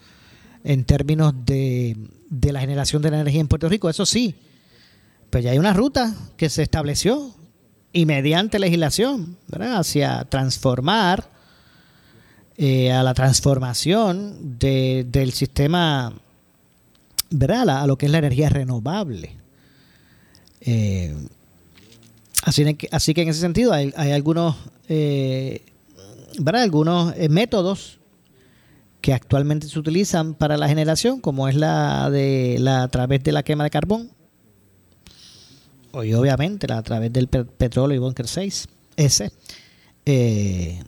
en 0.64 0.84
términos 0.84 1.32
de, 1.44 1.96
de 2.28 2.52
la 2.52 2.60
generación 2.60 3.02
de 3.02 3.10
la 3.10 3.20
energía 3.20 3.40
en 3.40 3.48
Puerto 3.48 3.68
Rico, 3.68 3.88
eso 3.88 4.04
sí, 4.04 4.34
pues 5.30 5.44
ya 5.44 5.52
hay 5.52 5.58
una 5.58 5.72
ruta 5.72 6.14
que 6.36 6.50
se 6.50 6.62
estableció 6.62 7.32
y 7.92 8.06
mediante 8.06 8.58
legislación 8.58 9.36
hacia 9.52 10.24
transformar 10.24 11.30
eh, 12.56 12.92
a 12.92 13.02
la 13.02 13.14
transformación 13.14 14.58
de, 14.58 15.06
del 15.08 15.32
sistema 15.32 16.12
¿verdad? 17.30 17.68
A, 17.82 17.86
lo 17.86 17.96
que 17.96 18.06
es 18.06 18.12
la 18.12 18.18
energía 18.18 18.48
renovable. 18.48 19.36
Eh, 20.60 21.14
así, 22.42 22.74
que, 22.74 22.88
así 22.90 23.12
que 23.12 23.22
en 23.22 23.28
ese 23.28 23.40
sentido 23.40 23.72
hay, 23.72 23.92
hay 23.96 24.12
algunos, 24.12 24.56
eh, 24.88 25.62
algunos 26.46 27.12
eh, 27.16 27.28
métodos 27.28 27.98
que 29.04 29.12
actualmente 29.12 29.68
se 29.68 29.78
utilizan 29.78 30.32
para 30.32 30.56
la 30.56 30.66
generación, 30.66 31.20
como 31.20 31.46
es 31.46 31.56
la 31.56 32.08
de 32.08 32.56
la 32.58 32.84
a 32.84 32.88
través 32.88 33.22
de 33.22 33.32
la 33.32 33.42
quema 33.42 33.62
de 33.62 33.68
carbón, 33.68 34.08
y 35.92 36.14
obviamente 36.14 36.66
la 36.66 36.78
a 36.78 36.82
través 36.82 37.12
del 37.12 37.28
petróleo 37.28 37.94
y 37.94 37.98
bunker 37.98 38.26
6, 38.26 38.66
ese, 38.96 39.30
eh, 40.06 40.82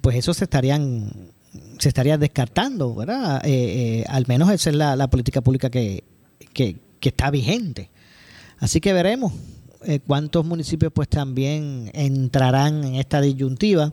pues 0.00 0.14
esos 0.14 0.36
se 0.36 0.44
estarían 0.44 1.32
se 1.80 1.88
estaría 1.88 2.18
descartando, 2.18 2.94
¿verdad? 2.94 3.44
Eh, 3.44 3.50
eh, 3.50 4.04
al 4.06 4.26
menos 4.28 4.48
esa 4.52 4.70
es 4.70 4.76
la, 4.76 5.10
política 5.10 5.40
pública 5.40 5.70
que, 5.70 6.04
que, 6.52 6.76
está 7.00 7.32
vigente. 7.32 7.90
Así 8.58 8.80
que 8.80 8.92
veremos 8.92 9.32
eh, 9.84 9.98
cuántos 10.06 10.46
municipios 10.46 10.92
pues 10.92 11.08
también 11.08 11.90
entrarán 11.94 12.84
en 12.84 12.94
esta 12.94 13.20
disyuntiva. 13.20 13.92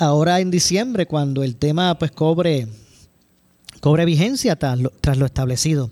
Ahora 0.00 0.40
en 0.40 0.50
diciembre, 0.50 1.04
cuando 1.04 1.42
el 1.42 1.56
tema 1.56 1.98
pues 1.98 2.10
cobre, 2.10 2.66
cobre 3.80 4.06
vigencia 4.06 4.56
tras 4.56 4.78
lo, 4.78 5.26
establecido 5.26 5.90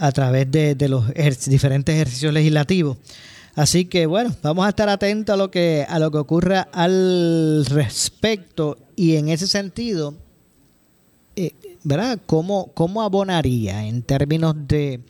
a 0.00 0.12
través 0.12 0.50
de, 0.50 0.88
los 0.88 1.04
diferentes 1.48 1.94
ejercicios 1.94 2.32
legislativos. 2.32 2.96
Así 3.54 3.84
que 3.84 4.06
bueno, 4.06 4.34
vamos 4.42 4.64
a 4.64 4.70
estar 4.70 4.88
atentos 4.88 5.34
a 5.34 5.36
lo 5.36 5.50
que 5.50 5.84
a 5.86 5.98
lo 5.98 6.10
que 6.10 6.16
ocurra 6.16 6.66
al 6.72 7.66
respecto 7.66 8.78
y 8.96 9.16
en 9.16 9.28
ese 9.28 9.46
sentido, 9.48 10.14
eh, 11.36 11.52
¿verdad? 11.84 12.18
¿Cómo, 12.24 12.70
¿Cómo 12.72 13.02
abonaría 13.02 13.84
en 13.84 14.00
términos 14.00 14.54
de 14.66 15.00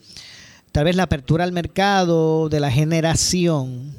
tal 0.73 0.87
vez 0.87 0.97
la 0.97 1.05
apertura 1.05 1.45
al 1.45 1.53
mercado, 1.53 2.49
de 2.49 2.59
la 2.59 2.73
generación, 2.73 3.95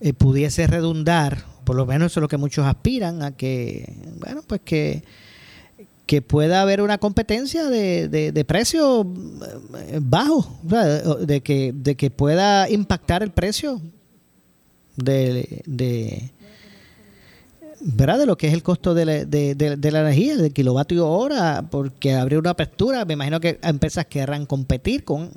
eh, 0.00 0.14
pudiese 0.14 0.66
redundar, 0.66 1.44
por 1.66 1.76
lo 1.76 1.84
menos 1.84 2.12
eso 2.12 2.20
es 2.20 2.22
lo 2.22 2.28
que 2.28 2.38
muchos 2.38 2.64
aspiran 2.64 3.22
a 3.22 3.32
que, 3.32 3.92
bueno, 4.18 4.40
pues 4.46 4.62
que 4.64 5.02
que 6.06 6.22
pueda 6.22 6.62
haber 6.62 6.80
una 6.80 6.98
competencia 6.98 7.64
de, 7.64 8.08
de, 8.08 8.44
precios 8.44 9.04
eh, 9.76 9.98
bajos, 10.00 10.46
de 11.26 11.42
que, 11.42 11.72
de 11.74 11.96
que 11.96 12.10
pueda 12.10 12.70
impactar 12.70 13.24
el 13.24 13.32
precio 13.32 13.80
de, 14.94 15.62
de, 15.66 16.30
¿verdad? 17.80 18.20
de 18.20 18.26
lo 18.26 18.38
que 18.38 18.46
es 18.46 18.54
el 18.54 18.62
costo 18.62 18.94
de 18.94 19.04
la, 19.04 19.24
de, 19.24 19.90
la 19.90 20.00
energía, 20.00 20.36
del 20.36 20.52
kilovatio 20.52 21.08
hora, 21.08 21.66
porque 21.68 22.14
habría 22.14 22.38
una 22.38 22.50
apertura, 22.50 23.04
me 23.04 23.14
imagino 23.14 23.40
que 23.40 23.58
empresas 23.64 24.06
querrán 24.06 24.46
competir 24.46 25.02
con, 25.02 25.30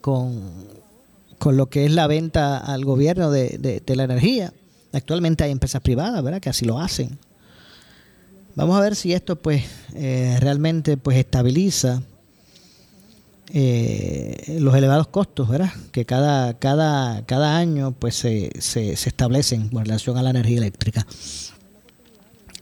con, 0.00 0.50
con 1.38 1.56
lo 1.56 1.66
que 1.66 1.84
es 1.84 1.92
la 1.92 2.08
venta 2.08 2.58
al 2.58 2.84
gobierno 2.84 3.30
de, 3.30 3.82
de 3.86 3.96
la 3.96 4.02
energía. 4.02 4.52
Actualmente 4.94 5.42
hay 5.42 5.50
empresas 5.50 5.82
privadas, 5.82 6.22
¿verdad?, 6.22 6.40
que 6.40 6.48
así 6.48 6.64
lo 6.64 6.78
hacen. 6.78 7.18
Vamos 8.54 8.76
a 8.76 8.80
ver 8.80 8.94
si 8.94 9.12
esto 9.12 9.34
pues 9.34 9.64
eh, 9.94 10.36
realmente 10.40 10.96
pues 10.96 11.16
estabiliza 11.16 12.02
eh, 13.52 14.58
los 14.60 14.74
elevados 14.76 15.08
costos, 15.08 15.48
¿verdad? 15.48 15.72
Que 15.90 16.04
cada, 16.04 16.56
cada, 16.60 17.26
cada 17.26 17.56
año 17.56 17.90
pues 17.92 18.14
se, 18.14 18.50
se, 18.60 18.92
establecen 18.92 19.68
con 19.70 19.84
relación 19.84 20.16
a 20.16 20.22
la 20.22 20.30
energía 20.30 20.58
eléctrica. 20.58 21.04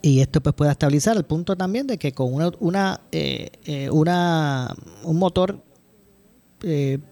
Y 0.01 0.21
esto 0.21 0.41
pues 0.41 0.55
pueda 0.55 0.73
estabilizar 0.73 1.17
al 1.17 1.27
punto 1.27 1.57
también 1.57 1.87
de 1.87 1.99
que 1.99 2.13
con 2.13 2.33
una, 2.33 2.51
una, 2.59 3.01
eh, 3.13 3.89
una 3.93 4.75
un 5.05 5.19
motor 5.19 5.63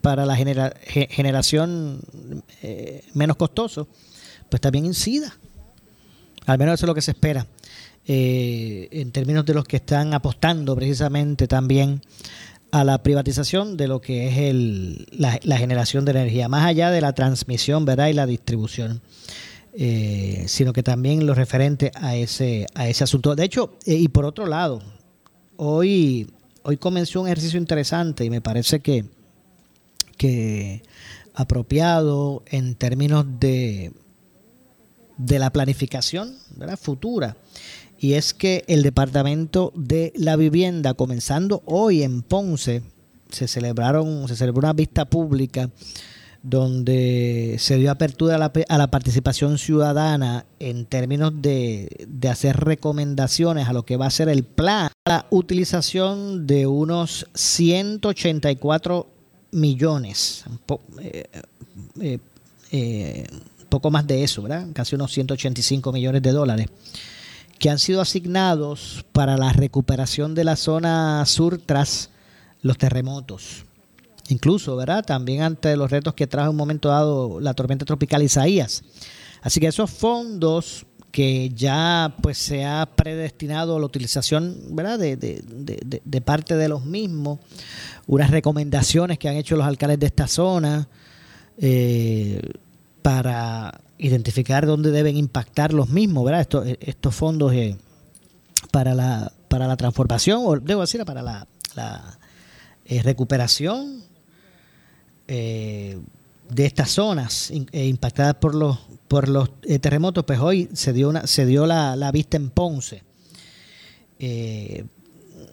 para 0.00 0.24
la 0.24 0.36
generación 0.36 2.00
menos 3.14 3.36
costoso, 3.36 3.88
pues 4.50 4.60
también 4.60 4.84
incida. 4.84 5.34
Al 6.46 6.58
menos 6.58 6.74
eso 6.74 6.86
es 6.86 6.88
lo 6.88 6.94
que 6.94 7.02
se 7.02 7.12
espera. 7.12 7.46
Eh, 8.06 8.88
en 8.92 9.12
términos 9.12 9.46
de 9.46 9.54
los 9.54 9.64
que 9.64 9.76
están 9.76 10.14
apostando 10.14 10.74
precisamente 10.74 11.46
también 11.46 12.02
a 12.72 12.82
la 12.82 13.02
privatización 13.02 13.76
de 13.76 13.88
lo 13.88 14.00
que 14.00 14.28
es 14.28 14.38
el, 14.38 15.06
la, 15.12 15.56
generación 15.58 16.04
de 16.04 16.12
energía, 16.12 16.48
más 16.48 16.64
allá 16.64 16.90
de 16.90 17.00
la 17.00 17.12
transmisión 17.12 17.84
¿verdad? 17.84 18.08
y 18.08 18.14
la 18.14 18.26
distribución. 18.26 19.00
Eh, 19.72 20.46
sino 20.48 20.72
que 20.72 20.82
también 20.82 21.26
lo 21.26 21.32
referente 21.32 21.92
a 21.94 22.16
ese, 22.16 22.66
a 22.74 22.88
ese 22.88 23.04
asunto. 23.04 23.36
De 23.36 23.44
hecho, 23.44 23.76
eh, 23.86 23.94
y 23.94 24.08
por 24.08 24.24
otro 24.24 24.46
lado, 24.46 24.82
hoy, 25.56 26.28
hoy 26.64 26.76
comenzó 26.76 27.20
un 27.20 27.28
ejercicio 27.28 27.56
interesante 27.56 28.24
y 28.24 28.30
me 28.30 28.40
parece 28.40 28.80
que, 28.80 29.04
que 30.16 30.82
apropiado 31.34 32.42
en 32.46 32.74
términos 32.74 33.24
de, 33.38 33.92
de 35.26 35.38
la 35.38 35.50
planificación 35.50 36.34
¿verdad? 36.56 36.78
futura 36.78 37.36
y 37.98 38.14
es 38.14 38.32
que 38.32 38.64
el 38.66 38.82
Departamento 38.82 39.72
de 39.76 40.12
la 40.16 40.36
Vivienda, 40.36 40.94
comenzando 40.94 41.62
hoy 41.66 42.02
en 42.02 42.22
Ponce, 42.22 42.82
se 43.28 43.46
celebraron, 43.46 44.26
se 44.26 44.36
celebró 44.36 44.60
una 44.60 44.72
vista 44.72 45.04
pública 45.04 45.68
donde 46.42 47.56
se 47.58 47.76
dio 47.76 47.90
apertura 47.90 48.36
a 48.36 48.78
la, 48.78 48.90
participación 48.90 49.58
ciudadana 49.58 50.46
en 50.58 50.86
términos 50.86 51.32
de, 51.42 52.08
hacer 52.30 52.56
recomendaciones 52.56 53.68
a 53.68 53.74
lo 53.74 53.84
que 53.84 53.98
va 53.98 54.06
a 54.06 54.10
ser 54.10 54.30
el 54.30 54.44
plan, 54.44 54.90
la 55.06 55.26
utilización 55.28 56.46
de 56.46 56.66
unos 56.66 57.26
184 57.34 59.06
millones, 59.50 60.44
eh, 61.02 61.24
eh, 62.00 62.18
eh, 62.72 63.26
poco 63.70 63.90
más 63.90 64.06
de 64.06 64.22
eso, 64.22 64.42
¿verdad? 64.42 64.66
Casi 64.74 64.94
unos 64.94 65.12
185 65.12 65.92
millones 65.92 66.22
de 66.22 66.32
dólares 66.32 66.66
que 67.60 67.68
han 67.68 67.78
sido 67.78 68.00
asignados 68.00 69.04
para 69.12 69.36
la 69.36 69.52
recuperación 69.52 70.34
de 70.34 70.44
la 70.44 70.56
zona 70.56 71.24
sur 71.26 71.60
tras 71.64 72.08
los 72.62 72.78
terremotos. 72.78 73.66
Incluso, 74.30 74.76
¿verdad? 74.76 75.04
También 75.04 75.42
ante 75.42 75.76
los 75.76 75.90
retos 75.90 76.14
que 76.14 76.26
trajo 76.26 76.46
en 76.46 76.52
un 76.52 76.56
momento 76.56 76.88
dado 76.88 77.38
la 77.38 77.52
tormenta 77.52 77.84
tropical 77.84 78.22
Isaías. 78.22 78.82
Así 79.42 79.60
que 79.60 79.66
esos 79.66 79.90
fondos 79.90 80.86
que 81.12 81.50
ya 81.50 82.14
pues 82.22 82.38
se 82.38 82.64
ha 82.64 82.88
predestinado 82.96 83.76
a 83.76 83.80
la 83.80 83.86
utilización 83.86 84.56
¿verdad? 84.70 84.98
De, 84.98 86.22
parte 86.24 86.56
de 86.56 86.68
los 86.68 86.84
mismos, 86.86 87.40
unas 88.06 88.30
recomendaciones 88.30 89.18
que 89.18 89.28
han 89.28 89.36
hecho 89.36 89.56
los 89.56 89.66
alcaldes 89.66 89.98
de 89.98 90.06
esta 90.06 90.28
zona 90.28 90.88
eh, 91.58 92.40
para 93.02 93.80
identificar 93.98 94.66
dónde 94.66 94.90
deben 94.90 95.16
impactar 95.16 95.72
los 95.72 95.88
mismos, 95.88 96.24
¿verdad? 96.24 96.40
Estos, 96.40 96.66
estos 96.80 97.14
fondos 97.14 97.52
eh, 97.52 97.76
para, 98.70 98.94
la, 98.94 99.32
para 99.48 99.66
la 99.66 99.76
transformación, 99.76 100.42
o 100.44 100.58
debo 100.58 100.80
decir, 100.82 101.04
para 101.04 101.22
la, 101.22 101.46
eh, 102.84 103.02
recuperación 103.02 104.02
eh, 105.28 105.98
de 106.48 106.66
estas 106.66 106.90
zonas 106.90 107.52
impactadas 107.72 108.34
por 108.34 108.54
los, 108.54 108.78
por 109.06 109.28
los 109.28 109.50
terremotos, 109.80 110.24
pues 110.24 110.40
hoy 110.40 110.68
se 110.72 110.92
dio, 110.92 111.08
una, 111.08 111.26
se 111.26 111.46
dio 111.46 111.66
la 111.66 112.10
vista 112.12 112.36
en 112.36 112.50
Ponce 112.50 113.04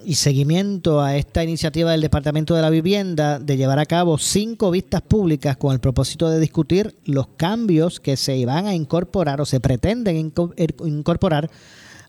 y 0.07 0.15
seguimiento 0.15 1.01
a 1.01 1.17
esta 1.17 1.43
iniciativa 1.43 1.91
del 1.91 1.99
Departamento 1.99 2.55
de 2.55 2.61
la 2.61 2.69
Vivienda 2.69 3.39
de 3.39 3.57
llevar 3.57 3.77
a 3.77 3.85
cabo 3.85 4.17
cinco 4.17 4.71
vistas 4.71 5.01
públicas 5.01 5.57
con 5.57 5.73
el 5.73 5.81
propósito 5.81 6.29
de 6.29 6.39
discutir 6.39 6.95
los 7.03 7.27
cambios 7.35 7.99
que 7.99 8.15
se 8.15 8.45
van 8.45 8.67
a 8.67 8.73
incorporar 8.73 9.41
o 9.41 9.45
se 9.45 9.59
pretenden 9.59 10.31
er, 10.55 10.75
incorporar 10.85 11.51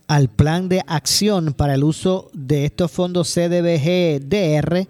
al 0.06 0.28
plan 0.28 0.68
de 0.68 0.80
acción 0.86 1.54
para 1.54 1.74
el 1.74 1.82
uso 1.82 2.30
de 2.32 2.66
estos 2.66 2.92
fondos 2.92 3.34
CDBG-DR 3.34 4.86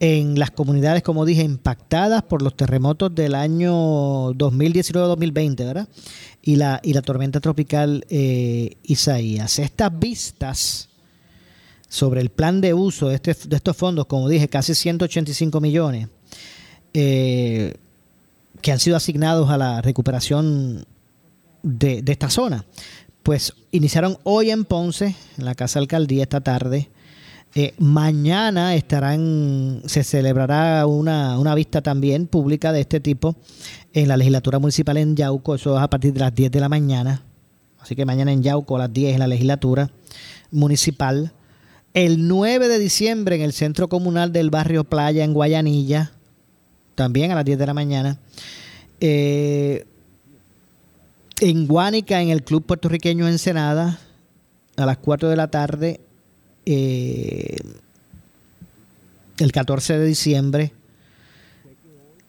en 0.00 0.36
las 0.36 0.50
comunidades, 0.50 1.04
como 1.04 1.24
dije, 1.24 1.42
impactadas 1.42 2.24
por 2.24 2.42
los 2.42 2.56
terremotos 2.56 3.14
del 3.14 3.36
año 3.36 4.32
2019-2020, 4.32 5.56
¿verdad? 5.58 5.88
Y 6.42 6.56
la, 6.56 6.80
y 6.82 6.92
la 6.92 7.02
tormenta 7.02 7.38
tropical 7.38 8.04
eh, 8.08 8.72
Isaías. 8.82 9.60
Estas 9.60 9.96
vistas 9.96 10.88
sobre 11.88 12.20
el 12.20 12.30
plan 12.30 12.60
de 12.60 12.74
uso 12.74 13.08
de, 13.08 13.16
este, 13.16 13.34
de 13.34 13.56
estos 13.56 13.76
fondos, 13.76 14.06
como 14.06 14.28
dije, 14.28 14.48
casi 14.48 14.74
185 14.74 15.60
millones, 15.60 16.08
eh, 16.94 17.74
que 18.60 18.72
han 18.72 18.78
sido 18.78 18.96
asignados 18.96 19.50
a 19.50 19.56
la 19.56 19.80
recuperación 19.80 20.84
de, 21.62 22.02
esta 22.06 22.30
zona. 22.30 22.64
Pues 23.22 23.54
iniciaron 23.72 24.18
hoy 24.24 24.50
en 24.50 24.64
Ponce, 24.64 25.14
en 25.36 25.44
la 25.44 25.54
Casa 25.54 25.78
Alcaldía, 25.78 26.22
esta 26.22 26.40
tarde. 26.40 26.90
Eh, 27.54 27.74
mañana 27.78 28.74
estarán, 28.74 29.82
se 29.86 30.04
celebrará 30.04 30.86
una, 30.86 31.38
una, 31.38 31.54
vista 31.54 31.80
también 31.80 32.26
pública 32.26 32.72
de 32.72 32.82
este 32.82 33.00
tipo 33.00 33.36
en 33.94 34.08
la 34.08 34.18
legislatura 34.18 34.58
municipal 34.58 34.98
en 34.98 35.16
Yauco, 35.16 35.54
eso 35.54 35.74
es 35.74 35.82
a 35.82 35.88
partir 35.88 36.12
de 36.12 36.20
las 36.20 36.34
10 36.34 36.50
de 36.50 36.60
la 36.60 36.68
mañana. 36.68 37.22
Así 37.80 37.96
que 37.96 38.04
mañana 38.04 38.32
en 38.32 38.42
Yauco 38.42 38.76
a 38.76 38.80
las 38.80 38.92
10 38.92 39.14
en 39.14 39.20
la 39.20 39.26
legislatura 39.26 39.90
municipal. 40.50 41.32
El 41.98 42.28
9 42.28 42.68
de 42.68 42.78
diciembre 42.78 43.34
en 43.34 43.42
el 43.42 43.52
Centro 43.52 43.88
Comunal 43.88 44.32
del 44.32 44.50
Barrio 44.50 44.84
Playa 44.84 45.24
en 45.24 45.34
Guayanilla, 45.34 46.12
también 46.94 47.32
a 47.32 47.34
las 47.34 47.44
10 47.44 47.58
de 47.58 47.66
la 47.66 47.74
mañana. 47.74 48.20
Eh, 49.00 49.84
en 51.40 51.66
Guánica, 51.66 52.22
en 52.22 52.28
el 52.28 52.44
Club 52.44 52.64
Puertorriqueño 52.64 53.26
Ensenada, 53.26 53.98
a 54.76 54.86
las 54.86 54.98
4 54.98 55.28
de 55.28 55.34
la 55.34 55.50
tarde. 55.50 56.00
Eh, 56.66 57.56
el 59.38 59.50
14 59.50 59.98
de 59.98 60.06
diciembre. 60.06 60.72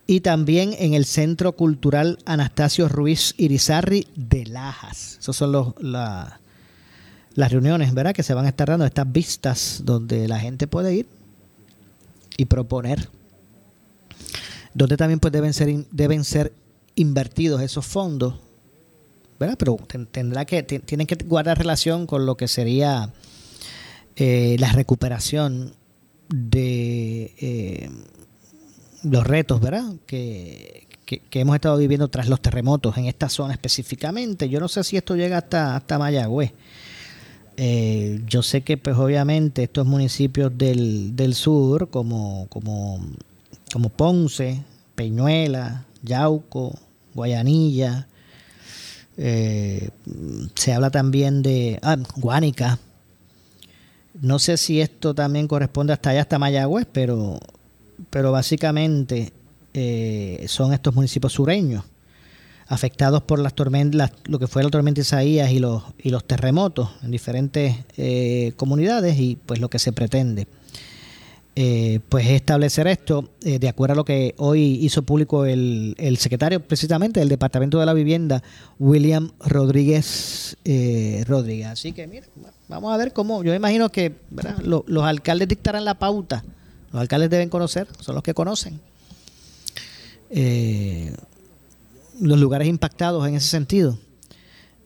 y 0.08 0.22
también 0.22 0.74
en 0.80 0.96
el 0.96 1.06
Centro 1.06 1.52
Cultural 1.52 2.18
Anastasio 2.26 2.90
Ruiz 2.90 3.36
Irizarri 3.38 4.08
de 4.16 4.48
Lajas. 4.48 5.20
Esas 5.20 5.36
son 5.36 5.52
los, 5.52 5.76
las 7.40 7.54
reuniones, 7.54 7.94
¿verdad? 7.94 8.14
Que 8.14 8.22
se 8.22 8.34
van 8.34 8.46
a 8.46 8.50
estar 8.50 8.68
dando, 8.68 8.86
estas 8.86 9.10
vistas 9.10 9.82
donde 9.86 10.28
la 10.28 10.40
gente 10.40 10.68
puede 10.68 10.94
ir 10.94 11.08
y 12.36 12.46
proponer. 12.46 13.08
Donde 14.74 14.98
también 14.98 15.22
pues 15.22 15.32
deben 15.32 15.54
ser, 15.54 15.86
deben 15.90 16.26
ser 16.26 16.52
invertidos 16.96 17.62
esos 17.62 17.86
fondos, 17.86 18.36
¿verdad? 19.40 19.56
Pero 19.58 19.78
tendrá 20.12 20.44
que, 20.44 20.64
tienen 20.64 21.08
que 21.08 21.16
guardar 21.16 21.58
relación 21.58 22.08
con 22.08 22.26
lo 22.26 22.36
que 22.36 22.50
sería 22.50 23.14
eh, 24.18 24.58
la 24.60 24.74
recuperación 24.74 25.74
de... 26.28 27.34
Eh, 27.40 27.90
los 29.04 29.26
retos, 29.26 29.62
¿verdad? 29.62 29.94
Que, 30.06 30.88
hemos 31.32 31.56
estado 31.56 31.78
viviendo 31.78 32.10
tras 32.10 32.28
los 32.28 32.42
terremotos 32.42 32.98
en 32.98 33.06
esta 33.06 33.30
zona 33.30 33.54
específicamente. 33.54 34.50
Yo 34.50 34.60
no 34.60 34.68
sé 34.68 34.84
si 34.84 34.98
esto 34.98 35.16
llega 35.16 35.38
hasta, 35.38 35.78
hasta 35.78 35.98
Mayagüez. 35.98 36.52
Eh, 37.62 38.22
yo 38.26 38.42
sé 38.42 38.62
que, 38.62 38.78
pues, 38.78 38.96
obviamente, 38.96 39.64
estos 39.64 39.86
municipios 39.86 40.58
del, 40.58 41.14
del 41.18 41.36
sur, 41.36 41.90
como, 41.90 42.48
como, 42.48 43.06
como 43.74 43.90
Ponce, 43.90 44.64
Peñuela, 44.96 45.86
Yauco, 46.02 46.80
Guayanilla, 47.14 48.08
eh, 49.18 49.90
se 50.56 50.72
habla 50.72 50.90
también 50.90 51.42
de 51.42 51.80
ah, 51.82 51.98
Guánica. 52.16 52.80
No 54.22 54.40
sé 54.40 54.56
si 54.56 54.80
esto 54.80 55.14
también 55.14 55.50
corresponde 55.50 55.92
hasta 55.92 56.12
allá, 56.12 56.22
hasta 56.22 56.40
Mayagüez, 56.40 56.88
pero 56.90 57.40
pero 58.10 58.32
básicamente 58.32 59.34
eh, 59.74 60.46
son 60.48 60.72
estos 60.72 60.96
municipios 60.96 61.34
sureños 61.34 61.84
afectados 62.70 63.22
por 63.24 63.40
las 63.40 63.54
tormentas, 63.54 64.12
lo 64.26 64.40
que 64.40 64.48
fue 64.48 64.64
la 64.64 64.70
tormenta 64.70 65.02
Isaías 65.02 65.52
y 65.52 65.60
los, 65.60 65.84
y 65.98 66.10
los 66.10 66.24
terremotos 66.24 66.90
en 67.04 67.12
diferentes 67.12 67.76
eh, 67.98 68.54
comunidades 68.56 69.20
y 69.20 69.38
pues 69.46 69.60
lo 69.60 69.70
que 69.70 69.80
se 69.80 69.92
pretende. 69.92 70.48
Eh, 71.56 72.00
pues 72.08 72.28
establecer 72.28 72.88
esto 72.88 73.32
de 73.42 73.68
acuerdo 73.68 73.94
a 73.94 73.96
lo 73.98 74.06
que 74.06 74.34
hoy 74.38 74.80
hizo 74.82 75.02
público 75.02 75.46
el, 75.46 75.94
el, 75.98 76.16
secretario 76.18 76.62
precisamente 76.62 77.20
del 77.20 77.28
Departamento 77.28 77.80
de 77.80 77.86
la 77.86 77.94
Vivienda, 77.94 78.42
William 78.78 79.32
Rodríguez 79.40 80.56
Rodríguez. 81.26 81.68
Así 81.68 81.92
que 81.92 82.08
mira, 82.08 82.28
vamos 82.70 82.94
a 82.94 82.98
ver 82.98 83.12
cómo, 83.12 83.44
yo 83.44 83.54
imagino 83.54 83.90
que 83.90 84.16
los 84.64 85.04
alcaldes 85.04 85.50
dictarán 85.50 85.84
la 85.84 85.96
pauta 85.96 86.46
los 86.92 87.02
alcaldes 87.02 87.30
deben 87.30 87.50
conocer, 87.50 87.88
son 88.00 88.16
los 88.16 88.24
que 88.24 88.34
conocen 88.34 88.80
eh, 90.32 91.14
los 92.20 92.40
lugares 92.40 92.68
impactados 92.68 93.28
en 93.28 93.36
ese 93.36 93.48
sentido 93.48 93.98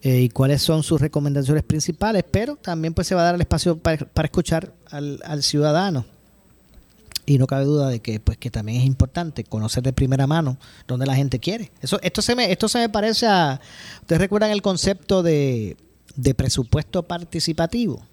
eh, 0.02 0.22
y 0.22 0.30
cuáles 0.30 0.62
son 0.62 0.84
sus 0.84 1.02
recomendaciones 1.02 1.64
principales, 1.64 2.24
pero 2.30 2.56
también 2.56 2.94
pues 2.94 3.08
se 3.08 3.16
va 3.16 3.22
a 3.22 3.26
dar 3.26 3.36
el 3.36 3.42
espacio 3.42 3.78
para, 3.78 4.08
escuchar 4.24 4.74
al, 4.90 5.44
ciudadano. 5.44 6.06
Y 7.26 7.38
no 7.38 7.48
cabe 7.48 7.64
duda 7.64 7.88
de 7.88 8.02
que 8.02 8.20
pues 8.20 8.38
que 8.38 8.52
también 8.52 8.82
es 8.82 8.86
importante 8.86 9.46
conocer 9.46 9.82
de 9.82 9.94
primera 9.94 10.28
mano 10.28 10.58
donde 10.88 11.06
la 11.06 11.16
gente 11.16 11.40
quiere. 11.40 11.72
Eso 11.82 11.98
esto 12.02 12.22
se 12.22 12.36
me 12.36 12.52
esto 12.52 12.68
se 12.68 12.80
me 12.80 12.90
parece 12.90 13.28
a 13.28 13.62
ustedes 14.02 14.20
recuerdan 14.20 14.52
el 14.52 14.62
concepto 14.62 15.24
de, 15.24 15.78
de 16.18 16.34
presupuesto 16.34 17.04
participativo 17.04 18.04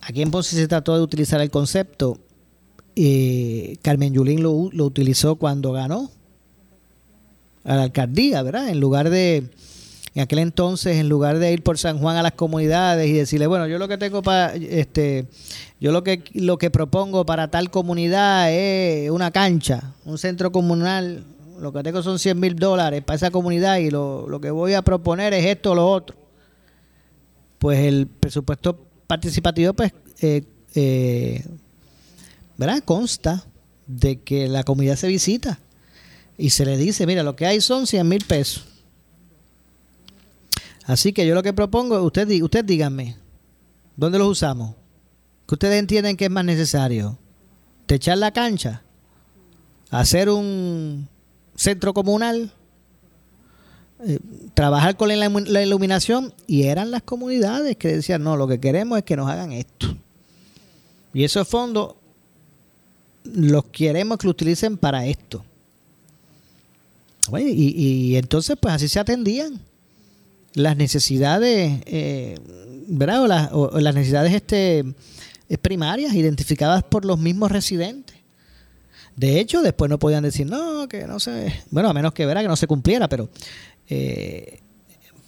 aquí 0.00 0.22
en 0.22 0.30
Ponce 0.30 0.56
se 0.56 0.68
trató 0.68 0.96
de 0.96 1.02
utilizar 1.02 1.40
el 1.40 1.50
concepto. 1.50 2.18
Eh, 2.96 3.76
Carmen 3.82 4.12
Yulín 4.12 4.42
lo, 4.42 4.52
utilizó 4.52 5.36
cuando 5.36 5.72
ganó 5.72 6.10
a 7.64 7.76
la 7.76 7.82
alcaldía, 7.84 8.42
¿verdad? 8.42 8.68
En 8.68 8.80
lugar 8.80 9.10
de, 9.10 9.50
en 10.14 10.22
aquel 10.22 10.40
entonces, 10.40 10.96
en 10.96 11.08
lugar 11.08 11.38
de 11.38 11.52
ir 11.52 11.62
por 11.62 11.78
San 11.78 11.98
Juan 11.98 12.16
a 12.16 12.22
las 12.22 12.32
comunidades 12.32 13.08
y 13.08 13.12
decirle, 13.12 13.46
bueno, 13.46 13.66
yo 13.66 13.78
lo 13.78 13.86
que 13.86 13.98
tengo 13.98 14.22
para, 14.22 14.54
este, 14.54 15.26
yo 15.80 15.92
lo 15.92 16.02
que, 16.02 16.24
lo 16.34 16.58
que 16.58 16.70
propongo 16.70 17.24
para 17.24 17.50
tal 17.50 17.70
comunidad 17.70 18.52
es 18.52 19.10
una 19.10 19.30
cancha, 19.30 19.94
un 20.04 20.18
centro 20.18 20.50
comunal, 20.50 21.24
lo 21.60 21.72
que 21.72 21.82
tengo 21.82 22.02
son 22.02 22.18
100 22.18 22.40
mil 22.40 22.56
dólares 22.56 23.02
para 23.04 23.16
esa 23.16 23.30
comunidad 23.30 23.78
y 23.78 23.90
lo, 23.90 24.26
lo 24.28 24.40
que 24.40 24.50
voy 24.50 24.74
a 24.74 24.82
proponer 24.82 25.32
es 25.34 25.44
esto 25.44 25.72
o 25.72 25.74
lo 25.74 25.88
otro. 25.88 26.16
Pues 27.58 27.78
el 27.80 28.06
presupuesto 28.06 28.78
participativo, 29.06 29.74
pues, 29.74 29.92
eh, 30.22 30.42
eh, 30.74 31.44
¿verdad? 32.56 32.82
Consta 32.84 33.44
de 33.86 34.20
que 34.20 34.48
la 34.48 34.64
comunidad 34.64 34.96
se 34.96 35.08
visita 35.08 35.58
y 36.40 36.50
se 36.50 36.64
le 36.64 36.78
dice, 36.78 37.06
mira, 37.06 37.22
lo 37.22 37.36
que 37.36 37.46
hay 37.46 37.60
son 37.60 37.86
100 37.86 38.08
mil 38.08 38.24
pesos. 38.24 38.64
Así 40.86 41.12
que 41.12 41.26
yo 41.26 41.34
lo 41.34 41.42
que 41.42 41.52
propongo, 41.52 42.02
usted, 42.02 42.28
usted 42.42 42.64
díganme, 42.64 43.16
¿dónde 43.94 44.18
los 44.18 44.28
usamos? 44.28 44.74
¿Qué 45.46 45.54
ustedes 45.54 45.78
entienden 45.78 46.16
que 46.16 46.24
es 46.24 46.30
más 46.30 46.46
necesario? 46.46 47.18
¿Techar 47.84 48.16
la 48.16 48.32
cancha? 48.32 48.82
¿Hacer 49.90 50.30
un 50.30 51.08
centro 51.56 51.92
comunal? 51.92 52.50
Eh, 54.06 54.18
trabajar 54.54 54.96
con 54.96 55.08
la, 55.08 55.62
iluminación 55.62 56.32
y 56.46 56.62
eran 56.62 56.90
las 56.90 57.02
comunidades 57.02 57.76
que 57.76 57.88
decían, 57.88 58.24
no, 58.24 58.38
lo 58.38 58.48
que 58.48 58.58
queremos 58.58 58.96
es 58.96 59.04
que 59.04 59.16
nos 59.16 59.28
hagan 59.28 59.52
esto. 59.52 59.94
Y 61.12 61.22
esos 61.24 61.46
fondos 61.46 61.96
los 63.24 63.64
queremos 63.66 64.16
que 64.16 64.26
lo 64.26 64.30
utilicen 64.30 64.78
para 64.78 65.04
esto. 65.04 65.44
Y, 67.38 68.16
entonces 68.16 68.56
pues 68.60 68.74
así 68.74 68.88
se 68.88 69.00
atendían 69.00 69.60
las 70.54 70.76
necesidades, 70.76 71.80
eh, 71.86 72.38
¿verdad? 72.88 73.26
las, 73.26 73.50
o 73.52 73.78
las 73.78 73.94
necesidades 73.94 74.34
este, 74.34 74.84
primarias 75.62 76.14
identificadas 76.14 76.82
por 76.82 77.04
los 77.04 77.18
mismos 77.18 77.52
residentes. 77.52 78.16
De 79.16 79.38
hecho, 79.38 79.62
después 79.62 79.90
no 79.90 79.98
podían 79.98 80.22
decir, 80.22 80.46
no, 80.46 80.88
que 80.88 81.06
no 81.06 81.20
sé, 81.20 81.62
bueno, 81.70 81.90
a 81.90 81.92
menos 81.92 82.14
que 82.14 82.26
verá 82.26 82.42
que 82.42 82.48
no 82.48 82.56
se 82.56 82.66
cumpliera, 82.66 83.08
pero 83.08 83.28
eh, 83.88 84.60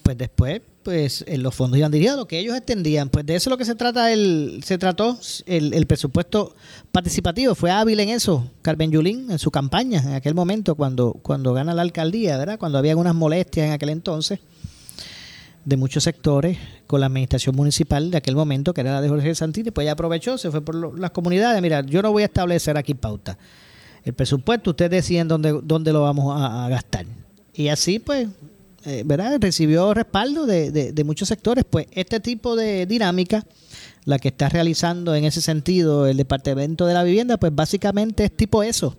pues 0.03 0.18
después 0.18 0.62
pues 0.82 1.24
en 1.26 1.42
los 1.42 1.55
fondos 1.55 1.78
iban 1.78 1.92
dirigidos 1.92 2.18
lo 2.18 2.26
que 2.26 2.38
ellos 2.38 2.57
extendían. 2.57 3.09
Pues 3.09 3.24
de 3.24 3.36
eso 3.36 3.48
es 3.48 3.50
lo 3.53 3.59
que 3.59 3.64
se 3.64 3.74
trata 3.74 4.12
el, 4.12 4.61
se 4.64 4.78
trató 4.78 5.18
el, 5.46 5.86
presupuesto 5.86 6.55
participativo. 6.90 7.55
Fue 7.55 7.70
hábil 7.70 8.00
en 8.00 8.11
eso, 8.11 8.50
Carmen 8.62 8.90
Yulín, 8.90 9.30
en 9.30 9.38
su 9.38 9.50
campaña, 9.50 10.00
en 10.00 10.14
aquel 10.14 10.34
momento, 10.34 10.74
cuando, 10.74 11.12
cuando 11.22 11.55
gana 11.55 11.74
la 11.74 11.82
alcaldía, 11.82 12.36
¿verdad? 12.36 12.59
Cuando 12.59 12.78
había 12.78 12.92
algunas 12.92 13.14
molestias 13.14 13.66
en 13.66 13.72
aquel 13.72 13.90
entonces 13.90 14.40
de 15.64 15.76
muchos 15.76 16.03
sectores 16.03 16.59
con 16.88 16.98
la 16.98 17.07
administración 17.07 17.55
municipal 17.55 18.11
de 18.11 18.18
aquel 18.18 18.34
momento, 18.34 18.74
que 18.74 18.80
era 18.80 18.94
la 18.94 19.00
de 19.00 19.09
Jorge 19.09 19.34
Santini, 19.34 19.70
pues 19.70 19.84
ella 19.84 19.92
aprovechó, 19.92 20.36
se 20.36 20.50
fue 20.50 20.61
por 20.61 20.98
las 20.98 21.12
comunidades. 21.12 21.62
Mira, 21.62 21.82
yo 21.82 22.03
no 22.03 22.11
voy 22.11 22.24
a 22.24 22.26
establecer 22.26 22.76
aquí 22.76 22.94
pauta. 22.94 23.38
El 24.05 24.14
presupuesto, 24.14 24.70
ustedes 24.70 24.90
deciden 24.90 25.28
dónde, 25.28 25.61
dónde 25.62 25.92
lo 25.92 26.03
vamos 26.03 26.34
a 26.36 26.68
gastar. 26.68 27.07
Y 27.55 27.68
así, 27.68 28.00
pues, 28.00 28.28
eh, 28.85 29.03
¿verdad? 29.07 29.39
Recibió 29.41 29.95
respaldo 29.95 30.45
de, 30.47 31.03
muchos 31.05 31.28
sectores. 31.28 31.64
Pues 31.68 31.87
este 31.93 32.20
tipo 32.20 32.57
de 32.57 32.87
dinámica, 32.87 33.47
la 34.05 34.18
que 34.18 34.28
está 34.28 34.49
realizando 34.49 35.14
en 35.14 35.24
ese 35.24 35.41
sentido 35.41 36.07
el 36.07 36.16
Departamento 36.16 36.87
de 36.87 36.95
la 36.95 37.05
Vivienda, 37.05 37.37
pues 37.37 37.55
básicamente 37.55 38.24
es 38.24 38.37
tipo 38.37 38.62
eso, 38.62 38.97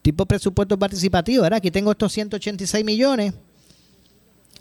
tipo 0.00 0.24
presupuesto 0.24 0.78
participativo. 0.78 1.42
¿verdad? 1.42 1.58
Aquí 1.58 1.70
tengo 1.70 1.90
estos 1.90 2.12
186 2.12 2.84
millones, 2.84 3.34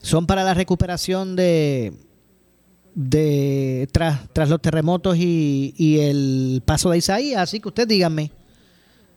son 0.01 0.26
para 0.26 0.43
la 0.43 0.53
recuperación 0.53 1.38
de, 1.38 1.93
de 2.95 3.88
tras, 3.93 4.28
tras 4.34 4.49
los 4.49 4.62
terremotos 4.62 5.16
y, 5.18 5.99
el 6.01 6.62
paso 6.66 6.89
de 6.89 6.97
Isaías. 6.97 7.41
Así 7.41 7.62
que 7.62 7.70
ustedes 7.70 7.88
díganme, 7.88 8.32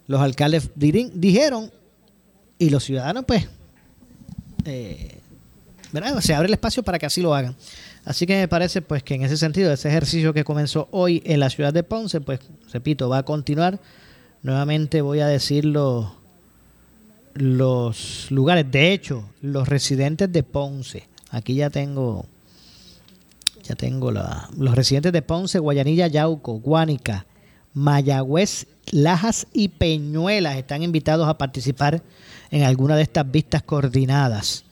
los 0.07 0.21
alcaldes 0.21 0.71
dijeron 0.77 1.73
y 2.59 2.71
los 2.71 2.85
ciudadanos 2.85 3.25
pues... 3.27 3.49
Eh, 4.65 5.22
se 6.21 6.35
abre 6.35 6.49
el 6.49 6.55
espacio 6.55 6.83
para 6.83 6.99
que 6.99 7.07
así 7.07 7.21
lo 7.21 7.35
hagan. 7.35 7.55
Así 8.05 8.27
que 8.27 8.37
me 8.37 8.49
parece 8.49 8.83
pues 8.83 9.03
que 9.03 9.15
en 9.15 9.23
ese 9.23 9.37
sentido, 9.37 9.73
ese 9.73 9.89
ejercicio 9.89 10.33
que 10.33 10.45
comenzó 10.45 10.89
hoy 10.91 11.23
en 11.25 11.41
la 11.41 11.51
ciudad 11.51 11.73
de 11.73 11.83
Ponce, 11.83 12.21
pues 12.21 12.41
repito, 12.73 13.09
va 13.09 13.19
a 13.19 13.23
continuar. 13.25 13.79
Nuevamente 14.43 15.03
voy 15.03 15.21
a 15.21 15.27
decir 15.27 15.65
los, 15.65 16.11
lugares. 18.31 18.71
De 18.71 18.93
hecho, 18.93 19.29
los 19.41 19.69
residentes 19.69 20.33
de 20.33 20.43
Ponce. 20.43 21.09
Aquí 21.31 21.55
ya 21.55 21.71
tengo 21.71 22.27
ya 23.63 23.77
tengo 23.77 24.11
la, 24.11 24.49
los 24.59 24.75
residentes 24.75 25.13
de 25.13 25.23
Ponce, 25.23 25.61
Guayanilla, 25.61 26.09
Yauco, 26.09 26.55
Guánica, 26.55 27.27
Mayagüez, 27.75 28.67
Lajas 28.91 29.47
y 29.53 29.69
Peñuelas 29.69 30.57
están 30.57 30.83
invitados 30.83 31.29
a 31.29 31.39
participar 31.39 32.03
en 32.51 32.65
alguna 32.65 32.97
de 32.97 33.03
estas 33.03 33.31
vistas 33.31 33.63
coordinadas. 33.63 34.65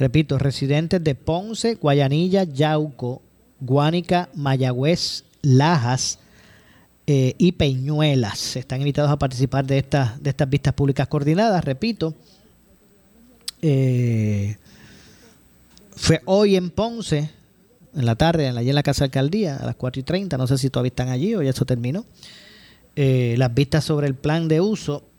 Repito, 0.00 0.38
residentes 0.38 1.04
de 1.04 1.14
Ponce, 1.14 1.74
Guayanilla, 1.74 2.44
Yauco, 2.44 3.20
Guánica, 3.60 4.30
Mayagüez, 4.34 5.24
Lajas 5.42 6.18
eh, 7.06 7.34
y 7.36 7.52
Peñuelas. 7.52 8.56
Están 8.56 8.80
invitados 8.80 9.10
a 9.10 9.18
participar 9.18 9.66
de 9.66 9.76
estas, 9.76 10.22
de 10.22 10.30
estas 10.30 10.48
vistas 10.48 10.72
públicas 10.72 11.06
coordinadas, 11.06 11.62
repito. 11.62 12.14
Eh, 13.60 14.56
fue 15.94 16.22
hoy 16.24 16.56
en 16.56 16.70
Ponce, 16.70 17.28
en 17.94 18.06
la 18.06 18.16
tarde, 18.16 18.48
allí 18.48 18.70
en 18.70 18.74
la 18.76 18.82
Casa 18.82 19.04
Alcaldía, 19.04 19.58
a 19.58 19.66
las 19.66 19.76
4 19.76 20.00
y 20.00 20.02
30. 20.02 20.38
No 20.38 20.46
sé 20.46 20.56
si 20.56 20.70
todavía 20.70 20.88
están 20.88 21.10
allí 21.10 21.34
o 21.34 21.42
ya 21.42 21.50
eso 21.50 21.66
terminó. 21.66 22.06
Eh, 22.96 23.34
las 23.36 23.52
vistas 23.52 23.84
sobre 23.84 24.06
el 24.06 24.14
plan 24.14 24.48
de 24.48 24.62
uso. 24.62 25.09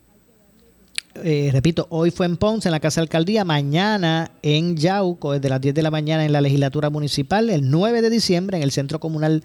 Repito, 1.14 1.88
hoy 1.90 2.12
fue 2.12 2.26
en 2.26 2.38
Ponce, 2.38 2.68
en 2.70 2.72
la 2.72 2.80
Casa 2.80 3.02
de 3.02 3.04
Alcaldía, 3.04 3.44
mañana 3.44 4.32
en 4.42 4.78
Yauco, 4.78 5.34
desde 5.34 5.50
las 5.50 5.62
10 5.62 5.76
de 5.76 5.84
la 5.84 5.92
mañana 5.92 6.26
en 6.26 6.32
la 6.32 6.42
legislatura 6.42 6.90
municipal, 6.90 7.50
el 7.50 7.70
9 7.70 8.02
de 8.02 8.10
diciembre 8.10 8.58
en 8.58 8.64
el 8.64 8.72
Centro 8.72 9.00
Comunal 9.00 9.44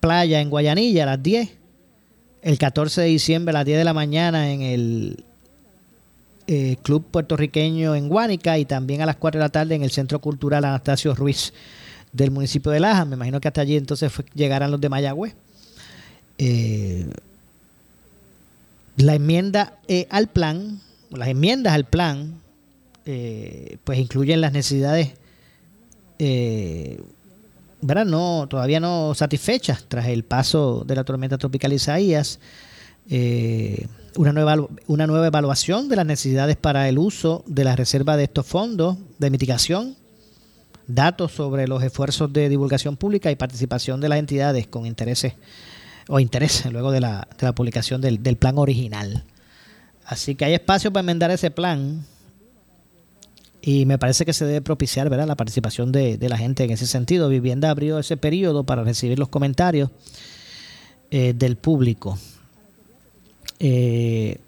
Playa 0.00 0.40
en 0.40 0.50
Guayanilla 0.50 1.02
a 1.04 1.06
las 1.06 1.22
10 1.22 1.60
el 2.42 2.58
14 2.58 3.02
de 3.02 3.06
diciembre 3.08 3.50
a 3.50 3.58
las 3.58 3.66
10 3.66 3.78
de 3.78 3.84
la 3.84 3.92
mañana 3.92 4.50
en 4.50 4.62
el 4.62 5.24
eh, 6.46 6.76
Club 6.82 7.04
Puertorriqueño 7.10 7.94
en 7.94 8.08
Guánica 8.08 8.58
y 8.58 8.64
también 8.64 9.02
a 9.02 9.06
las 9.06 9.16
4 9.16 9.38
de 9.38 9.44
la 9.44 9.50
tarde 9.50 9.74
en 9.74 9.82
el 9.82 9.90
Centro 9.90 10.20
Cultural 10.20 10.64
Anastasio 10.64 11.14
Ruiz 11.14 11.52
del 12.12 12.30
municipio 12.30 12.72
de 12.72 12.80
Laja. 12.80 13.04
Me 13.04 13.16
imagino 13.16 13.40
que 13.40 13.48
hasta 13.48 13.60
allí 13.60 13.76
entonces 13.76 14.10
llegarán 14.34 14.70
los 14.70 14.80
de 14.80 14.88
Mayagüez. 14.88 15.34
Eh, 16.38 17.10
la 18.96 19.14
enmienda 19.14 19.78
eh, 19.86 20.06
al 20.10 20.28
plan, 20.28 20.80
las 21.10 21.28
enmiendas 21.28 21.72
al 21.74 21.84
plan, 21.84 22.40
pues 23.04 23.98
incluyen 23.98 24.40
las 24.40 24.52
necesidades 24.52 25.14
¿verdad? 27.82 28.04
No, 28.04 28.46
todavía 28.48 28.80
no 28.80 29.14
satisfechas 29.14 29.84
tras 29.88 30.06
el 30.06 30.24
paso 30.24 30.84
de 30.86 30.94
la 30.94 31.04
tormenta 31.04 31.38
tropical 31.38 31.72
Isaías. 31.72 32.38
Eh, 33.08 33.86
una, 34.16 34.32
nueva, 34.32 34.56
una 34.86 35.06
nueva 35.06 35.26
evaluación 35.26 35.88
de 35.88 35.96
las 35.96 36.06
necesidades 36.06 36.56
para 36.56 36.88
el 36.88 36.98
uso 36.98 37.42
de 37.46 37.64
la 37.64 37.76
reserva 37.76 38.16
de 38.16 38.24
estos 38.24 38.46
fondos 38.46 38.98
de 39.18 39.30
mitigación, 39.30 39.96
datos 40.86 41.32
sobre 41.32 41.66
los 41.66 41.82
esfuerzos 41.82 42.32
de 42.32 42.48
divulgación 42.48 42.96
pública 42.96 43.30
y 43.30 43.36
participación 43.36 44.00
de 44.00 44.08
las 44.08 44.18
entidades 44.18 44.66
con 44.66 44.86
intereses 44.86 45.34
o 46.08 46.20
intereses 46.20 46.70
luego 46.72 46.90
de 46.90 47.00
la, 47.00 47.28
de 47.38 47.46
la 47.46 47.54
publicación 47.54 48.00
del, 48.00 48.22
del 48.22 48.36
plan 48.36 48.58
original. 48.58 49.24
Así 50.10 50.34
que 50.34 50.44
hay 50.44 50.54
espacio 50.54 50.92
para 50.92 51.02
enmendar 51.02 51.30
ese 51.30 51.52
plan 51.52 52.04
y 53.62 53.86
me 53.86 53.96
parece 53.96 54.26
que 54.26 54.32
se 54.32 54.44
debe 54.44 54.60
propiciar 54.60 55.08
¿verdad? 55.08 55.28
la 55.28 55.36
participación 55.36 55.92
de, 55.92 56.18
la 56.20 56.36
gente 56.36 56.64
en 56.64 56.70
ese 56.70 56.88
sentido. 56.88 57.28
Vivienda 57.28 57.70
abrió 57.70 57.96
ese 57.96 58.16
periodo 58.16 58.64
para 58.64 58.82
recibir 58.82 59.20
los 59.20 59.28
comentarios 59.28 59.88
eh, 61.12 61.32
del 61.32 61.54
público. 61.54 62.18
Eh, 63.60 64.38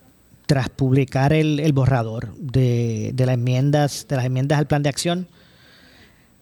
tras 0.46 0.68
publicar 0.68 1.32
el, 1.32 1.72
borrador 1.72 2.34
de, 2.38 3.14
las 3.16 3.34
enmiendas, 3.34 4.06
de 4.08 4.16
las 4.16 4.24
enmiendas 4.24 4.58
al 4.58 4.66
plan 4.66 4.82
de 4.82 4.88
acción. 4.88 5.28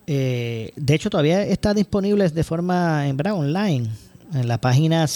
Eh, 0.07 0.73
de 0.77 0.95
hecho, 0.95 1.11
todavía 1.11 1.43
está 1.43 1.75
disponible 1.75 2.27
de 2.27 2.43
forma 2.43 3.07
en 3.07 3.21
online 3.27 3.91
en 4.33 4.49
la 4.49 4.59
página 4.63 5.07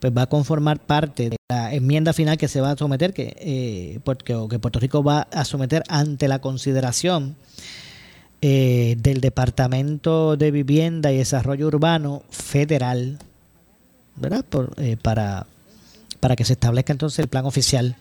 pues 0.00 0.12
va 0.16 0.22
a 0.22 0.26
conformar 0.26 0.78
parte 0.78 1.30
de 1.30 1.36
la 1.48 1.72
enmienda 1.74 2.12
final 2.12 2.36
que 2.36 2.48
se 2.48 2.60
va 2.60 2.72
a 2.72 2.76
someter, 2.76 3.12
que, 3.12 3.36
eh, 3.38 4.00
que 4.24 4.58
Puerto 4.58 4.78
Rico 4.78 5.02
va 5.02 5.28
a 5.32 5.44
someter 5.44 5.82
ante 5.88 6.28
la 6.28 6.40
consideración 6.40 7.36
eh, 8.42 8.96
del 8.98 9.20
Departamento 9.20 10.36
de 10.36 10.50
Vivienda 10.50 11.12
y 11.12 11.18
Desarrollo 11.18 11.66
Urbano 11.66 12.22
Federal, 12.30 13.18
¿verdad? 14.16 14.44
Eh, 14.76 14.96
para, 15.00 15.46
para 16.20 16.36
que 16.36 16.44
se 16.44 16.52
establezca 16.54 16.92
entonces 16.92 17.18
el 17.18 17.28
plan 17.28 17.46
oficial 17.46 17.96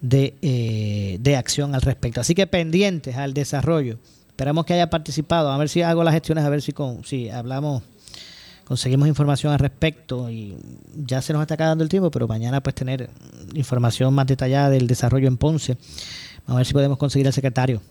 de, 0.00 1.18
de 1.20 1.36
acción 1.36 1.76
al 1.76 1.82
respecto. 1.82 2.20
Así 2.20 2.34
que 2.34 2.48
pendientes 2.48 3.16
al 3.16 3.34
desarrollo. 3.34 3.98
Esperamos 4.28 4.64
que 4.66 4.74
haya 4.74 4.90
participado. 4.90 5.52
A 5.52 5.58
ver 5.58 5.68
si 5.68 5.82
hago 5.82 6.02
las 6.02 6.14
gestiones, 6.14 6.44
a 6.44 6.48
ver 6.48 6.62
si, 6.62 6.72
con, 6.72 7.04
si 7.04 7.28
hablamos 7.28 7.84
conseguimos 8.72 9.06
información 9.06 9.52
al 9.52 9.58
respecto 9.58 10.30
y 10.30 10.56
ya 10.96 11.20
se 11.20 11.34
nos 11.34 11.42
está 11.42 11.56
acabando 11.56 11.84
el 11.84 11.90
tiempo, 11.90 12.10
pero 12.10 12.26
mañana 12.26 12.62
pues 12.62 12.74
tener 12.74 13.10
información 13.52 14.14
más 14.14 14.26
detallada 14.26 14.70
del 14.70 14.86
desarrollo 14.86 15.28
en 15.28 15.36
Ponce. 15.36 15.76
Vamos 16.46 16.54
a 16.54 16.56
ver 16.56 16.66
si 16.66 16.72
podemos 16.72 16.96
conseguir 16.96 17.26
al 17.26 17.34
secretario 17.34 17.82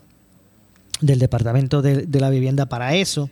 del 1.00 1.20
Departamento 1.20 1.82
de, 1.82 2.04
la 2.18 2.30
Vivienda 2.30 2.66
para 2.66 2.96
eso 2.96 3.30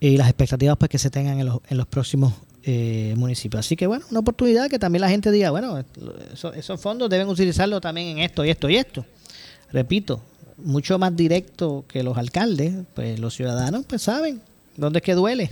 y 0.00 0.16
las 0.16 0.28
expectativas 0.28 0.78
pues 0.78 0.88
que 0.88 0.96
se 0.96 1.10
tengan 1.10 1.40
en 1.40 1.44
los, 1.44 1.60
en 1.68 1.76
los 1.76 1.86
próximos 1.86 2.32
eh, 2.64 3.12
municipios. 3.18 3.66
Así 3.66 3.76
que 3.76 3.86
bueno, 3.86 4.06
una 4.10 4.20
oportunidad 4.20 4.70
que 4.70 4.78
también 4.78 5.02
la 5.02 5.10
gente 5.10 5.30
diga, 5.30 5.50
bueno, 5.50 5.84
esos 6.54 6.80
fondos 6.80 7.10
deben 7.10 7.28
utilizarlo 7.28 7.82
también 7.82 8.16
en 8.16 8.18
esto 8.20 8.46
y 8.46 8.48
esto 8.48 8.70
y 8.70 8.76
esto. 8.76 9.04
Repito, 9.72 10.22
mucho 10.56 10.98
más 10.98 11.14
directo 11.14 11.84
que 11.86 12.02
los 12.02 12.16
alcaldes, 12.16 12.72
pues 12.94 13.20
los 13.20 13.34
ciudadanos 13.34 13.84
pues 13.86 14.00
saben 14.00 14.40
dónde 14.78 15.00
es 15.00 15.02
que 15.02 15.14
duele 15.14 15.50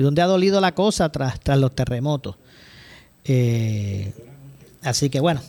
y 0.00 0.02
dónde 0.02 0.22
ha 0.22 0.26
dolido 0.26 0.62
la 0.62 0.74
cosa 0.74 1.12
tras, 1.12 1.38
tras 1.40 1.58
los 1.58 1.74
terremotos. 1.74 2.36
Eh, 3.22 4.10
así 4.80 5.10
que 5.10 5.20
bueno, 5.20 5.42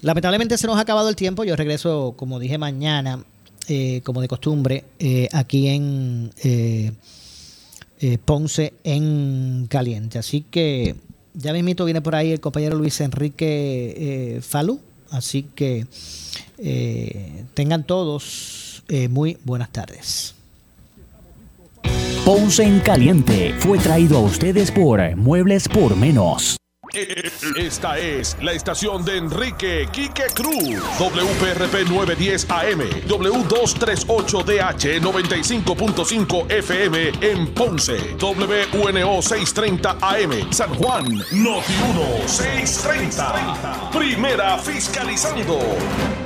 lamentablemente 0.00 0.56
se 0.56 0.68
nos 0.68 0.76
ha 0.76 0.82
acabado 0.82 1.08
el 1.08 1.16
tiempo. 1.16 1.42
Yo 1.42 1.56
regreso, 1.56 2.14
como 2.16 2.38
dije, 2.38 2.56
mañana, 2.56 3.24
eh, 3.66 4.02
como 4.04 4.20
de 4.20 4.28
costumbre, 4.28 4.84
eh, 5.00 5.28
aquí 5.32 5.66
en 5.66 6.30
Ponce 8.24 8.74
en 8.84 9.66
Caliente. 9.68 10.20
Así 10.20 10.42
que 10.48 10.94
ya 11.34 11.52
mismito 11.52 11.84
viene 11.84 12.00
por 12.00 12.14
ahí 12.14 12.30
el 12.30 12.38
compañero 12.40 12.76
Luis 12.76 13.00
Enrique 13.00 14.38
Falú. 14.40 14.80
Así 15.10 15.48
que 15.52 15.84
tengan 17.54 17.82
todos 17.84 18.84
muy 19.10 19.36
buenas 19.42 19.72
tardes. 19.72 20.35
Ponce 22.26 22.64
en 22.64 22.80
Caliente 22.80 23.54
fue 23.60 23.78
traído 23.78 24.18
a 24.18 24.20
ustedes 24.22 24.72
por 24.72 25.14
Muebles 25.14 25.68
por 25.68 25.94
Menos. 25.94 26.56
Esta 27.56 27.98
es 28.00 28.36
la 28.42 28.50
estación 28.50 29.04
de 29.04 29.18
Enrique 29.18 29.86
Quique 29.92 30.24
Cruz. 30.34 30.82
WPRP 30.98 31.88
910 31.88 32.50
AM, 32.50 32.80
W238DH 33.06 35.00
95.5 35.00 36.50
FM 36.50 37.12
en 37.20 37.46
Ponce, 37.54 38.16
WNO 38.20 39.22
630 39.22 39.98
AM, 40.00 40.52
San 40.52 40.74
Juan, 40.74 41.04
Noti 41.30 41.74
1 41.94 42.26
630. 42.26 43.90
Primera 43.92 44.58
fiscalizando. 44.58 46.25